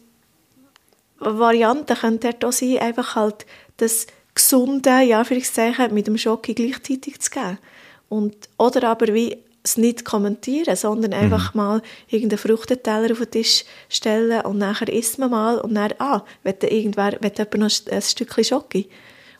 Varianten 1.17 1.95
können 1.95 2.19
dort 2.19 2.45
auch 2.45 2.51
sein, 2.51 2.77
einfach 2.77 3.15
halt 3.15 3.45
das 3.77 4.05
Gesunde, 4.35 5.01
ja, 5.01 5.19
Anführungszeichen, 5.19 5.93
mit 5.93 6.07
dem 6.07 6.17
Schoki 6.17 6.53
gleichzeitig 6.53 7.19
zu 7.19 7.31
geben. 7.31 7.57
Und, 8.09 8.35
oder 8.57 8.89
aber 8.89 9.13
wie 9.13 9.37
es 9.65 9.77
nicht 9.77 10.05
kommentieren, 10.05 10.75
sondern 10.75 11.11
mhm. 11.11 11.17
einfach 11.17 11.53
mhm. 11.53 11.59
mal 11.59 11.81
irgendeinen 12.07 12.39
Fruchtenteller 12.39 13.11
auf 13.11 13.19
den 13.19 13.31
Tisch 13.31 13.65
stellen 13.89 14.41
und 14.41 14.57
nachher 14.57 14.91
isst 14.91 15.19
man 15.19 15.31
mal 15.31 15.57
und 15.59 15.75
dann, 15.75 15.93
ah, 15.99 16.23
will 16.43 16.55
irgendwer, 16.61 17.17
will 17.21 17.31
jemand 17.35 17.57
noch 17.57 17.93
ein 17.93 18.01
Stückchen 18.01 18.43
Schoki? 18.43 18.87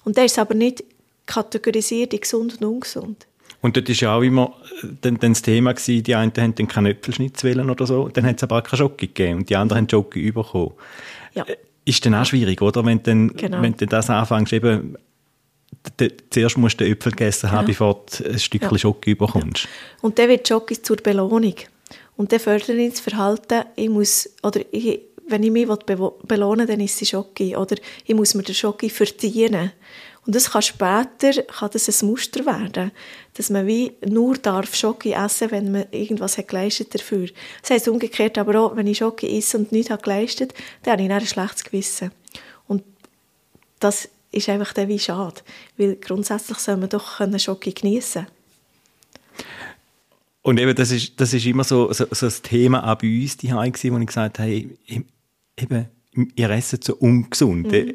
Und 0.03 0.17
der 0.17 0.25
ist 0.25 0.37
aber 0.37 0.53
nicht 0.53 0.83
kategorisiert 1.25 2.13
in 2.13 2.21
gesund 2.21 2.61
und 2.61 2.67
ungesund. 2.67 3.27
Und 3.61 3.75
dort 3.75 3.89
war 3.89 3.95
ja 3.95 4.15
auch 4.15 4.21
immer 4.21 4.53
äh, 4.83 4.87
dann, 5.01 5.17
dann 5.17 5.33
das 5.33 5.41
Thema, 5.41 5.73
gewesen, 5.73 6.03
die 6.03 6.13
einen 6.13 6.31
haben 6.37 6.53
dann 6.53 6.67
keinen 6.67 6.87
Äpfelschnitzwillen 6.87 7.69
oder 7.69 7.87
so, 7.87 8.09
dann 8.09 8.25
hat 8.25 8.37
es 8.37 8.43
aber 8.43 8.59
auch 8.59 8.63
keine 8.63 8.77
Schoki 8.77 9.07
gegeben 9.07 9.39
und 9.39 9.49
die 9.49 9.55
anderen 9.55 9.81
haben 9.81 9.89
Schoki 9.89 10.31
bekommen. 10.31 10.73
Ja. 11.33 11.45
Äh, 11.45 11.57
ist 11.85 12.05
dann 12.05 12.15
auch 12.15 12.25
schwierig, 12.25 12.61
oder? 12.61 12.83
Wenn, 12.83 13.01
dann, 13.03 13.29
genau. 13.29 13.61
wenn 13.61 13.73
du 13.73 13.85
das 13.85 14.09
anfängst, 14.09 14.53
eben 14.53 14.97
zuerst 16.29 16.57
musst 16.57 16.79
du 16.79 16.83
den 16.83 16.93
Äpfel 16.93 17.11
gegessen 17.11 17.51
haben, 17.51 17.61
ja. 17.61 17.67
bevor 17.67 18.05
du 18.05 18.29
ein 18.29 18.39
Stückchen 18.39 18.71
ja. 18.71 18.77
Schoki 18.77 19.15
bekommst. 19.15 19.63
Ja. 19.63 19.69
Und 20.01 20.17
dann 20.19 20.29
wird 20.29 20.47
Schoki 20.47 20.81
zur 20.81 20.97
Belohnung. 20.97 21.55
Und 22.17 22.31
dann 22.31 22.39
fördert 22.39 22.69
das 22.69 22.99
Verhalten, 22.99 23.65
ich 23.75 23.89
muss, 23.89 24.29
oder 24.41 24.61
ich, 24.71 25.01
wenn 25.27 25.43
ich 25.43 25.51
mich 25.51 25.67
belohnen 25.67 26.67
will, 26.67 26.75
dann 26.75 26.85
ist 26.85 27.01
es 27.01 27.09
Schoki. 27.09 27.55
Oder 27.55 27.75
ich 28.05 28.15
muss 28.15 28.33
mir 28.33 28.43
den 28.43 28.55
Schoki 28.55 28.89
verdienen. 28.89 29.71
Und 30.25 30.33
das 30.33 30.49
kann 30.49 30.61
später 30.61 31.43
kann 31.43 31.69
das 31.71 32.01
ein 32.01 32.07
Muster 32.07 32.45
werden, 32.45 32.91
dass 33.35 33.51
man 33.51 33.67
wie 33.67 33.93
nur 34.07 34.35
darf 34.37 34.75
Schoki 34.75 35.11
essen, 35.13 35.51
wenn 35.51 35.71
man 35.71 35.85
irgendwas 35.91 36.37
hat 36.37 36.47
geleistet 36.47 36.95
dafür. 36.95 37.27
Das 37.61 37.69
heisst 37.69 37.87
umgekehrt 37.87 38.37
aber 38.39 38.59
auch, 38.59 38.75
wenn 38.75 38.87
ich 38.87 38.97
Schoki 38.97 39.37
esse 39.37 39.57
und 39.57 39.71
nichts 39.71 39.95
geleistet 40.01 40.53
habe 40.87 40.97
dann 40.97 41.13
habe 41.13 41.23
ich 41.23 41.29
ein 41.29 41.33
schlechtes 41.33 41.63
Gewissen. 41.63 42.11
Und 42.67 42.83
das 43.79 44.09
ist 44.35 44.49
einfach 44.49 44.73
dann 44.73 44.87
wie 44.87 44.99
schade. 44.99 45.41
Weil 45.77 45.95
grundsätzlich 45.95 46.57
soll 46.57 46.77
man 46.77 46.89
doch 46.89 47.21
Schoki 47.39 47.71
geniessen 47.71 48.27
Und 50.41 50.59
eben, 50.59 50.75
das 50.75 50.91
ist, 50.91 51.19
das 51.19 51.33
ist 51.33 51.45
immer 51.45 51.63
so, 51.63 51.91
so, 51.93 52.05
so 52.11 52.25
das 52.25 52.41
Thema 52.41 52.91
auch 52.91 52.97
bei 52.97 53.07
uns 53.07 53.37
die 53.37 53.51
wo 53.51 53.97
ich 53.97 54.07
gesagt 54.07 54.39
habe, 54.39 54.49
hey, 54.49 55.05
eben, 55.57 55.85
ihr 56.35 56.49
esst 56.49 56.83
so 56.83 56.95
ungesund. 56.95 57.67
Mhm. 57.67 57.73
Äh, 57.73 57.93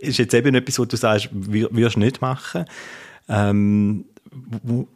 ist 0.00 0.18
jetzt 0.18 0.34
eben 0.34 0.54
etwas, 0.54 0.78
was 0.78 0.88
du 0.88 0.96
sagst, 0.96 1.28
wirst 1.32 1.96
du 1.96 2.00
nicht 2.00 2.20
machen. 2.20 2.64
Ähm, 3.28 4.04
wo, 4.64 4.88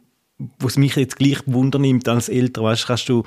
was 0.59 0.77
mich 0.77 0.95
jetzt 0.97 1.15
gleich 1.15 1.39
wundern 1.45 1.83
nimmt 1.83 2.07
als 2.09 2.27
Eltern, 2.27 2.65
weißt, 2.65 2.87
kannst 2.87 3.07
du 3.07 3.23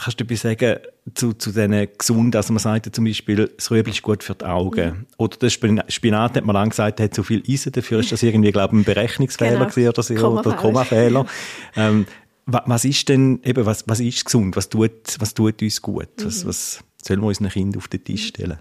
kannst 0.00 0.20
du 0.20 0.24
etwas 0.24 0.40
sagen 0.40 0.78
zu, 1.14 1.32
zu 1.32 1.50
diesen 1.50 1.88
gesunden, 1.96 2.36
also 2.36 2.52
man 2.52 2.60
sagt 2.60 2.86
ja 2.86 2.92
zum 2.92 3.04
Beispiel, 3.04 3.50
das 3.56 3.70
Rüebli 3.70 3.92
ist 3.92 4.02
gut 4.02 4.22
für 4.22 4.34
die 4.34 4.44
Augen. 4.44 4.90
Mhm. 4.90 5.06
Oder 5.16 5.36
das 5.38 5.52
Spinat 5.52 6.36
hat 6.36 6.44
man 6.44 6.54
lange 6.54 6.70
gesagt, 6.70 7.00
hat 7.00 7.14
zu 7.14 7.22
viel 7.22 7.42
Eisen, 7.48 7.72
dafür 7.72 8.00
ist 8.00 8.12
das 8.12 8.22
irgendwie, 8.22 8.52
glaube 8.52 8.76
ich, 8.76 8.80
ein 8.80 8.84
Berechnungsfehler 8.84 9.66
genau. 9.66 9.88
oder, 9.88 10.02
so, 10.02 10.14
oder 10.14 10.52
Kommafehler. 10.52 11.26
ähm, 11.76 12.06
was 12.46 12.84
ist 12.84 13.08
denn, 13.08 13.40
eben, 13.44 13.64
was, 13.64 13.84
was 13.86 14.00
ist 14.00 14.24
gesund? 14.24 14.56
Was 14.56 14.68
tut, 14.68 14.90
was 15.18 15.34
tut 15.34 15.62
uns 15.62 15.80
gut? 15.80 16.08
Was, 16.22 16.44
mhm. 16.44 16.48
was 16.48 16.84
sollen 17.02 17.20
wir 17.20 17.28
unseren 17.28 17.48
Kindern 17.48 17.78
auf 17.78 17.88
den 17.88 18.02
Tisch 18.02 18.28
stellen? 18.28 18.58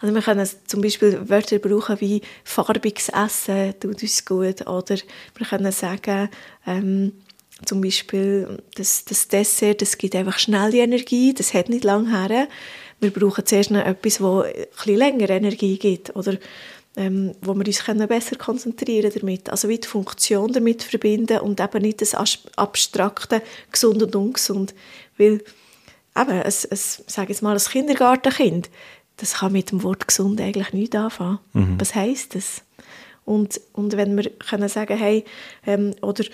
Also 0.00 0.14
wir 0.14 0.22
können 0.22 0.48
zum 0.66 0.80
Beispiel 0.80 1.28
Wörter 1.28 1.58
brauchen 1.58 2.00
wie 2.00 2.22
farbiges 2.44 3.10
Essen 3.10 3.74
tut 3.78 4.02
uns 4.02 4.24
gut 4.24 4.66
oder 4.66 4.96
wir 5.36 5.46
können 5.46 5.72
sagen, 5.72 6.30
ähm, 6.66 7.12
zum 7.64 7.80
Beispiel 7.80 8.58
das, 8.74 9.04
das 9.04 9.28
Dessert, 9.28 9.82
das 9.82 9.98
gibt 9.98 10.14
einfach 10.14 10.38
schnelle 10.38 10.78
Energie, 10.78 11.34
das 11.34 11.54
hat 11.54 11.68
nicht 11.68 11.84
lange 11.84 12.10
her. 12.10 12.48
Wir 13.00 13.10
brauchen 13.10 13.46
zuerst 13.46 13.70
noch 13.70 13.84
etwas, 13.84 14.18
das 14.18 14.52
bisschen 14.76 14.96
länger 14.96 15.30
Energie 15.30 15.78
gibt 15.78 16.14
oder 16.16 16.36
ähm, 16.96 17.34
wo 17.40 17.54
wir 17.54 17.66
uns 17.66 17.84
können 17.84 18.06
besser 18.08 18.36
konzentrieren 18.36 19.12
damit. 19.14 19.48
Also 19.48 19.68
wie 19.68 19.78
die 19.78 19.86
Funktion 19.86 20.52
damit 20.52 20.82
verbinden 20.82 21.40
und 21.40 21.60
eben 21.60 21.82
nicht 21.82 22.02
das 22.02 22.14
abstrakte 22.14 23.42
gesund 23.70 24.02
und 24.02 24.16
ungesund. 24.16 24.74
Weil 25.16 25.34
eben, 25.34 26.30
ein, 26.30 26.42
ein, 26.42 26.52
sage 26.52 27.28
jetzt 27.28 27.42
mal, 27.42 27.56
ein 27.56 27.62
Kindergartenkind, 27.62 28.70
das 29.16 29.34
kann 29.34 29.52
mit 29.52 29.70
dem 29.70 29.82
Wort 29.82 30.08
gesund 30.08 30.40
eigentlich 30.40 30.72
nichts 30.72 30.96
anfangen. 30.96 31.38
Mhm. 31.52 31.80
Was 31.80 31.94
heisst 31.94 32.34
das? 32.34 32.62
Und, 33.24 33.60
und 33.72 33.96
wenn 33.96 34.16
wir 34.16 34.28
können 34.30 34.68
sagen, 34.68 34.98
hey, 34.98 35.24
ähm, 35.66 35.94
oder 36.02 36.24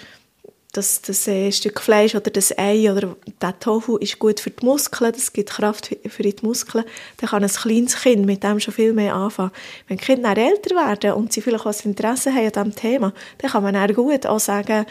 das, 0.77 1.01
das 1.03 1.27
äh, 1.27 1.51
Stück 1.51 1.81
Fleisch 1.81 2.15
oder 2.15 2.31
das 2.31 2.57
Ei 2.57 2.91
oder 2.91 3.17
der 3.41 3.59
Tofu 3.59 3.97
ist 3.97 4.19
gut 4.19 4.41
für 4.41 4.51
die 4.51 4.65
Muskeln, 4.65 5.13
das 5.13 5.33
gibt 5.33 5.51
Kraft 5.51 5.97
für 6.07 6.23
die 6.23 6.35
Muskeln, 6.43 6.85
dann 7.19 7.31
kann 7.31 7.43
ein 7.43 7.51
kleines 7.51 7.97
Kind 7.97 8.27
mit 8.27 8.43
dem 8.43 8.61
schon 8.61 8.75
viel 8.75 8.93
mehr 8.93 9.15
anfangen. 9.15 9.53
Wenn 9.89 9.99
die 9.99 10.05
Kinder 10.05 10.37
älter 10.37 10.75
werden 10.77 11.13
und 11.13 11.33
sie 11.33 11.41
vielleicht 11.41 11.67
auch 11.67 11.85
Interesse 11.85 12.33
haben 12.33 12.47
an 12.47 12.53
diesem 12.53 12.75
Thema, 12.75 13.13
dann 13.39 13.51
kann 13.51 13.63
man 13.63 13.75
dann 13.75 13.95
gut 13.95 14.27
auch 14.27 14.41
sagen, 14.41 14.87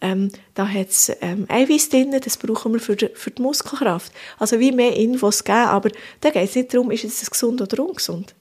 ähm, 0.00 0.30
da 0.54 0.68
hat 0.68 0.90
es 0.90 1.12
ähm, 1.20 1.46
Eiweiß 1.48 1.88
drin, 1.88 2.16
das 2.22 2.36
brauchen 2.36 2.72
wir 2.72 2.80
für 2.80 2.96
die, 2.96 3.10
für 3.14 3.30
die 3.30 3.42
Muskelkraft. 3.42 4.12
Also 4.38 4.60
wie 4.60 4.72
mehr 4.72 4.96
Infos 4.96 5.42
geben, 5.42 5.58
aber 5.58 5.90
da 6.20 6.30
geht 6.30 6.48
es 6.48 6.54
nicht 6.54 6.72
darum, 6.72 6.90
ist 6.90 7.04
es 7.04 7.30
gesund 7.30 7.60
oder 7.60 7.84
ungesund. 7.84 8.34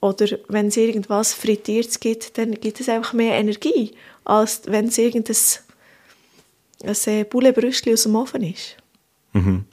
Oder 0.00 0.38
wenn 0.48 0.68
es 0.68 0.76
irgendwas 0.76 1.34
Frittiertes 1.34 2.00
gibt, 2.00 2.38
dann 2.38 2.52
gibt 2.52 2.80
es 2.80 2.88
einfach 2.88 3.12
mehr 3.12 3.34
Energie, 3.34 3.92
als 4.24 4.62
wenn 4.66 4.88
es 4.88 4.98
irgendein 4.98 5.36
ein 6.84 7.28
Bullenbrüstchen 7.28 7.92
aus 7.92 8.04
dem 8.04 8.16
Ofen 8.16 8.42
ist. 8.42 8.76
Mhm. 9.32 9.64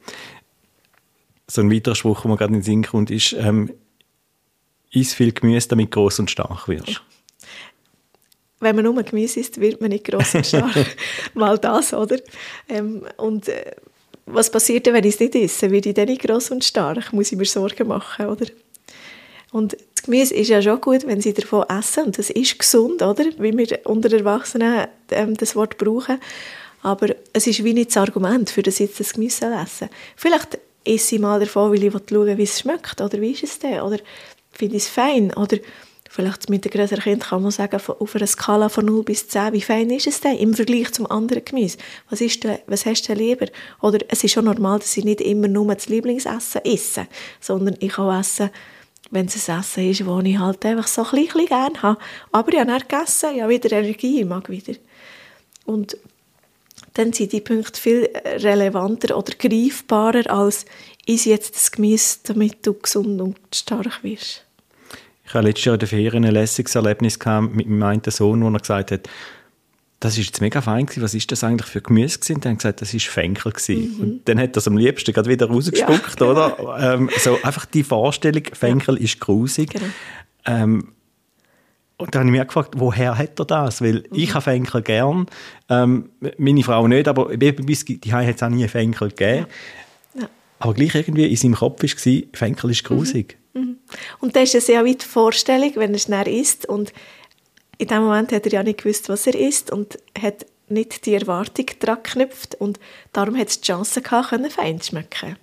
So 1.48 1.62
ein 1.62 1.72
weiterer 1.72 1.96
Spruch, 1.96 2.22
der 2.22 2.32
mir 2.32 2.38
gerade 2.38 2.54
in 2.54 2.60
den 2.60 2.64
Sinn 2.64 2.84
kommt, 2.84 3.10
ist, 3.10 3.34
ähm, 3.34 3.72
iss 4.92 5.14
viel 5.14 5.32
Gemüse, 5.32 5.70
damit 5.70 5.94
du 5.94 6.00
gross 6.02 6.20
und 6.20 6.30
stark 6.30 6.68
wirst. 6.68 7.02
Wenn 8.60 8.76
man 8.76 8.86
nur 8.86 9.04
Gemüse 9.04 9.40
isst, 9.40 9.60
wird 9.62 9.82
man 9.82 9.92
nicht 9.92 10.06
gross 10.06 10.34
und 10.34 10.46
stark. 10.46 10.98
Mal 11.34 11.58
das, 11.60 11.94
oder? 11.94 12.18
Ähm, 12.68 13.04
und 13.18 13.48
äh, 13.48 13.76
was 14.26 14.52
passiert 14.52 14.86
denn, 14.86 14.94
wenn 14.94 15.04
ich 15.04 15.14
es 15.14 15.20
nicht 15.20 15.36
esse? 15.36 15.72
Werde 15.72 15.90
ich 15.90 15.96
dann 15.96 16.08
nicht 16.08 16.22
gross 16.22 16.52
und 16.52 16.64
stark? 16.64 17.14
Muss 17.14 17.32
ich 17.32 17.38
mir 17.38 17.46
Sorgen 17.46 17.88
machen, 17.88 18.26
oder? 18.26 18.46
Und 19.52 19.78
das 19.96 20.04
Gemüse 20.04 20.34
ist 20.34 20.50
ja 20.50 20.62
schon 20.62 20.82
gut, 20.82 21.08
wenn 21.08 21.22
sie 21.22 21.34
davon 21.34 21.64
essen. 21.70 22.06
Und 22.06 22.18
das 22.18 22.30
ist 22.30 22.60
gesund, 22.60 23.02
oder? 23.02 23.26
Wie 23.38 23.58
wir 23.58 23.80
unter 23.86 24.12
Erwachsenen 24.12 24.88
ähm, 25.12 25.36
das 25.36 25.56
Wort 25.56 25.78
brauchen. 25.78 26.20
Aber 26.84 27.16
es 27.34 27.48
ist 27.48 27.64
wie 27.64 27.74
nicht 27.74 27.90
das 27.90 27.98
Argument, 27.98 28.50
für 28.50 28.64
das 28.64 28.80
jetzt 28.80 29.00
das 29.00 29.14
Gemüse 29.14 29.46
essen. 29.46 29.90
Vielleicht 30.16 30.60
esse 30.86 31.16
ich 31.16 31.22
mal 31.22 31.40
davon, 31.40 31.72
weil 31.72 31.84
ich 31.84 31.92
schauen 31.92 32.38
wie 32.38 32.44
es 32.44 32.60
schmeckt. 32.60 33.02
Oder 33.02 33.20
wie 33.20 33.32
ist 33.32 33.44
es 33.44 33.60
denn? 33.60 33.82
Oder 33.82 34.00
finde 34.52 34.78
ich 34.78 34.84
es 34.84 34.90
fein? 34.90 35.34
Oder 35.34 35.58
vielleicht 36.10 36.50
mit 36.50 36.66
einem 36.66 36.72
größeren 36.72 37.04
Kind 37.04 37.24
kann 37.24 37.42
man 37.42 37.52
sagen, 37.52 37.76
auf 37.76 38.16
einer 38.16 38.28
Skala 38.28 38.70
von 38.70 38.86
0 38.86 39.04
bis 39.04 39.28
10, 39.28 39.54
wie 39.54 39.62
fein 39.62 39.90
ist 39.90 40.08
es 40.08 40.22
denn 40.22 40.38
im 40.38 40.54
Vergleich 40.54 40.92
zum 40.94 41.10
anderen 41.12 41.44
Gemüse? 41.44 41.78
Was, 42.10 42.22
ist 42.22 42.44
denn, 42.44 42.60
was 42.68 42.86
hast 42.86 43.04
du 43.04 43.14
denn 43.14 43.24
lieber? 43.24 43.48
Oder 43.82 44.00
es 44.08 44.24
ist 44.24 44.32
schon 44.32 44.46
normal, 44.46 44.80
dass 44.80 44.96
ich 44.98 45.04
nicht 45.04 45.22
immer 45.22 45.48
nur 45.48 45.74
das 45.74 45.90
Lieblingsessen 45.90 46.62
esse, 46.64 47.08
sondern 47.42 47.76
ich 47.80 47.94
kann 47.94 48.20
essen, 48.20 48.50
wenn 49.12 49.28
es 49.28 49.50
ein 49.50 49.60
Essen 49.60 49.90
ist, 49.90 50.02
das 50.02 50.24
ich 50.24 50.40
halt 50.40 50.66
einfach 50.66 50.88
so 50.88 51.04
ein 51.04 51.26
bisschen 51.26 51.46
gerne 51.46 51.82
habe. 51.82 52.00
Aber 52.32 52.52
ich 52.52 52.60
habe 52.60 52.72
dann 52.72 52.80
gegessen, 52.80 53.36
ich 53.36 53.42
habe 53.42 53.54
wieder 53.54 53.72
Energie, 53.72 54.22
ich 54.22 54.26
mag 54.26 54.50
wieder. 54.50 54.74
Und 55.66 55.98
dann 56.98 57.14
sind 57.14 57.32
die 57.32 57.42
Punkte 57.42 57.80
viel 57.80 58.10
relevanter 58.26 59.18
oder 59.18 59.34
greifbarer 59.38 60.30
als 60.32 60.66
ist 61.06 61.26
jetzt 61.26 61.56
das 61.56 61.72
Gemüse, 61.72 62.20
damit 62.24 62.66
du 62.66 62.74
gesund 62.74 63.22
und 63.22 63.38
stark 63.54 64.04
wirst. 64.04 64.44
Ich 65.24 65.34
hatte 65.34 65.46
letztes 65.46 65.66
Jahr 65.66 65.76
in 65.76 65.80
der 65.80 65.88
Ferien 65.88 66.26
ein 66.26 66.34
lässiges 66.34 66.76
Erlebnis 66.76 67.18
mit 67.18 67.68
meinem 67.68 67.84
einen 67.84 68.02
Sohn, 68.08 68.44
wo 68.44 68.50
er 68.50 68.60
gesagt 68.60 68.92
hat, 68.92 69.10
das 70.00 70.18
ist 70.18 70.28
jetzt 70.28 70.42
mega 70.42 70.62
fein 70.62 70.86
gewesen. 70.86 71.04
Was 71.04 71.14
ist 71.14 71.32
das 71.32 71.44
eigentlich 71.44 71.70
für 71.70 71.82
Gemüse 71.82 72.20
gewesen? 72.20 72.36
Und 72.36 72.46
dann 72.46 72.52
hat 72.54 72.60
gesagt, 72.60 72.82
das 72.82 72.94
ist 72.94 73.08
Fenkel 73.08 73.52
gewesen. 73.52 73.96
Mhm. 73.96 74.00
Und 74.00 74.30
dann 74.30 74.40
hat 74.40 74.56
er 74.56 74.58
es 74.58 74.68
am 74.68 74.78
liebsten 74.78 75.12
gerade 75.12 75.30
wieder 75.30 75.48
rausgespuckt, 75.48 76.20
ja, 76.20 76.28
genau. 76.28 76.32
oder? 76.32 76.94
Ähm, 76.94 77.10
so 77.18 77.38
einfach 77.44 77.66
die 77.66 77.84
Vorstellung, 77.84 78.44
Fenkel 78.54 78.96
ja. 78.98 79.04
ist 79.04 79.20
grusig. 79.20 79.72
Genau. 79.72 79.86
Ähm, 80.46 80.94
und 81.98 82.14
dann 82.14 82.22
habe 82.22 82.30
ich 82.30 82.40
mich 82.40 82.48
gefragt, 82.48 82.76
woher 82.78 83.18
hat 83.18 83.40
er 83.40 83.46
das? 83.46 83.82
Weil 83.82 83.96
mhm. 83.96 84.06
ich 84.12 84.34
habe 84.34 84.44
Fenkel 84.44 84.82
gern, 84.84 85.26
ähm, 85.70 86.10
meine 86.38 86.64
Frau 86.64 86.88
nicht, 86.88 87.08
aber 87.08 87.36
bei 87.36 87.56
uns 87.58 87.86
die 87.86 88.14
hat 88.14 88.36
es 88.36 88.44
auch 88.44 88.50
nie 88.50 88.68
Fenkel 88.68 89.10
gegeben. 89.10 89.48
Ja. 90.14 90.22
Ja. 90.22 90.30
Aber 90.60 90.74
gleich 90.76 90.94
irgendwie 90.94 91.26
in 91.26 91.36
seinem 91.36 91.56
Kopf 91.56 91.82
war, 91.82 92.22
Fenkel 92.34 92.72
ist 92.72 92.84
grusig. 92.84 93.38
Mhm. 93.54 93.62
Mhm. 93.62 93.78
Und 94.20 94.36
das 94.36 94.44
ist 94.44 94.56
eine 94.56 94.62
sehr 94.62 94.86
weit 94.86 95.04
Vorstellung, 95.04 95.72
wenn 95.76 95.92
er 95.92 95.96
es 95.96 96.08
näher 96.08 96.28
isst. 96.28 96.68
Und 96.68 96.94
in 97.80 97.88
dem 97.88 98.04
Moment 98.04 98.32
hat 98.32 98.46
er 98.46 98.52
ja 98.52 98.64
nicht 98.64 98.84
gewusst, 98.84 99.10
was 99.10 99.26
er 99.26 99.36
isst 99.36 99.72
und 99.72 99.98
hat 100.20 100.46
nicht 100.70 101.06
die 101.06 101.16
Erwartung 101.16 101.66
daran 101.80 102.04
geknüpft. 102.04 102.56
Und 102.56 102.80
darum 103.14 103.36
hat 103.38 103.48
es 103.50 103.62
die 103.62 103.68
Chance 103.68 104.02
gehabt, 104.02 104.52
fein 104.52 104.80
zu 104.82 104.90
schmecken. 104.90 105.38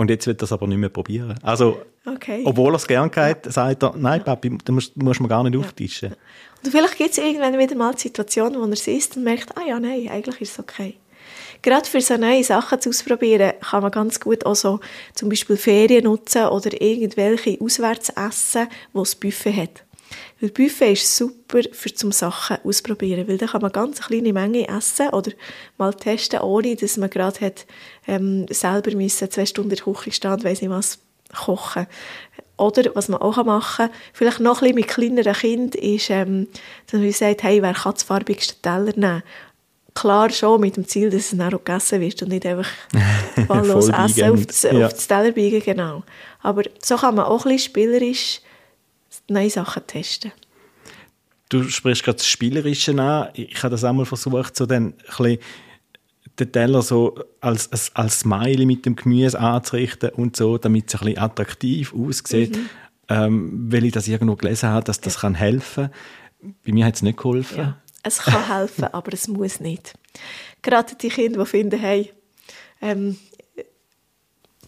Und 0.00 0.08
jetzt 0.08 0.26
wird 0.26 0.40
das 0.40 0.50
aber 0.50 0.66
nicht 0.66 0.78
mehr 0.78 0.88
probieren. 0.88 1.38
Also, 1.42 1.82
okay. 2.06 2.40
obwohl 2.46 2.72
er 2.72 2.76
es 2.76 2.86
gerne 2.86 3.10
hat, 3.14 3.52
sagt 3.52 3.82
er, 3.82 3.94
nein, 3.98 4.24
Papi, 4.24 4.56
du 4.64 4.72
musst, 4.72 4.96
musst 4.96 5.20
mir 5.20 5.28
gar 5.28 5.42
nicht 5.42 5.52
ja. 5.52 5.60
auftischen. 5.60 6.14
Und 6.64 6.70
vielleicht 6.70 6.96
gibt 6.96 7.10
es 7.10 7.18
irgendwann 7.18 7.58
wieder 7.58 7.74
mal 7.74 7.92
die 7.92 8.00
Situation, 8.00 8.54
wo 8.54 8.62
er 8.62 8.72
es 8.72 8.88
isst 8.88 9.18
und 9.18 9.24
merkt, 9.24 9.54
ah 9.58 9.62
ja, 9.68 9.78
nein, 9.78 10.08
eigentlich 10.10 10.40
ist 10.40 10.52
es 10.52 10.58
okay. 10.58 10.94
Gerade 11.60 11.86
für 11.86 12.00
so 12.00 12.16
neue 12.16 12.42
Sachen 12.42 12.80
zu 12.80 12.88
ausprobieren, 12.88 13.52
kann 13.60 13.82
man 13.82 13.90
ganz 13.90 14.18
gut 14.20 14.46
auch 14.46 14.54
so 14.54 14.80
zum 15.14 15.28
Beispiel 15.28 15.58
Ferien 15.58 16.04
nutzen 16.04 16.46
oder 16.46 16.80
irgendwelche 16.80 17.60
Auswärtsessen, 17.60 18.68
wo 18.94 19.02
es 19.02 19.14
Buffet 19.14 19.52
hat. 19.52 19.84
Weil 20.40 20.50
Buffet 20.50 20.92
ist 20.92 21.16
super 21.16 21.60
für 21.72 21.94
zum 21.94 22.12
Sachen 22.12 22.58
ausprobieren, 22.64 23.28
weil 23.28 23.38
da 23.38 23.46
kann 23.46 23.62
man 23.62 23.72
ganz 23.72 24.00
kleine 24.00 24.32
Menge 24.32 24.68
essen 24.68 25.08
oder 25.10 25.32
mal 25.78 25.94
testen, 25.94 26.40
ohne 26.40 26.76
dass 26.76 26.96
man 26.96 27.10
gerade 27.10 27.40
hat, 27.40 27.66
ähm, 28.06 28.46
selber 28.50 28.94
müssen, 28.96 29.30
zwei 29.30 29.46
Stunden 29.46 29.70
in 29.70 29.76
der 29.76 29.84
Küche 29.84 30.12
stehen 30.12 30.32
und 30.32 30.44
weiss 30.44 30.62
nicht 30.62 30.70
was 30.70 30.98
kochen. 31.34 31.86
Oder 32.56 32.94
was 32.94 33.08
man 33.08 33.22
auch 33.22 33.42
machen 33.44 33.88
kann, 33.88 33.96
vielleicht 34.12 34.40
noch 34.40 34.60
ein 34.62 34.74
bisschen 34.74 34.74
mit 34.74 34.88
kleineren 34.88 35.32
Kindern, 35.32 35.82
ist, 35.82 36.10
ähm, 36.10 36.48
dass 36.90 37.00
man 37.00 37.12
sagt, 37.12 37.42
hey, 37.42 37.62
wer 37.62 37.74
kann 37.74 37.94
das 37.94 38.02
farbigste 38.02 38.60
Teller 38.60 38.92
nehmen? 38.96 39.22
Klar 39.94 40.30
schon 40.30 40.60
mit 40.60 40.76
dem 40.76 40.86
Ziel, 40.86 41.10
dass 41.10 41.32
es 41.32 41.38
dann 41.38 41.52
auch 41.52 41.64
gegessen 41.64 42.00
wird 42.00 42.22
und 42.22 42.28
nicht 42.28 42.46
einfach 42.46 42.68
wahllos 43.48 43.88
essen 43.88 44.30
auf 44.30 44.46
das, 44.46 44.62
ja. 44.62 44.86
auf 44.86 44.92
das 44.92 45.08
Teller 45.08 45.32
biegen, 45.32 45.60
genau. 45.60 46.04
Aber 46.42 46.62
so 46.82 46.96
kann 46.96 47.16
man 47.16 47.24
auch 47.26 47.44
ein 47.44 47.52
bisschen 47.52 47.70
spielerisch 47.70 48.40
neue 49.30 49.50
Sachen 49.50 49.86
testen. 49.86 50.32
Du 51.48 51.64
sprichst 51.68 52.04
gerade 52.04 52.18
das 52.18 52.26
Spielerische 52.26 52.92
an. 53.00 53.28
Ich 53.34 53.62
habe 53.62 53.70
das 53.70 53.84
einmal 53.84 54.06
versucht, 54.06 54.56
so 54.56 54.66
dann 54.66 54.94
ein 55.18 55.38
den 56.38 56.52
Teller 56.52 56.82
so 56.82 57.18
als, 57.40 57.70
als, 57.70 57.94
als 57.94 58.20
Smiley 58.20 58.66
mit 58.66 58.86
dem 58.86 58.96
Gemüse 58.96 59.38
anzurichten 59.38 60.10
und 60.10 60.36
so, 60.36 60.58
damit 60.58 60.88
es 60.88 60.94
ein 60.94 61.06
bisschen 61.06 61.18
attraktiv 61.18 61.94
aussieht. 61.94 62.56
Mhm. 62.56 62.70
Ähm, 63.08 63.72
weil 63.72 63.84
ich 63.84 63.92
das 63.92 64.08
irgendwo 64.08 64.36
gelesen 64.36 64.68
habe, 64.68 64.84
dass 64.84 65.00
das 65.00 65.14
ja. 65.14 65.20
kann 65.20 65.34
helfen 65.34 65.90
kann. 65.90 66.54
Bei 66.64 66.72
mir 66.72 66.86
hat 66.86 66.94
es 66.94 67.02
nicht 67.02 67.18
geholfen. 67.18 67.58
Ja, 67.58 67.78
es 68.02 68.18
kann 68.18 68.46
helfen, 68.56 68.84
aber 68.84 69.12
es 69.12 69.28
muss 69.28 69.60
nicht. 69.60 69.94
Gerade 70.62 70.94
die 70.94 71.08
Kinder, 71.08 71.40
die 71.40 71.50
finden, 71.50 71.78
hey, 71.78 72.12
ähm, 72.80 73.18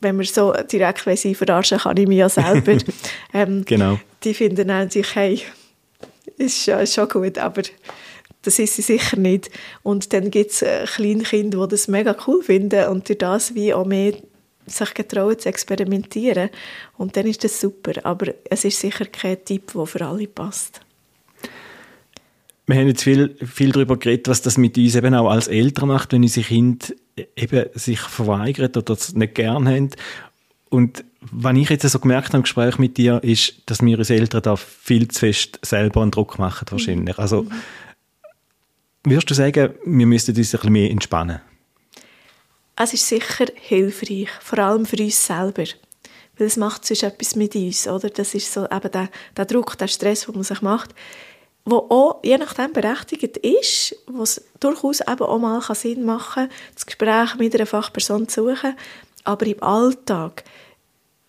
wenn 0.02 0.16
man 0.16 0.26
so 0.26 0.52
direkt 0.70 1.04
sie 1.18 1.34
verarschen 1.34 1.78
kann 1.78 1.96
ich 1.96 2.06
mich 2.06 2.18
ja 2.18 2.28
selber. 2.28 2.76
ähm, 3.34 3.64
genau. 3.64 3.98
Die 4.24 4.34
finden 4.34 4.66
natürlich, 4.68 5.14
hey, 5.14 5.42
ist 6.36 6.64
schon, 6.64 6.80
ist 6.80 6.94
schon 6.94 7.08
gut, 7.08 7.38
aber 7.38 7.62
das 8.42 8.58
ist 8.58 8.74
sie 8.74 8.82
sicher 8.82 9.16
nicht. 9.16 9.50
Und 9.82 10.12
dann 10.12 10.30
gibt 10.30 10.50
es 10.50 10.62
äh, 10.62 10.84
kleine 10.86 11.22
Kinder, 11.22 11.66
die 11.66 11.70
das 11.70 11.88
mega 11.88 12.16
cool 12.26 12.42
finden 12.42 12.88
und 12.88 13.08
durch 13.08 13.18
das 13.18 13.54
wie 13.54 13.72
auch 13.72 13.86
mehr 13.86 14.14
sich 14.66 14.94
getrauen 14.94 15.38
zu 15.38 15.48
experimentieren. 15.48 16.50
Und 16.96 17.16
dann 17.16 17.26
ist 17.26 17.44
das 17.44 17.60
super. 17.60 17.92
Aber 18.04 18.32
es 18.48 18.64
ist 18.64 18.80
sicher 18.80 19.06
kein 19.06 19.44
Tipp, 19.44 19.72
der 19.74 19.86
für 19.86 20.04
alle 20.04 20.26
passt. 20.26 20.80
Wir 22.66 22.76
haben 22.76 22.88
jetzt 22.88 23.02
viel, 23.02 23.36
viel 23.44 23.72
darüber 23.72 23.96
geredet, 23.96 24.28
was 24.28 24.42
das 24.42 24.56
mit 24.56 24.78
uns 24.78 24.94
eben 24.94 25.14
auch 25.14 25.30
als 25.30 25.48
Eltern 25.48 25.88
macht, 25.88 26.12
wenn 26.12 26.22
unsere 26.22 26.46
Kinder 26.46 26.86
eben 27.36 27.66
sich 27.74 28.00
verweigern 28.00 28.70
oder 28.76 28.94
es 28.94 29.14
nicht 29.14 29.34
gern 29.34 29.68
haben. 29.68 29.90
Und 30.68 31.04
was 31.20 31.56
ich 31.56 31.68
jetzt 31.68 31.88
so 31.88 31.98
gemerkt 31.98 32.28
habe 32.28 32.38
im 32.38 32.42
Gespräch 32.44 32.78
mit 32.78 32.96
dir, 32.96 33.22
ist, 33.22 33.54
dass 33.66 33.82
wir 33.82 33.98
als 33.98 34.10
Eltern 34.10 34.42
da 34.42 34.56
viel 34.56 35.08
zu 35.08 35.20
fest 35.20 35.58
selber 35.62 36.02
einen 36.02 36.12
Druck 36.12 36.38
machen 36.38 36.66
wahrscheinlich. 36.70 37.18
Also, 37.18 37.46
würdest 39.04 39.30
du 39.30 39.34
sagen, 39.34 39.74
wir 39.84 40.06
müssten 40.06 40.36
uns 40.36 40.54
ein 40.54 40.58
bisschen 40.58 40.72
mehr 40.72 40.90
entspannen? 40.90 41.40
Es 42.76 42.94
ist 42.94 43.06
sicher 43.06 43.46
hilfreich, 43.54 44.30
vor 44.40 44.60
allem 44.60 44.86
für 44.86 44.96
uns 45.02 45.26
selber. 45.26 45.64
Weil 46.38 46.46
es 46.46 46.56
macht 46.56 46.86
sonst 46.86 47.02
etwas 47.02 47.36
mit 47.36 47.54
uns, 47.54 47.86
oder? 47.86 48.08
Das 48.08 48.34
ist 48.34 48.50
so 48.50 48.64
eben 48.64 48.90
der, 48.90 49.10
der 49.36 49.44
Druck, 49.44 49.76
der 49.76 49.88
Stress, 49.88 50.24
den 50.24 50.34
man 50.34 50.44
sich 50.44 50.62
macht 50.62 50.94
wo 51.64 51.76
auch 51.76 52.20
je 52.24 52.38
nachdem 52.38 52.72
berechtigt 52.72 53.36
ist, 53.36 53.96
wo 54.06 54.22
es 54.22 54.42
durchaus 54.60 55.00
eben 55.00 55.22
auch 55.22 55.38
mal 55.38 55.60
Sinn 55.74 56.04
machen 56.04 56.48
kann, 56.48 56.56
das 56.74 56.86
Gespräch 56.86 57.36
mit 57.36 57.54
einer 57.54 57.66
Fachperson 57.66 58.28
zu 58.28 58.48
suchen. 58.48 58.74
Aber 59.24 59.46
im 59.46 59.62
Alltag 59.62 60.44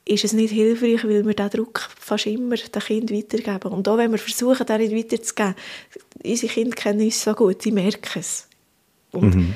ist 0.06 0.26
es 0.26 0.34
nicht 0.34 0.52
hilfreich, 0.52 1.04
weil 1.04 1.26
wir 1.26 1.34
diesen 1.34 1.50
Druck 1.52 1.90
fast 1.98 2.26
immer 2.26 2.56
den 2.56 2.82
Kind 2.82 3.12
weitergeben. 3.12 3.72
Und 3.72 3.88
auch 3.88 3.98
wenn 3.98 4.12
wir 4.12 4.18
versuchen, 4.18 4.66
den 4.66 4.82
nicht 4.82 4.96
weiterzugeben, 4.96 5.56
unsere 6.24 6.54
Kinder 6.54 6.76
kennen 6.76 7.02
uns 7.02 7.24
so 7.24 7.34
gut, 7.34 7.64
die 7.64 7.72
merken 7.72 8.20
es. 8.20 8.48
Und 9.12 9.36
mhm. 9.36 9.54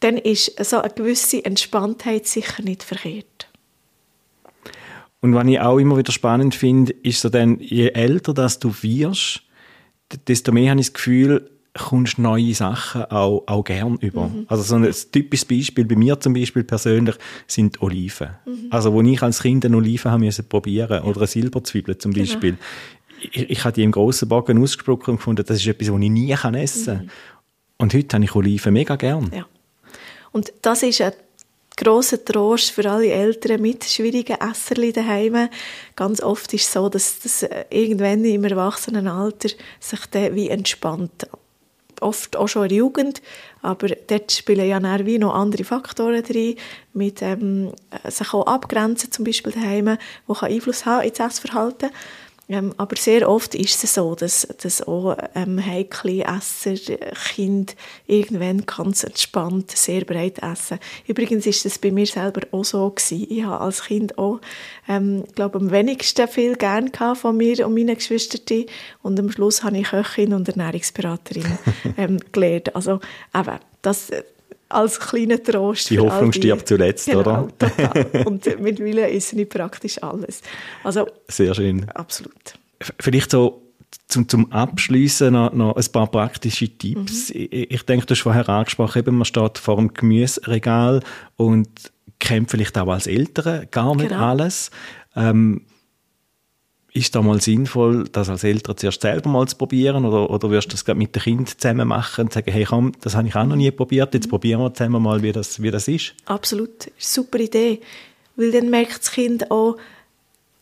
dann 0.00 0.18
ist 0.18 0.52
so 0.64 0.78
eine 0.78 0.92
gewisse 0.92 1.44
Entspanntheit 1.44 2.26
sicher 2.26 2.62
nicht 2.62 2.82
verkehrt. 2.82 3.48
Und 5.20 5.34
was 5.34 5.46
ich 5.46 5.60
auch 5.60 5.78
immer 5.78 5.96
wieder 5.96 6.12
spannend 6.12 6.54
finde, 6.54 6.92
ist 7.02 7.22
so 7.22 7.30
dann, 7.30 7.58
je 7.60 7.88
älter 7.88 8.34
dass 8.34 8.58
du 8.58 8.74
wirst, 8.82 9.40
desto 10.28 10.52
mehr 10.52 10.70
habe 10.70 10.80
ich 10.80 10.88
das 10.88 10.94
Gefühl, 10.94 11.50
kommst 11.74 12.18
neue 12.18 12.54
Sachen 12.54 13.04
auch, 13.06 13.42
auch 13.46 13.64
gern 13.64 13.96
über. 13.96 14.28
Mhm. 14.28 14.46
Also 14.48 14.62
so 14.62 14.76
ein 14.76 14.94
typisches 15.12 15.44
Beispiel 15.44 15.84
bei 15.84 15.96
mir 15.96 16.18
zum 16.20 16.32
Beispiel 16.32 16.62
persönlich 16.62 17.16
sind 17.48 17.82
Oliven. 17.82 18.30
Mhm. 18.46 18.68
Also 18.70 18.92
wo 18.92 19.02
ich 19.02 19.22
als 19.22 19.42
Kind 19.42 19.64
eine 19.64 19.76
Olive 19.76 20.10
haben 20.10 20.20
müssen 20.20 20.48
probieren 20.48 21.02
oder 21.02 21.18
eine 21.18 21.26
Silberzwiebel 21.26 21.98
zum 21.98 22.12
genau. 22.12 22.26
Beispiel. 22.26 22.56
Ich, 23.32 23.50
ich 23.50 23.64
habe 23.64 23.74
die 23.74 23.82
im 23.82 23.90
grossen 23.90 24.28
Bogen 24.28 24.62
ausgesprochen 24.62 25.10
und 25.10 25.16
gefunden, 25.16 25.44
das 25.44 25.58
ist 25.58 25.66
etwas, 25.66 25.90
was 25.90 26.00
ich 26.00 26.10
nie 26.10 26.30
essen 26.30 26.86
kann. 26.86 27.04
Mhm. 27.04 27.10
Und 27.78 27.94
heute 27.94 28.14
habe 28.14 28.24
ich 28.24 28.34
Oliven 28.34 28.72
mega 28.72 28.94
gern. 28.94 29.30
Ja. 29.34 29.46
Und 30.30 30.52
das 30.62 30.82
ist 30.84 31.00
ein 31.00 31.12
grosser 31.76 32.24
Trost 32.24 32.70
für 32.70 32.88
alle 32.90 33.10
Eltern 33.10 33.60
mit 33.60 33.84
schwierigen 33.84 34.36
Esserli 34.40 34.92
daheim. 34.92 35.48
Ganz 35.96 36.20
oft 36.22 36.52
ist 36.54 36.66
es 36.66 36.72
so, 36.72 36.88
dass 36.88 37.20
das 37.20 37.42
äh, 37.42 37.64
irgendwann 37.70 38.24
im 38.24 38.44
Erwachsenenalter 38.44 39.50
sich 39.80 40.06
dann 40.10 40.34
wie 40.34 40.48
entspannt. 40.48 41.28
Oft 42.00 42.36
auch 42.36 42.48
schon 42.48 42.64
in 42.64 42.68
der 42.70 42.78
Jugend, 42.78 43.22
aber 43.62 43.88
dort 43.88 44.30
spielen 44.30 44.68
ja 44.68 44.78
dann 44.78 45.06
wie 45.06 45.18
noch 45.18 45.34
andere 45.34 45.64
Faktoren 45.64 46.22
drin, 46.22 46.56
mit 46.92 47.22
ähm, 47.22 47.72
sich 48.08 48.34
auch 48.34 48.46
abgrenzen, 48.46 49.10
zum 49.10 49.24
Beispiel 49.24 49.52
daheim, 49.52 49.96
die 50.28 50.44
Einfluss 50.44 50.84
haben 50.84 51.06
ins 51.06 51.20
Essverhalten. 51.20 51.90
Ähm, 52.48 52.74
aber 52.76 52.96
sehr 52.96 53.28
oft 53.28 53.54
ist 53.54 53.82
es 53.82 53.94
so, 53.94 54.14
dass, 54.14 54.46
dass 54.60 54.86
auch 54.86 55.16
ähm, 55.34 55.64
heikle 55.64 56.24
Esser 56.24 56.74
Kinder 57.32 57.72
irgendwann 58.06 58.66
ganz 58.66 59.02
entspannt 59.02 59.70
sehr 59.70 60.04
breit 60.04 60.40
essen. 60.42 60.78
Übrigens 61.06 61.46
ist 61.46 61.64
das 61.64 61.78
bei 61.78 61.90
mir 61.90 62.06
selber 62.06 62.42
auch 62.50 62.64
so 62.64 62.90
gewesen. 62.90 63.26
Ich 63.30 63.44
habe 63.44 63.60
als 63.60 63.84
Kind 63.84 64.18
auch, 64.18 64.40
ähm, 64.88 65.24
glaube 65.34 65.58
am 65.58 65.70
wenigsten 65.70 66.28
viel 66.28 66.56
gern 66.56 66.92
von 67.14 67.36
mir 67.36 67.66
und 67.66 67.74
meinen 67.74 67.96
Geschwistern 67.96 68.66
und 69.02 69.18
am 69.18 69.30
Schluss 69.30 69.62
habe 69.62 69.78
ich 69.78 69.88
Köchin 69.88 70.34
und 70.34 70.48
Ernährungsberaterin 70.48 71.58
ähm, 71.96 72.18
gelernt. 72.32 72.76
Also 72.76 73.00
eben, 73.32 73.58
das 73.80 74.10
als 74.68 74.98
kleiner 74.98 75.42
Trost. 75.42 75.90
Die 75.90 75.98
Hoffnung 75.98 76.30
die, 76.30 76.38
stirbt 76.38 76.68
zuletzt, 76.68 77.06
genau, 77.06 77.20
oder? 77.20 77.48
Total. 77.58 78.24
Und 78.26 78.60
mittlerweile 78.60 79.08
ist 79.08 79.32
nicht 79.34 79.50
praktisch 79.50 80.02
alles. 80.02 80.42
Also, 80.82 81.06
Sehr 81.28 81.54
schön. 81.54 81.88
Absolut. 81.90 82.54
Vielleicht 83.00 83.30
so 83.30 83.62
zum, 84.08 84.28
zum 84.28 84.52
Abschließen 84.52 85.32
noch, 85.32 85.52
noch 85.52 85.76
ein 85.76 85.92
paar 85.92 86.06
praktische 86.08 86.68
Tipps. 86.68 87.32
Mhm. 87.32 87.48
Ich, 87.50 87.70
ich 87.70 87.82
denke, 87.82 88.06
du 88.06 88.14
hast 88.14 88.22
vorher 88.22 88.48
angesprochen, 88.48 88.98
eben, 88.98 89.16
man 89.16 89.24
steht 89.24 89.58
vor 89.58 89.76
dem 89.76 89.94
Gemüseregal 89.94 91.00
und 91.36 91.68
kennt 92.18 92.50
vielleicht 92.50 92.76
auch 92.78 92.88
als 92.88 93.06
Eltern 93.06 93.66
gar 93.70 93.94
nicht 93.94 94.08
genau. 94.08 94.26
alles. 94.26 94.70
Ähm, 95.16 95.62
ist 96.94 97.14
da 97.14 97.22
mal 97.22 97.40
sinnvoll, 97.40 98.04
das 98.12 98.28
als 98.30 98.44
Eltern 98.44 98.76
zuerst 98.76 99.02
selber 99.02 99.28
mal 99.28 99.46
zu 99.48 99.56
probieren? 99.56 100.04
Oder, 100.04 100.30
oder 100.30 100.50
wirst 100.50 100.72
du 100.72 100.76
das 100.76 100.96
mit 100.96 101.14
dem 101.14 101.22
Kind 101.22 101.60
zusammen 101.60 101.88
machen 101.88 102.26
und 102.26 102.32
sagen, 102.32 102.50
hey 102.50 102.64
komm, 102.64 102.92
das 103.00 103.16
habe 103.16 103.26
ich 103.26 103.34
auch 103.34 103.44
noch 103.44 103.56
nie 103.56 103.70
probiert, 103.72 104.14
jetzt 104.14 104.30
probieren 104.30 104.60
wir 104.60 104.72
zusammen 104.72 105.02
mal, 105.02 105.20
wie 105.22 105.32
das, 105.32 105.60
wie 105.60 105.72
das 105.72 105.88
ist? 105.88 106.14
Absolut, 106.24 106.90
super 106.96 107.40
Idee, 107.40 107.80
weil 108.36 108.52
dann 108.52 108.70
merkt 108.70 109.00
das 109.00 109.10
Kind 109.10 109.50
auch, 109.50 109.76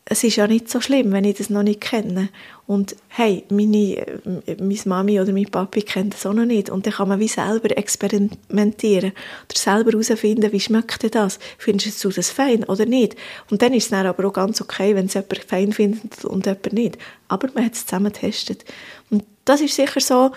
es 0.04 0.24
ist 0.24 0.36
ja 0.36 0.48
nicht 0.48 0.68
so 0.68 0.80
schlimm, 0.80 1.12
wenn 1.12 1.24
ich 1.24 1.36
das 1.36 1.48
noch 1.48 1.62
nicht 1.62 1.80
kenne. 1.80 2.28
Und 2.66 2.96
hey, 3.08 3.44
meine, 3.50 4.20
meine 4.58 4.78
Mami 4.84 5.20
oder 5.20 5.32
mein 5.32 5.46
Papi 5.50 5.82
kennt 5.82 6.14
das 6.14 6.26
auch 6.26 6.32
noch 6.32 6.44
nicht. 6.44 6.70
Und 6.70 6.86
dann 6.86 6.94
kann 6.94 7.08
man 7.08 7.20
wie 7.20 7.28
selber 7.28 7.76
experimentieren 7.76 9.12
oder 9.12 9.58
selber 9.58 9.92
herausfinden, 9.92 10.50
wie 10.50 10.60
schmeckt 10.60 11.14
das? 11.14 11.38
Findest 11.56 12.02
du 12.02 12.10
das 12.10 12.30
fein 12.30 12.64
oder 12.64 12.84
nicht? 12.84 13.14
Und 13.50 13.62
dann 13.62 13.74
ist 13.74 13.84
es 13.84 13.90
dann 13.90 14.06
aber 14.06 14.26
auch 14.26 14.32
ganz 14.32 14.60
okay, 14.60 14.96
wenn 14.96 15.06
es 15.06 15.14
jemand 15.14 15.44
fein 15.46 15.72
findet 15.72 16.24
und 16.24 16.46
jemand 16.46 16.72
nicht. 16.72 16.98
Aber 17.28 17.48
man 17.54 17.64
hat 17.66 17.74
es 17.74 17.86
zusammen 17.86 18.12
getestet. 18.12 18.64
Und 19.10 19.24
das 19.44 19.60
ist 19.60 19.76
sicher 19.76 20.00
so, 20.00 20.32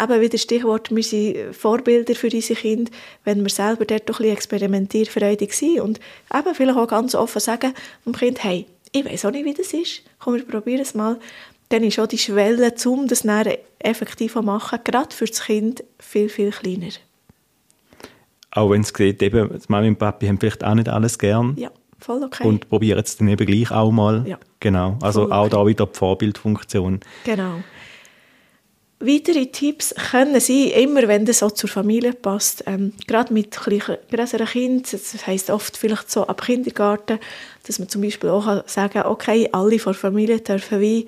eben 0.00 0.20
wieder 0.20 0.38
Stichwort, 0.38 0.94
wir 0.94 1.02
sind 1.02 1.54
Vorbilder 1.54 2.14
für 2.14 2.28
unsere 2.32 2.60
Kinder, 2.60 2.92
wenn 3.24 3.42
wir 3.42 3.50
selber 3.50 3.84
dort 3.84 4.08
doch 4.08 4.20
ein 4.20 4.24
bisschen 4.24 4.36
experimentierfreudig 4.36 5.52
sind 5.52 5.80
und 5.80 6.00
eben 6.32 6.54
vielleicht 6.54 6.78
auch 6.78 6.86
ganz 6.86 7.16
offen 7.16 7.40
sagen 7.40 7.74
dem 8.06 8.12
Kind, 8.12 8.42
hey, 8.44 8.66
ich 8.94 9.04
weiß 9.04 9.24
auch 9.24 9.32
nicht, 9.32 9.44
wie 9.44 9.54
das 9.54 9.72
ist. 9.72 10.02
Komm, 10.20 10.34
wir 10.34 10.46
probieren 10.46 10.80
es 10.80 10.94
mal. 10.94 11.18
Dann 11.68 11.82
ist 11.82 11.98
auch 11.98 12.06
die 12.06 12.18
Schwelle, 12.18 12.72
um 12.86 13.08
das 13.08 13.22
dann 13.22 13.48
effektiv 13.80 14.34
zu 14.34 14.42
machen, 14.42 14.78
gerade 14.84 15.14
für 15.14 15.24
das 15.24 15.42
Kind 15.42 15.82
viel, 15.98 16.28
viel 16.28 16.50
kleiner. 16.50 16.92
Auch 18.52 18.70
wenn 18.70 18.82
es 18.82 18.92
sieht, 18.96 19.20
eben, 19.20 19.50
Mami 19.66 19.88
und 19.88 19.98
Papi 19.98 20.28
haben 20.28 20.38
vielleicht 20.38 20.62
auch 20.62 20.74
nicht 20.74 20.88
alles 20.88 21.18
gern. 21.18 21.56
Ja, 21.58 21.70
voll 21.98 22.22
okay. 22.22 22.46
Und 22.46 22.68
probieren 22.68 23.02
es 23.04 23.16
dann 23.16 23.26
eben 23.26 23.44
gleich 23.44 23.72
auch 23.72 23.90
mal. 23.90 24.24
Ja. 24.28 24.38
Genau. 24.60 24.96
Also 25.02 25.30
auch 25.32 25.48
da 25.48 25.66
wieder 25.66 25.86
die 25.86 25.98
Vorbildfunktion. 25.98 27.00
Genau. 27.24 27.64
Weitere 29.06 29.46
Tipps 29.46 29.94
können 30.10 30.40
sein, 30.40 30.68
immer 30.68 31.06
wenn 31.08 31.26
das 31.26 31.40
so 31.40 31.50
zur 31.50 31.68
Familie 31.68 32.14
passt, 32.14 32.64
ähm, 32.66 32.94
gerade 33.06 33.34
mit 33.34 33.50
größeren 33.50 34.46
Kindern, 34.46 34.82
das 34.90 35.26
heisst 35.26 35.50
oft 35.50 35.76
vielleicht 35.76 36.10
so 36.10 36.26
ab 36.26 36.40
Kindergarten, 36.42 37.18
dass 37.66 37.78
man 37.78 37.88
zum 37.88 38.00
Beispiel 38.00 38.30
auch 38.30 38.66
sagen 38.66 38.94
kann, 38.94 39.06
okay, 39.06 39.48
alle 39.52 39.78
von 39.78 39.92
der 39.92 40.00
Familie 40.00 40.40
dürfen 40.40 40.80
wie 40.80 41.06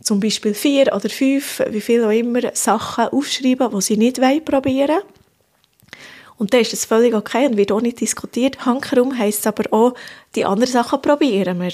zum 0.00 0.20
Beispiel 0.20 0.54
vier 0.54 0.94
oder 0.94 1.08
fünf, 1.08 1.60
wie 1.70 1.80
viel 1.80 2.04
auch 2.04 2.10
immer, 2.10 2.40
Sachen 2.54 3.08
aufschreiben, 3.08 3.70
die 3.70 3.80
sie 3.80 3.96
nicht 3.96 4.20
probieren 4.44 4.88
wollen. 4.88 5.02
Und 6.36 6.52
dann 6.52 6.60
ist 6.60 6.72
das 6.72 6.84
völlig 6.84 7.14
okay 7.14 7.46
und 7.46 7.56
wird 7.56 7.72
auch 7.72 7.80
nicht 7.80 8.00
diskutiert. 8.00 8.64
Hankerum 8.64 9.16
heisst 9.18 9.40
es 9.40 9.46
aber 9.46 9.72
auch, 9.72 9.94
die 10.34 10.44
anderen 10.44 10.72
Sachen 10.72 11.02
probieren 11.02 11.60
wir. 11.60 11.72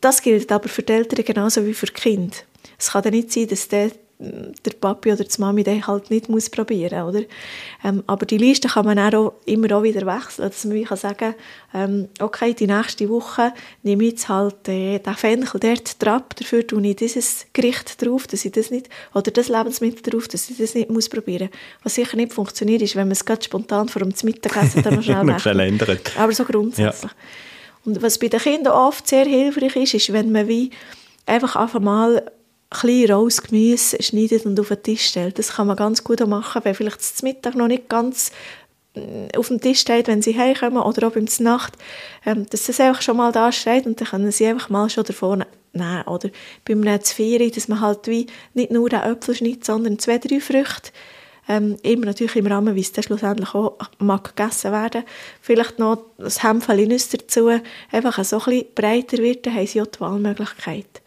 Das 0.00 0.20
gilt 0.20 0.50
aber 0.52 0.68
für 0.68 0.82
die 0.82 0.92
Eltern 0.92 1.24
genauso 1.24 1.64
wie 1.64 1.74
für 1.74 1.86
die 1.86 1.92
Kinder. 1.92 2.36
Es 2.78 2.90
kann 2.90 3.02
dann 3.02 3.12
nicht 3.14 3.32
sein, 3.32 3.48
dass 3.48 3.68
der 3.68 3.90
der 4.20 4.72
Papi 4.72 5.12
oder 5.12 5.22
die 5.22 5.40
Mami 5.40 5.62
den 5.62 5.86
halt 5.86 6.10
nicht 6.10 6.28
muss 6.28 6.50
probieren 6.50 7.08
oder? 7.08 7.22
Ähm, 7.84 8.02
aber 8.08 8.26
die 8.26 8.38
Liste 8.38 8.66
kann 8.66 8.84
man 8.84 8.98
auch 8.98 9.34
immer 9.44 9.76
auch 9.76 9.84
wieder 9.84 10.04
wechseln 10.06 10.48
dass 10.48 10.64
man 10.64 10.82
kann 10.84 10.98
sagen 10.98 11.34
ähm, 11.72 12.08
okay 12.18 12.52
die 12.52 12.66
nächste 12.66 13.08
Woche 13.08 13.52
nehme 13.84 14.04
ich 14.04 14.10
jetzt 14.10 14.28
halt 14.28 14.68
äh, 14.68 14.98
den 14.98 15.14
Fenchel 15.14 15.60
dort 15.60 16.02
drauf 16.02 16.22
dafür 16.34 16.66
tue 16.66 16.84
ich 16.84 16.96
dieses 16.96 17.46
Gericht 17.52 18.04
drauf 18.04 18.26
dass 18.26 18.44
ich 18.44 18.50
das 18.50 18.72
nicht 18.72 18.88
oder 19.14 19.30
das 19.30 19.48
Lebensmittel 19.48 20.10
drauf 20.10 20.26
dass 20.26 20.50
ich 20.50 20.58
das 20.58 20.74
nicht 20.74 20.90
muss 20.90 21.08
probieren. 21.08 21.50
Was 21.84 21.94
sicher 21.94 22.16
nicht 22.16 22.32
funktioniert 22.32 22.82
ist 22.82 22.96
wenn 22.96 23.06
man 23.06 23.12
es 23.12 23.24
ganz 23.24 23.44
spontan 23.44 23.88
vor 23.88 24.02
dem 24.02 24.12
Mittagessen 24.24 24.82
dann 24.82 24.96
noch 24.96 25.02
schnell, 25.04 25.38
schnell 25.38 25.60
ändert 25.60 26.18
aber 26.18 26.32
so 26.32 26.44
grundsätzlich. 26.44 27.10
Ja. 27.10 27.16
und 27.84 28.02
was 28.02 28.18
bei 28.18 28.26
den 28.26 28.40
Kindern 28.40 28.72
oft 28.72 29.06
sehr 29.06 29.26
hilfreich 29.26 29.76
ist 29.76 29.94
ist 29.94 30.12
wenn 30.12 30.32
man 30.32 30.48
wie 30.48 30.70
einfach 31.24 31.54
einfach 31.54 31.78
mal 31.78 32.32
klein 32.70 33.10
rohes 33.10 33.42
Gemüse 33.42 34.02
schneidet 34.02 34.44
und 34.46 34.58
auf 34.60 34.68
den 34.68 34.82
Tisch 34.82 35.06
stellt. 35.06 35.38
Das 35.38 35.54
kann 35.54 35.66
man 35.66 35.76
ganz 35.76 36.04
gut 36.04 36.24
machen, 36.26 36.62
wenn 36.64 36.74
vielleicht 36.74 37.00
das 37.00 37.22
Mittag 37.22 37.54
noch 37.54 37.68
nicht 37.68 37.88
ganz 37.88 38.30
mm, 38.94 39.28
auf 39.36 39.48
dem 39.48 39.60
Tisch 39.60 39.80
steht, 39.80 40.08
wenn 40.08 40.22
sie 40.22 40.38
heimkommen 40.38 40.82
oder 40.82 41.08
auch 41.08 41.12
beim 41.12 41.26
Nacht, 41.40 41.74
ähm, 42.26 42.46
dass 42.50 42.64
das 42.64 42.80
einfach 42.80 43.02
schon 43.02 43.16
mal 43.16 43.32
da 43.32 43.52
steht 43.52 43.86
und 43.86 44.00
dann 44.00 44.08
können 44.08 44.32
sie 44.32 44.46
einfach 44.46 44.68
mal 44.68 44.90
schon 44.90 45.04
davon 45.04 45.44
nehmen. 45.72 46.02
Oder 46.06 46.30
beim 46.66 47.02
Zvieri, 47.02 47.50
dass 47.50 47.68
man 47.68 47.80
halt 47.80 48.06
wie 48.06 48.26
nicht 48.54 48.70
nur 48.70 48.88
den 48.88 49.00
Äpfel 49.00 49.34
schneidet, 49.34 49.64
sondern 49.64 49.98
zwei, 49.98 50.18
drei 50.18 50.40
Früchte. 50.40 50.90
Ähm, 51.50 51.78
immer 51.82 52.04
natürlich 52.04 52.36
im 52.36 52.46
Rahmen, 52.46 52.74
wie 52.74 52.82
es 52.82 52.92
dann 52.92 53.04
schlussendlich 53.04 53.54
auch 53.54 53.78
mag 53.98 54.36
gegessen 54.36 54.70
werden. 54.70 55.04
Vielleicht 55.40 55.78
noch 55.78 56.04
das 56.18 56.42
Hämpfchen 56.42 56.88
Nüsse 56.88 57.16
dazu. 57.16 57.48
Einfach 57.90 58.22
so 58.22 58.38
ein 58.38 58.44
bisschen 58.44 58.66
breiter 58.74 59.16
wird, 59.16 59.46
dann 59.46 59.54
haben 59.54 59.66
sie 59.66 59.80
auch 59.80 59.86
die 59.86 60.00
Wahlmöglichkeit. 60.00 61.00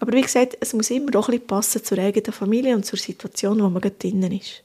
Aber 0.00 0.12
wie 0.12 0.22
gesagt, 0.22 0.56
es 0.60 0.72
muss 0.72 0.90
immer 0.90 1.16
auch 1.16 1.28
ein 1.28 1.32
bisschen 1.32 1.46
passen 1.46 1.84
zur 1.84 1.98
eigenen 1.98 2.32
Familie 2.32 2.74
und 2.74 2.84
zur 2.84 2.98
Situation, 2.98 3.60
wo 3.60 3.68
man 3.68 3.80
gerade 3.80 3.96
drinnen 3.96 4.32
ist. 4.32 4.62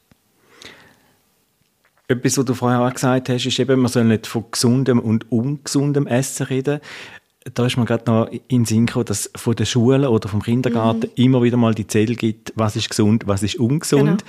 Etwas, 2.08 2.38
was 2.40 2.46
du 2.46 2.54
vorher 2.56 2.82
auch 2.82 2.94
gesagt 2.94 3.30
hast, 3.30 3.46
ist 3.46 3.60
eben, 3.60 3.80
man 3.80 3.92
soll 3.92 4.06
nicht 4.06 4.26
von 4.26 4.46
gesundem 4.50 5.00
und 5.00 5.32
ungesundem 5.32 6.08
Essen 6.08 6.48
reden. 6.48 6.80
Da 7.54 7.68
ist 7.68 7.78
mir 7.78 7.86
gerade 7.86 8.10
noch 8.10 8.28
in 8.28 8.42
den 8.50 8.66
Sinn 8.66 8.86
gekommen, 8.88 9.06
dass 9.06 9.30
von 9.36 9.56
der 9.56 9.66
Schule 9.66 10.10
oder 10.10 10.28
vom 10.28 10.42
Kindergarten 10.42 11.12
mhm. 11.16 11.24
immer 11.24 11.44
wieder 11.44 11.58
mal 11.58 11.76
die 11.76 11.86
Zähl 11.86 12.16
gibt, 12.16 12.52
was 12.56 12.76
ist 12.76 12.90
gesund, 12.90 13.28
was 13.28 13.44
ist 13.44 13.56
ungesund. 13.56 14.24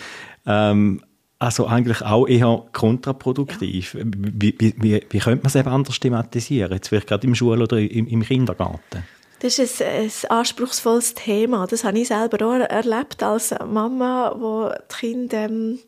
Genau. 0.45 0.71
Ähm, 0.71 1.03
also 1.39 1.67
eigentlich 1.67 2.03
auch 2.03 2.29
eher 2.29 2.65
kontraproduktiv. 2.73 3.95
Ja. 3.95 4.03
Wie, 4.05 4.55
wie, 4.59 4.75
wie, 4.77 5.03
wie 5.09 5.19
könnte 5.19 5.43
man 5.43 5.47
es 5.47 5.55
eben 5.55 5.69
anders 5.69 5.99
thematisieren, 5.99 6.73
jetzt 6.73 6.89
vielleicht 6.89 7.07
gerade 7.07 7.27
im 7.27 7.35
Schul- 7.35 7.63
oder 7.63 7.79
im, 7.79 8.07
im 8.07 8.23
Kindergarten? 8.23 9.05
Das 9.41 9.59
ist 9.59 9.83
ein, 9.83 10.05
ein, 10.05 10.11
anspruchsvolles 10.29 11.15
Thema. 11.15 11.67
Das 11.67 11.85
habe 11.85 11.99
ich 11.99 12.09
selber 12.09 12.47
auch 12.47 12.53
erlebt 12.53 13.23
als 13.23 13.55
Mama, 13.67 14.35
wo 14.39 14.71
die 14.71 14.97
Kinder 14.97 15.47
ähm, 15.47 15.79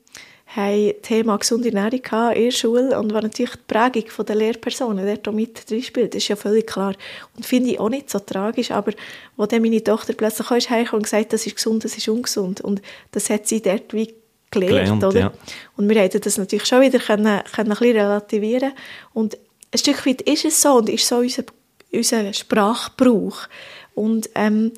haben 0.54 0.92
Thema 1.02 1.38
gesunde 1.38 1.68
Ernährung 1.68 2.34
in 2.34 2.44
der 2.44 2.50
Schule 2.50 2.98
und 2.98 3.12
was 3.14 3.22
natürlich 3.22 3.52
die 3.52 3.62
Prägung 3.66 4.26
der 4.26 4.36
Lehrpersonen 4.36 5.06
dort 5.06 5.26
auch 5.28 5.32
mit 5.32 5.68
drin 5.68 5.82
spielt, 5.82 6.14
ist 6.14 6.28
ja 6.28 6.36
völlig 6.36 6.66
klar. 6.66 6.94
Und 7.36 7.46
finde 7.46 7.70
ich 7.70 7.80
auch 7.80 7.88
nicht 7.88 8.10
so 8.10 8.18
tragisch, 8.18 8.70
aber 8.70 8.92
wo 9.36 9.46
dann 9.46 9.62
meine 9.62 9.82
Tochter 9.82 10.12
plötzlich 10.12 10.66
kam 10.68 10.86
und 10.92 11.04
gesagt 11.04 11.32
das 11.32 11.46
ist 11.46 11.56
gesund, 11.56 11.84
das 11.84 11.96
ist 11.96 12.08
ungesund 12.08 12.60
und 12.60 12.82
das 13.12 13.30
hat 13.30 13.46
sie 13.46 13.62
dort 13.62 13.92
wie 13.94 14.14
gelernt, 14.50 15.00
gelernt 15.00 15.04
oder? 15.04 15.20
Ja. 15.20 15.32
Und 15.76 15.88
wir 15.88 16.00
hätten 16.00 16.20
das 16.20 16.36
natürlich 16.36 16.66
schon 16.66 16.82
wieder 16.82 16.98
können, 16.98 17.42
können 17.54 17.72
ein 17.72 17.78
bisschen 17.78 17.96
relativieren 17.96 18.72
und 19.14 19.38
ein 19.72 19.78
Stück 19.78 20.04
weit 20.06 20.20
ist 20.22 20.44
es 20.44 20.60
so 20.60 20.74
und 20.74 20.90
ist 20.90 21.06
so 21.06 21.16
unser, 21.16 21.44
unser 21.92 22.32
Sprachbrauch 22.32 23.48
und 23.94 24.30
ähm, 24.34 24.72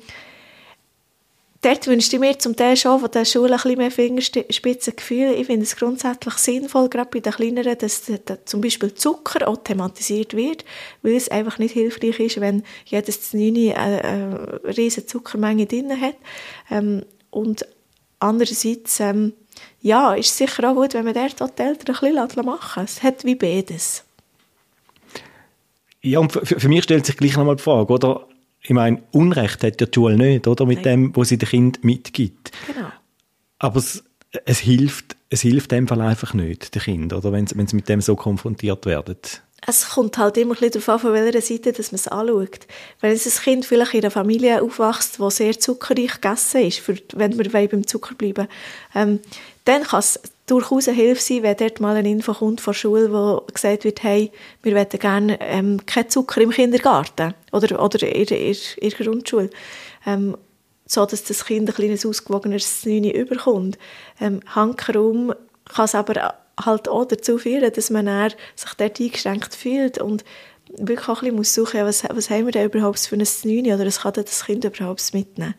dort 1.65 1.87
wünschte 1.87 2.17
ich 2.17 2.19
mir 2.19 2.37
zum 2.37 2.55
Teil 2.55 2.77
schon 2.77 2.99
von 2.99 3.09
der 3.09 3.25
Schule 3.25 3.53
ein 3.53 3.55
bisschen 3.55 3.77
mehr 3.77 3.91
Fingerspitzengefühl. 3.91 5.31
Ich 5.31 5.47
finde 5.47 5.63
es 5.63 5.75
grundsätzlich 5.75 6.35
sinnvoll, 6.35 6.89
gerade 6.89 7.09
bei 7.11 7.19
den 7.19 7.33
Kleineren, 7.33 7.77
dass 7.77 8.03
zum 8.45 8.61
Beispiel 8.61 8.93
Zucker 8.93 9.47
auch 9.47 9.57
thematisiert 9.57 10.35
wird, 10.35 10.63
weil 11.01 11.15
es 11.15 11.29
einfach 11.29 11.57
nicht 11.57 11.73
hilfreich 11.73 12.19
ist, 12.19 12.39
wenn 12.39 12.63
jedes 12.85 13.29
Znüni 13.29 13.73
eine, 13.73 14.03
eine 14.03 14.61
riesige 14.77 15.07
Zuckermenge 15.07 15.65
drin 15.65 15.99
hat. 15.99 16.15
Ähm, 16.69 17.03
und 17.31 17.65
andererseits 18.19 18.99
ähm, 18.99 19.33
ja, 19.81 20.13
ist 20.13 20.37
sicher 20.37 20.69
auch 20.69 20.75
gut, 20.75 20.93
wenn 20.93 21.05
man 21.05 21.13
dort 21.13 21.39
die 21.39 21.61
Eltern 21.61 21.95
ein 21.95 22.27
bisschen 22.27 22.45
machen 22.45 22.83
lässt. 22.83 22.97
Es 22.97 23.03
hat 23.03 23.23
wie 23.25 23.35
beides. 23.35 24.03
Ja, 26.05 26.19
und 26.19 26.31
für, 26.31 26.45
für 26.45 26.69
mich 26.69 26.83
stellt 26.83 27.05
sich 27.05 27.17
gleich 27.17 27.35
nochmal 27.35 27.55
die 27.55 27.63
Frage, 27.63 27.91
oder? 27.91 28.27
Ich 28.61 28.69
meine, 28.69 29.01
Unrecht 29.11 29.63
hat 29.63 29.81
ja 29.81 29.87
die 29.87 29.93
Schule 29.93 30.17
nicht, 30.17 30.47
oder? 30.47 30.65
Mit 30.65 30.85
Nein. 30.85 31.11
dem, 31.11 31.15
was 31.15 31.29
sie 31.29 31.37
den 31.37 31.49
Kind 31.49 31.83
mitgibt. 31.83 32.51
Genau. 32.67 32.89
Aber 33.57 33.77
es, 33.77 34.03
es 34.45 34.59
hilft, 34.59 35.15
es 35.29 35.41
hilft 35.41 35.71
dem 35.71 35.87
Fall 35.87 36.01
einfach 36.01 36.33
nicht, 36.33 36.75
den 36.75 36.81
Kind, 36.81 37.13
oder? 37.13 37.31
Wenn 37.31 37.47
sie, 37.47 37.57
wenn 37.57 37.67
sie 37.67 37.75
mit 37.75 37.89
dem 37.89 38.01
so 38.01 38.15
konfrontiert 38.15 38.85
werden 38.85 39.17
es 39.67 39.89
kommt 39.89 40.17
halt 40.17 40.37
immer 40.37 40.55
ein 40.61 40.69
darauf 40.69 40.89
an, 40.89 40.99
von 40.99 41.13
welcher 41.13 41.41
Seite 41.41 41.73
dass 41.73 41.91
man 41.91 41.95
es 41.95 42.07
anschaut. 42.07 42.67
Wenn 43.01 43.11
ein 43.11 43.19
Kind 43.19 43.65
vielleicht 43.65 43.93
in 43.95 44.01
einer 44.01 44.11
Familie 44.11 44.61
aufwächst, 44.61 45.17
die 45.19 45.31
sehr 45.31 45.59
zuckerreich 45.59 46.21
gegessen 46.21 46.61
ist, 46.61 46.79
für, 46.79 46.95
wenn 47.13 47.37
wir 47.37 47.67
beim 47.67 47.87
Zucker 47.87 48.13
bleiben 48.15 48.47
ähm, 48.93 49.19
dann 49.63 49.83
kann 49.83 49.99
es 49.99 50.19
durchaus 50.45 50.87
eine 50.87 50.97
Hilfe 50.97 51.21
sein, 51.21 51.43
wenn 51.43 51.57
dort 51.57 51.79
mal 51.79 51.95
eine 51.95 52.09
Info 52.09 52.33
kommt 52.33 52.61
von 52.61 52.73
der 52.73 52.79
Schule, 52.79 53.11
wo 53.11 53.41
gesagt 53.51 53.83
wird, 53.83 54.03
hey, 54.03 54.31
wir 54.61 54.75
wollen 54.75 54.89
gerne 54.89 55.39
ähm, 55.41 55.85
keinen 55.85 56.09
Zucker 56.09 56.41
im 56.41 56.51
Kindergarten 56.51 57.33
oder, 57.51 57.83
oder 57.83 58.01
in, 58.03 58.27
in, 58.27 58.55
in 58.77 58.89
der 58.89 59.05
Grundschule. 59.05 59.49
Ähm, 60.05 60.37
so 60.87 61.05
dass 61.05 61.23
das 61.23 61.45
Kind 61.45 61.69
ein 61.69 61.75
kleines 61.75 62.05
ausgewogeneres 62.05 62.85
Neune 62.85 63.11
überkommt. 63.15 63.77
Ähm, 64.21 64.41
Hankerum 64.53 65.33
kann 65.65 65.85
es 65.85 65.95
aber 65.95 66.35
halt 66.63 66.87
auch 66.87 67.05
dazu 67.05 67.37
führen, 67.37 67.73
dass 67.73 67.89
man 67.89 68.29
sich 68.55 68.73
dort 68.77 68.99
eingeschränkt 68.99 69.55
fühlt 69.55 69.99
und 69.99 70.23
wirklich 70.77 71.07
auch 71.07 71.21
ein 71.21 71.35
bisschen 71.35 71.65
suchen 71.65 71.85
muss, 71.85 72.03
was, 72.03 72.15
was 72.15 72.29
haben 72.29 72.45
wir 72.45 72.51
denn 72.51 72.69
überhaupt 72.69 72.99
für 72.99 73.15
ein 73.15 73.27
Neune 73.43 73.75
oder 73.75 73.85
was 73.85 74.01
kann 74.01 74.13
das 74.13 74.45
Kind 74.45 74.63
überhaupt 74.63 75.13
mitnehmen. 75.13 75.55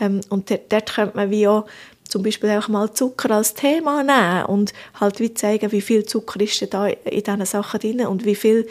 Ähm, 0.00 0.20
und 0.28 0.50
dort, 0.50 0.72
dort 0.72 0.94
könnte 0.94 1.16
man 1.16 1.30
wie 1.30 1.46
auch 1.46 1.66
zum 2.08 2.22
Beispiel 2.22 2.50
auch 2.50 2.68
mal 2.68 2.92
Zucker 2.92 3.30
als 3.30 3.54
Thema 3.54 4.02
nehmen 4.02 4.46
und 4.46 4.72
halt 5.00 5.20
wie 5.20 5.34
zeigen, 5.34 5.72
wie 5.72 5.80
viel 5.80 6.04
Zucker 6.04 6.40
ist 6.40 6.62
da 6.72 6.86
in 6.86 7.22
diesen 7.22 7.46
Sachen 7.46 7.80
drin 7.80 8.06
und 8.06 8.24
wie 8.24 8.34
viel 8.34 8.68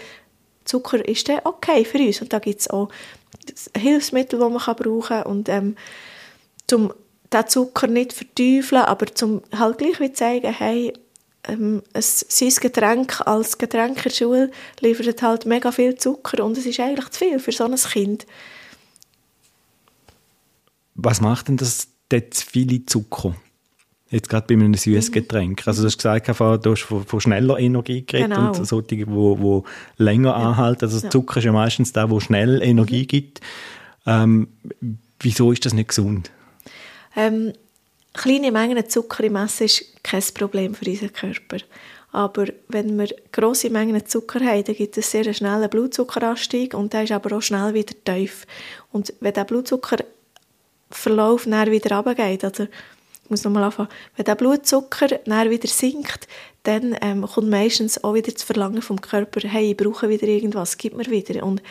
Zucker 0.66 1.06
ist 1.08 1.28
denn 1.28 1.42
okay 1.44 1.84
für 1.84 2.00
uns. 2.00 2.22
Und 2.22 2.32
da 2.32 2.40
gibt 2.40 2.62
es 2.62 2.70
auch 2.70 2.90
Hilfsmittel, 3.76 4.40
die 4.40 4.46
man 4.46 4.76
brauchen 4.76 5.02
kann 5.02 5.24
und 5.24 5.50
ähm, 5.50 5.76
zum 6.68 6.94
den 7.34 7.48
Zucker 7.48 7.88
nicht 7.88 8.14
verteufeln, 8.14 8.84
aber 8.84 9.08
zum 9.08 9.42
halt 9.58 9.80
gleich 9.80 10.00
wie 10.00 10.14
zeigen, 10.14 10.54
hey, 10.54 10.94
ähm, 11.46 11.82
es, 11.94 12.26
sein 12.30 12.54
Getränk 12.62 13.22
als 13.26 13.58
Getränk 13.58 13.98
in 13.98 14.04
der 14.04 14.10
Schule 14.12 14.52
liefert 14.80 15.22
halt 15.22 15.46
mega 15.46 15.72
viel 15.72 15.96
Zucker 15.96 16.44
und 16.44 16.58
es 16.58 16.66
ist 16.66 16.80
eigentlich 16.80 17.10
zu 17.10 17.20
viel 17.20 17.40
für 17.40 17.52
so 17.52 17.66
ein 17.66 17.76
Kind. 17.76 18.26
Was 20.96 21.22
macht 21.22 21.48
denn 21.48 21.58
das 21.58 21.88
dort 22.14 22.34
zu 22.34 22.46
viele 22.46 22.86
Zucker? 22.86 23.36
Jetzt 24.10 24.30
gerade 24.30 24.46
bei 24.48 24.54
einem 24.54 24.76
süßen 24.76 25.10
mhm. 25.10 25.14
Getränk. 25.14 25.68
Also 25.68 25.82
du 25.82 25.88
hast 25.88 25.98
gesagt, 25.98 26.28
du 26.28 26.72
hast 26.72 26.82
von, 26.84 27.04
von 27.04 27.20
schneller 27.20 27.58
Energie 27.58 28.06
geredet 28.06 28.32
genau. 28.32 28.48
und 28.50 28.66
solche, 28.66 28.96
die 28.96 29.08
wo, 29.08 29.40
wo 29.40 29.64
länger 29.98 30.30
ja. 30.30 30.36
anhalten. 30.36 30.86
Also 30.86 31.10
Zucker 31.10 31.40
ist 31.40 31.46
ja 31.46 31.52
meistens 31.52 31.94
der, 31.94 32.08
der 32.08 32.20
schnell 32.20 32.62
Energie 32.62 33.04
mhm. 33.04 33.08
gibt. 33.08 33.42
Ähm, 34.06 34.50
wieso 35.20 35.52
ist 35.52 35.66
das 35.66 35.74
nicht 35.74 35.90
gesund? 35.90 36.30
Ähm, 37.16 37.54
kleine 38.14 38.52
Mengen 38.52 38.88
Zucker 38.88 39.24
im 39.24 39.36
Essen 39.36 39.66
ist 39.66 40.04
kein 40.04 40.24
Problem 40.36 40.76
für 40.76 40.88
unseren 40.88 41.14
Körper. 41.14 41.58
Aber 42.12 42.46
wenn 42.68 43.00
wir 43.00 43.08
grosse 43.32 43.72
Mengen 43.72 44.06
Zucker 44.06 44.40
haben, 44.42 44.64
dann 44.64 44.76
gibt 44.76 44.96
es 44.96 45.10
sehr 45.10 45.34
schnellen 45.34 45.70
Blutzuckeranstieg 45.70 46.76
und 46.76 46.94
der 46.94 47.04
ist 47.04 47.12
aber 47.12 47.36
auch 47.36 47.42
schnell 47.42 47.74
wieder 47.74 47.96
tief. 48.06 48.46
Und 48.92 49.12
wenn 49.20 49.34
der 49.34 49.46
Blutzuckerverlauf 50.94 51.46
dann 51.46 51.72
wieder 51.72 51.96
runtergeht, 51.96 52.44
also 52.44 52.64
ich 52.64 53.30
muss 53.30 53.44
nochmal 53.44 53.64
anfangen, 53.64 53.90
wenn 54.16 54.26
der 54.26 54.36
Blutzucker 54.36 55.08
dann 55.26 55.50
wieder 55.50 55.68
sinkt, 55.68 56.28
dann 56.64 56.96
ähm, 57.02 57.26
kommt 57.26 57.50
meistens 57.50 58.04
auch 58.04 58.14
wieder 58.14 58.32
das 58.32 58.44
Verlangen 58.44 58.82
vom 58.82 59.02
Körper, 59.02 59.48
hey, 59.48 59.72
ich 59.72 59.78
brauche 59.78 60.10
wieder 60.10 60.28
irgendwas, 60.28 60.78
gib 60.78 60.96
mir 60.96 61.10
wieder. 61.10 61.44
Und 61.44 61.62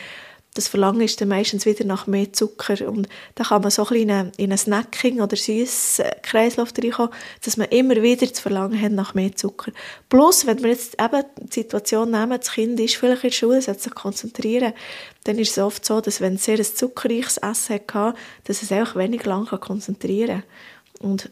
das 0.53 0.67
Verlangen 0.67 1.01
ist 1.01 1.19
dann 1.19 1.29
meistens 1.29 1.65
wieder 1.65 1.83
nach 1.83 2.05
mehr 2.05 2.31
Zucker 2.31 2.87
und 2.87 3.07
da 3.35 3.43
kann 3.43 3.61
man 3.61 3.71
so 3.71 3.83
ein 3.83 3.89
bisschen 3.89 4.31
in 4.37 4.51
einen 4.51 4.57
Snacking 4.57 5.21
oder 5.21 5.35
süß 5.35 6.01
Kreislauf 6.21 6.69
reinkommen, 6.77 7.11
dass 7.43 7.57
man 7.57 7.69
immer 7.69 8.01
wieder 8.01 8.27
das 8.27 8.39
Verlangen 8.39 8.79
hat 8.79 8.91
nach 8.91 9.13
mehr 9.13 9.35
Zucker. 9.35 9.71
Plus, 10.09 10.45
wenn 10.45 10.61
wir 10.61 10.69
jetzt 10.69 11.01
eben 11.01 11.23
die 11.37 11.53
Situation 11.53 12.11
nehmen, 12.11 12.39
das 12.39 12.51
Kind 12.51 12.79
ist 12.79 12.95
vielleicht 12.95 13.23
in 13.23 13.29
der 13.29 13.35
Schule, 13.35 13.61
sollte 13.61 13.81
sich 13.81 13.95
konzentrieren, 13.95 14.73
dann 15.23 15.39
ist 15.39 15.51
es 15.51 15.57
oft 15.57 15.83
so, 15.85 16.01
dass 16.01 16.21
wenn 16.21 16.35
es 16.35 16.45
sehr 16.45 16.57
ein 16.57 16.63
zuckerreiches 16.65 17.37
Essen 17.37 17.79
hatte, 17.91 18.17
dass 18.43 18.61
es 18.61 18.71
auch 18.71 18.95
wenig 18.95 19.25
lang 19.25 19.45
konzentrieren 19.45 20.43
kann. 20.99 21.09
Und 21.09 21.31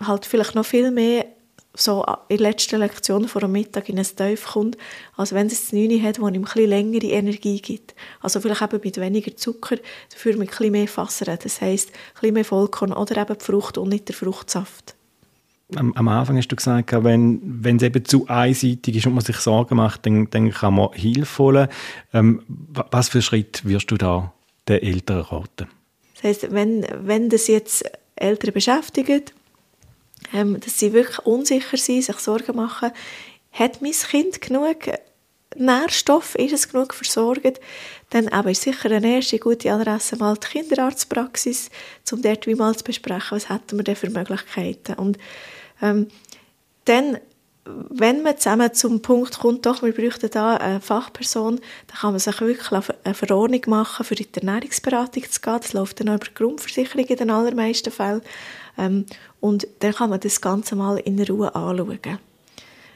halt 0.00 0.26
vielleicht 0.26 0.54
noch 0.54 0.64
viel 0.64 0.90
mehr 0.90 1.26
so 1.74 2.04
in 2.28 2.38
der 2.38 2.48
letzten 2.48 2.80
Lektion 2.80 3.28
vor 3.28 3.40
dem 3.40 3.52
Mittag 3.52 3.88
in 3.88 3.98
ein 3.98 4.04
Tief 4.04 4.44
kommt, 4.44 4.76
als 5.16 5.32
wenn 5.32 5.46
es 5.46 5.66
das 5.66 5.72
9 5.72 6.02
hat, 6.02 6.18
das 6.18 6.18
ihm 6.18 6.26
ein 6.26 6.42
bisschen 6.42 6.68
längere 6.68 7.06
Energie 7.06 7.60
gibt. 7.60 7.94
Also 8.20 8.40
vielleicht 8.40 8.62
eben 8.62 8.80
mit 8.82 8.96
weniger 8.98 9.36
Zucker, 9.36 9.76
dafür 10.10 10.36
mit 10.36 10.48
ein 10.48 10.50
bisschen 10.50 10.72
mehr 10.72 10.88
Fasser. 10.88 11.36
Das 11.36 11.60
heisst, 11.60 11.90
ein 11.90 12.20
bisschen 12.20 12.34
mehr 12.34 12.44
Vollkorn 12.44 12.92
oder 12.92 13.16
eben 13.20 13.38
die 13.38 13.44
Frucht 13.44 13.78
und 13.78 13.88
nicht 13.88 14.08
der 14.08 14.16
Fruchtsaft. 14.16 14.96
Am, 15.76 15.92
am 15.94 16.08
Anfang 16.08 16.36
hast 16.36 16.48
du 16.48 16.56
gesagt, 16.56 16.92
wenn, 17.04 17.40
wenn 17.42 17.76
es 17.76 17.82
eben 17.84 18.04
zu 18.04 18.26
einseitig 18.26 18.96
ist 18.96 19.06
und 19.06 19.14
man 19.14 19.24
sich 19.24 19.36
Sorgen 19.36 19.76
macht, 19.76 20.04
dann, 20.04 20.28
dann 20.30 20.50
kann 20.50 20.74
man 20.74 20.92
Hilfe 20.92 21.38
holen. 21.38 21.68
Ähm, 22.12 22.42
was 22.90 23.08
für 23.08 23.22
Schritt 23.22 23.64
wirst 23.64 23.90
du 23.92 23.96
da 23.96 24.32
den 24.68 24.82
Eltern 24.82 25.20
raten? 25.20 25.68
Das 26.14 26.24
heisst, 26.24 26.52
wenn, 26.52 26.84
wenn 27.02 27.28
das 27.28 27.46
jetzt 27.46 27.84
Eltern 28.16 28.52
beschäftigt, 28.52 29.32
ähm, 30.32 30.58
dass 30.60 30.78
sie 30.78 30.92
wirklich 30.92 31.18
unsicher 31.20 31.76
sind, 31.76 32.04
sich 32.04 32.18
Sorgen 32.18 32.56
machen, 32.56 32.90
hat 33.52 33.82
mein 33.82 33.92
Kind 33.92 34.40
genug 34.40 34.76
Nährstoff, 35.56 36.36
ist 36.36 36.52
es 36.52 36.68
genug 36.68 36.94
versorgt, 36.94 37.60
dann 38.10 38.28
aber 38.28 38.52
ist 38.52 38.62
sicher 38.62 38.90
eine 38.90 39.16
erste 39.16 39.38
gute 39.38 39.72
Adresse 39.72 40.16
mal 40.16 40.36
die 40.36 40.46
Kinderarztpraxis, 40.46 41.70
um 42.12 42.22
dort 42.22 42.46
wie 42.46 42.54
mal 42.54 42.76
zu 42.76 42.84
besprechen, 42.84 43.36
was 43.36 43.48
hätten 43.48 43.76
wir 43.76 43.84
denn 43.84 43.96
für 43.96 44.10
Möglichkeiten. 44.10 44.94
Und 44.94 45.18
ähm, 45.82 46.06
dann, 46.84 47.18
wenn 47.64 48.22
man 48.22 48.38
zusammen 48.38 48.72
zum 48.74 49.02
Punkt 49.02 49.40
kommt, 49.40 49.66
doch, 49.66 49.82
wir 49.82 49.92
bräuchten 49.92 50.30
da 50.30 50.56
eine 50.56 50.80
Fachperson, 50.80 51.60
dann 51.88 51.96
kann 51.98 52.12
man 52.12 52.20
sich 52.20 52.40
wirklich 52.40 52.70
eine 52.72 53.14
Verordnung 53.14 53.62
machen, 53.66 54.04
für 54.04 54.14
die 54.14 54.28
Ernährungsberatung 54.32 55.24
zu 55.28 55.40
gehen. 55.40 55.58
Das 55.60 55.72
läuft 55.72 56.00
dann 56.00 56.10
auch 56.10 56.14
über 56.14 56.26
die 56.26 56.34
Grundversicherung 56.34 57.06
in 57.06 57.16
den 57.16 57.30
allermeisten 57.30 57.92
Fällen. 57.92 58.22
Ähm, 58.80 59.04
und 59.40 59.68
dann 59.80 59.92
kann 59.92 60.10
man 60.10 60.20
das 60.20 60.40
Ganze 60.40 60.74
mal 60.74 60.96
in 60.98 61.22
Ruhe 61.22 61.54
anschauen. 61.54 62.18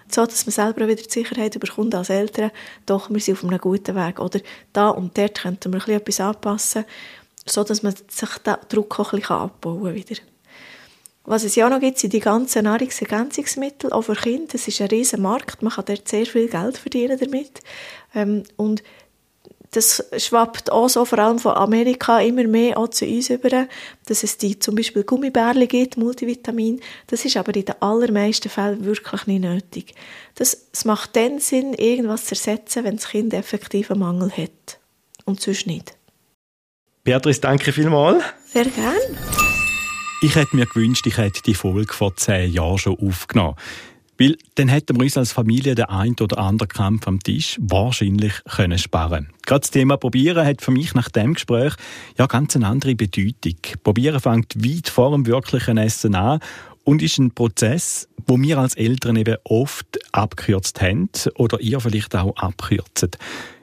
So, 0.08 0.24
dass 0.24 0.46
man 0.46 0.52
selber 0.52 0.88
wieder 0.88 1.02
die 1.02 1.10
Sicherheit 1.10 1.58
bekommt 1.58 1.94
als 1.94 2.10
Eltern, 2.10 2.50
doch, 2.86 3.10
wir 3.10 3.20
sind 3.20 3.36
auf 3.38 3.44
einem 3.44 3.58
guten 3.58 3.94
Weg. 3.94 4.18
Oder 4.18 4.40
da 4.72 4.90
und 4.90 5.16
dort 5.16 5.42
könnten 5.42 5.72
wir 5.72 5.88
etwas 5.88 6.20
anpassen. 6.20 6.84
so 7.46 7.62
dass 7.62 7.82
man 7.82 7.94
sich 8.08 8.38
den 8.38 8.56
Druck 8.68 8.98
auch 8.98 9.12
ein 9.12 9.20
bisschen 9.20 9.36
abbauen 9.36 10.04
kann. 10.04 10.16
Was 11.26 11.44
es 11.44 11.54
ja 11.54 11.68
noch 11.70 11.80
gibt, 11.80 11.98
sind 11.98 12.12
die 12.12 12.20
ganzen 12.20 12.64
Nahrungsergänzungsmittel, 12.64 13.92
auch 13.92 14.02
für 14.02 14.14
Kinder. 14.14 14.52
Das 14.52 14.68
ist 14.68 14.80
ein 14.80 14.88
riesen 14.88 15.22
Markt, 15.22 15.62
man 15.62 15.72
kann 15.72 15.86
dort 15.86 16.06
sehr 16.06 16.26
viel 16.26 16.48
Geld 16.48 16.76
verdienen 16.76 17.18
damit. 17.18 17.60
Ähm, 18.14 18.44
und 18.56 18.82
das 19.74 20.04
schwappt 20.18 20.70
auch 20.70 20.88
so, 20.88 21.04
vor 21.04 21.18
allem 21.18 21.38
von 21.38 21.54
Amerika, 21.54 22.20
immer 22.20 22.44
mehr 22.44 22.78
auch 22.78 22.88
zu 22.88 23.04
uns 23.06 23.30
über, 23.30 23.66
dass 24.06 24.22
es 24.22 24.38
die 24.38 24.58
zum 24.58 24.76
Beispiel 24.76 25.02
Gummibärle 25.02 25.66
gibt, 25.66 25.96
Multivitamin. 25.96 26.80
Das 27.08 27.24
ist 27.24 27.36
aber 27.36 27.54
in 27.54 27.64
den 27.64 27.82
allermeisten 27.82 28.48
Fällen 28.48 28.84
wirklich 28.84 29.26
nicht 29.26 29.42
nötig. 29.42 29.94
Das, 30.36 30.68
es 30.72 30.84
macht 30.84 31.16
dann 31.16 31.40
Sinn, 31.40 31.74
irgendwas 31.74 32.26
zu 32.26 32.32
ersetzen, 32.32 32.84
wenn 32.84 32.96
das 32.96 33.08
Kind 33.08 33.34
effektiv 33.34 33.90
einen 33.90 34.00
Mangel 34.00 34.30
hat. 34.30 34.78
Und 35.24 35.40
sonst 35.40 35.66
nicht. 35.66 35.96
Beatrice, 37.02 37.40
danke 37.40 37.72
vielmals. 37.72 38.22
Sehr 38.46 38.66
gerne. 38.66 38.98
Ich 40.22 40.36
hätte 40.36 40.56
mir 40.56 40.66
gewünscht, 40.66 41.06
ich 41.06 41.18
hätte 41.18 41.42
die 41.42 41.54
Folge 41.54 41.92
vor 41.92 42.16
zehn 42.16 42.52
Jahren 42.52 42.78
schon 42.78 42.98
aufgenommen. 42.98 43.56
Weil 44.18 44.36
dann 44.54 44.68
hätten 44.68 44.96
wir 44.96 45.02
uns 45.02 45.16
als 45.16 45.32
Familie 45.32 45.74
den 45.74 45.86
ein 45.86 46.14
oder 46.20 46.38
anderen 46.38 46.68
Kampf 46.68 47.08
am 47.08 47.20
Tisch 47.20 47.58
wahrscheinlich 47.60 48.32
können 48.44 48.78
sparen 48.78 49.30
Gerade 49.44 49.60
das 49.60 49.70
Thema 49.70 49.96
Probieren 49.96 50.46
hat 50.46 50.62
für 50.62 50.70
mich 50.70 50.94
nach 50.94 51.08
dem 51.08 51.34
Gespräch 51.34 51.74
ja 52.16 52.26
ganz 52.26 52.54
eine 52.54 52.68
andere 52.68 52.94
Bedeutung. 52.94 53.56
Probieren 53.82 54.20
fängt 54.20 54.54
weit 54.56 54.88
vor 54.88 55.10
dem 55.10 55.26
wirklichen 55.26 55.78
Essen 55.78 56.14
an 56.14 56.38
und 56.84 57.02
ist 57.02 57.18
ein 57.18 57.32
Prozess, 57.32 58.08
wo 58.26 58.38
wir 58.38 58.58
als 58.58 58.74
Eltern 58.74 59.16
eben 59.16 59.36
oft 59.44 59.98
abgekürzt 60.12 60.80
haben 60.80 61.10
oder 61.36 61.60
ihr 61.60 61.80
vielleicht 61.80 62.14
auch 62.14 62.36
abkürzt. 62.36 63.18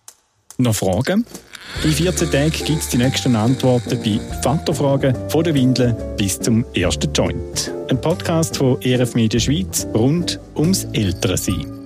Noch 0.58 0.74
Fragen? 0.74 1.24
In 1.84 1.92
14 1.92 2.32
Tagen 2.32 2.50
gibt 2.50 2.80
es 2.80 2.88
die 2.88 2.96
nächsten 2.96 3.36
Antworten 3.36 3.96
bei 4.02 4.18
Vaterfragen 4.42 5.14
von 5.30 5.44
der 5.44 5.54
Windel 5.54 5.94
bis 6.16 6.40
zum 6.40 6.64
ersten 6.74 7.12
Joint. 7.12 7.72
Ein 7.88 8.00
Podcast 8.00 8.56
von 8.56 8.82
ERF 8.82 9.14
Media 9.14 9.38
Schweiz 9.38 9.86
rund 9.94 10.40
ums 10.56 10.82
Ältere 10.92 11.36
sein. 11.36 11.82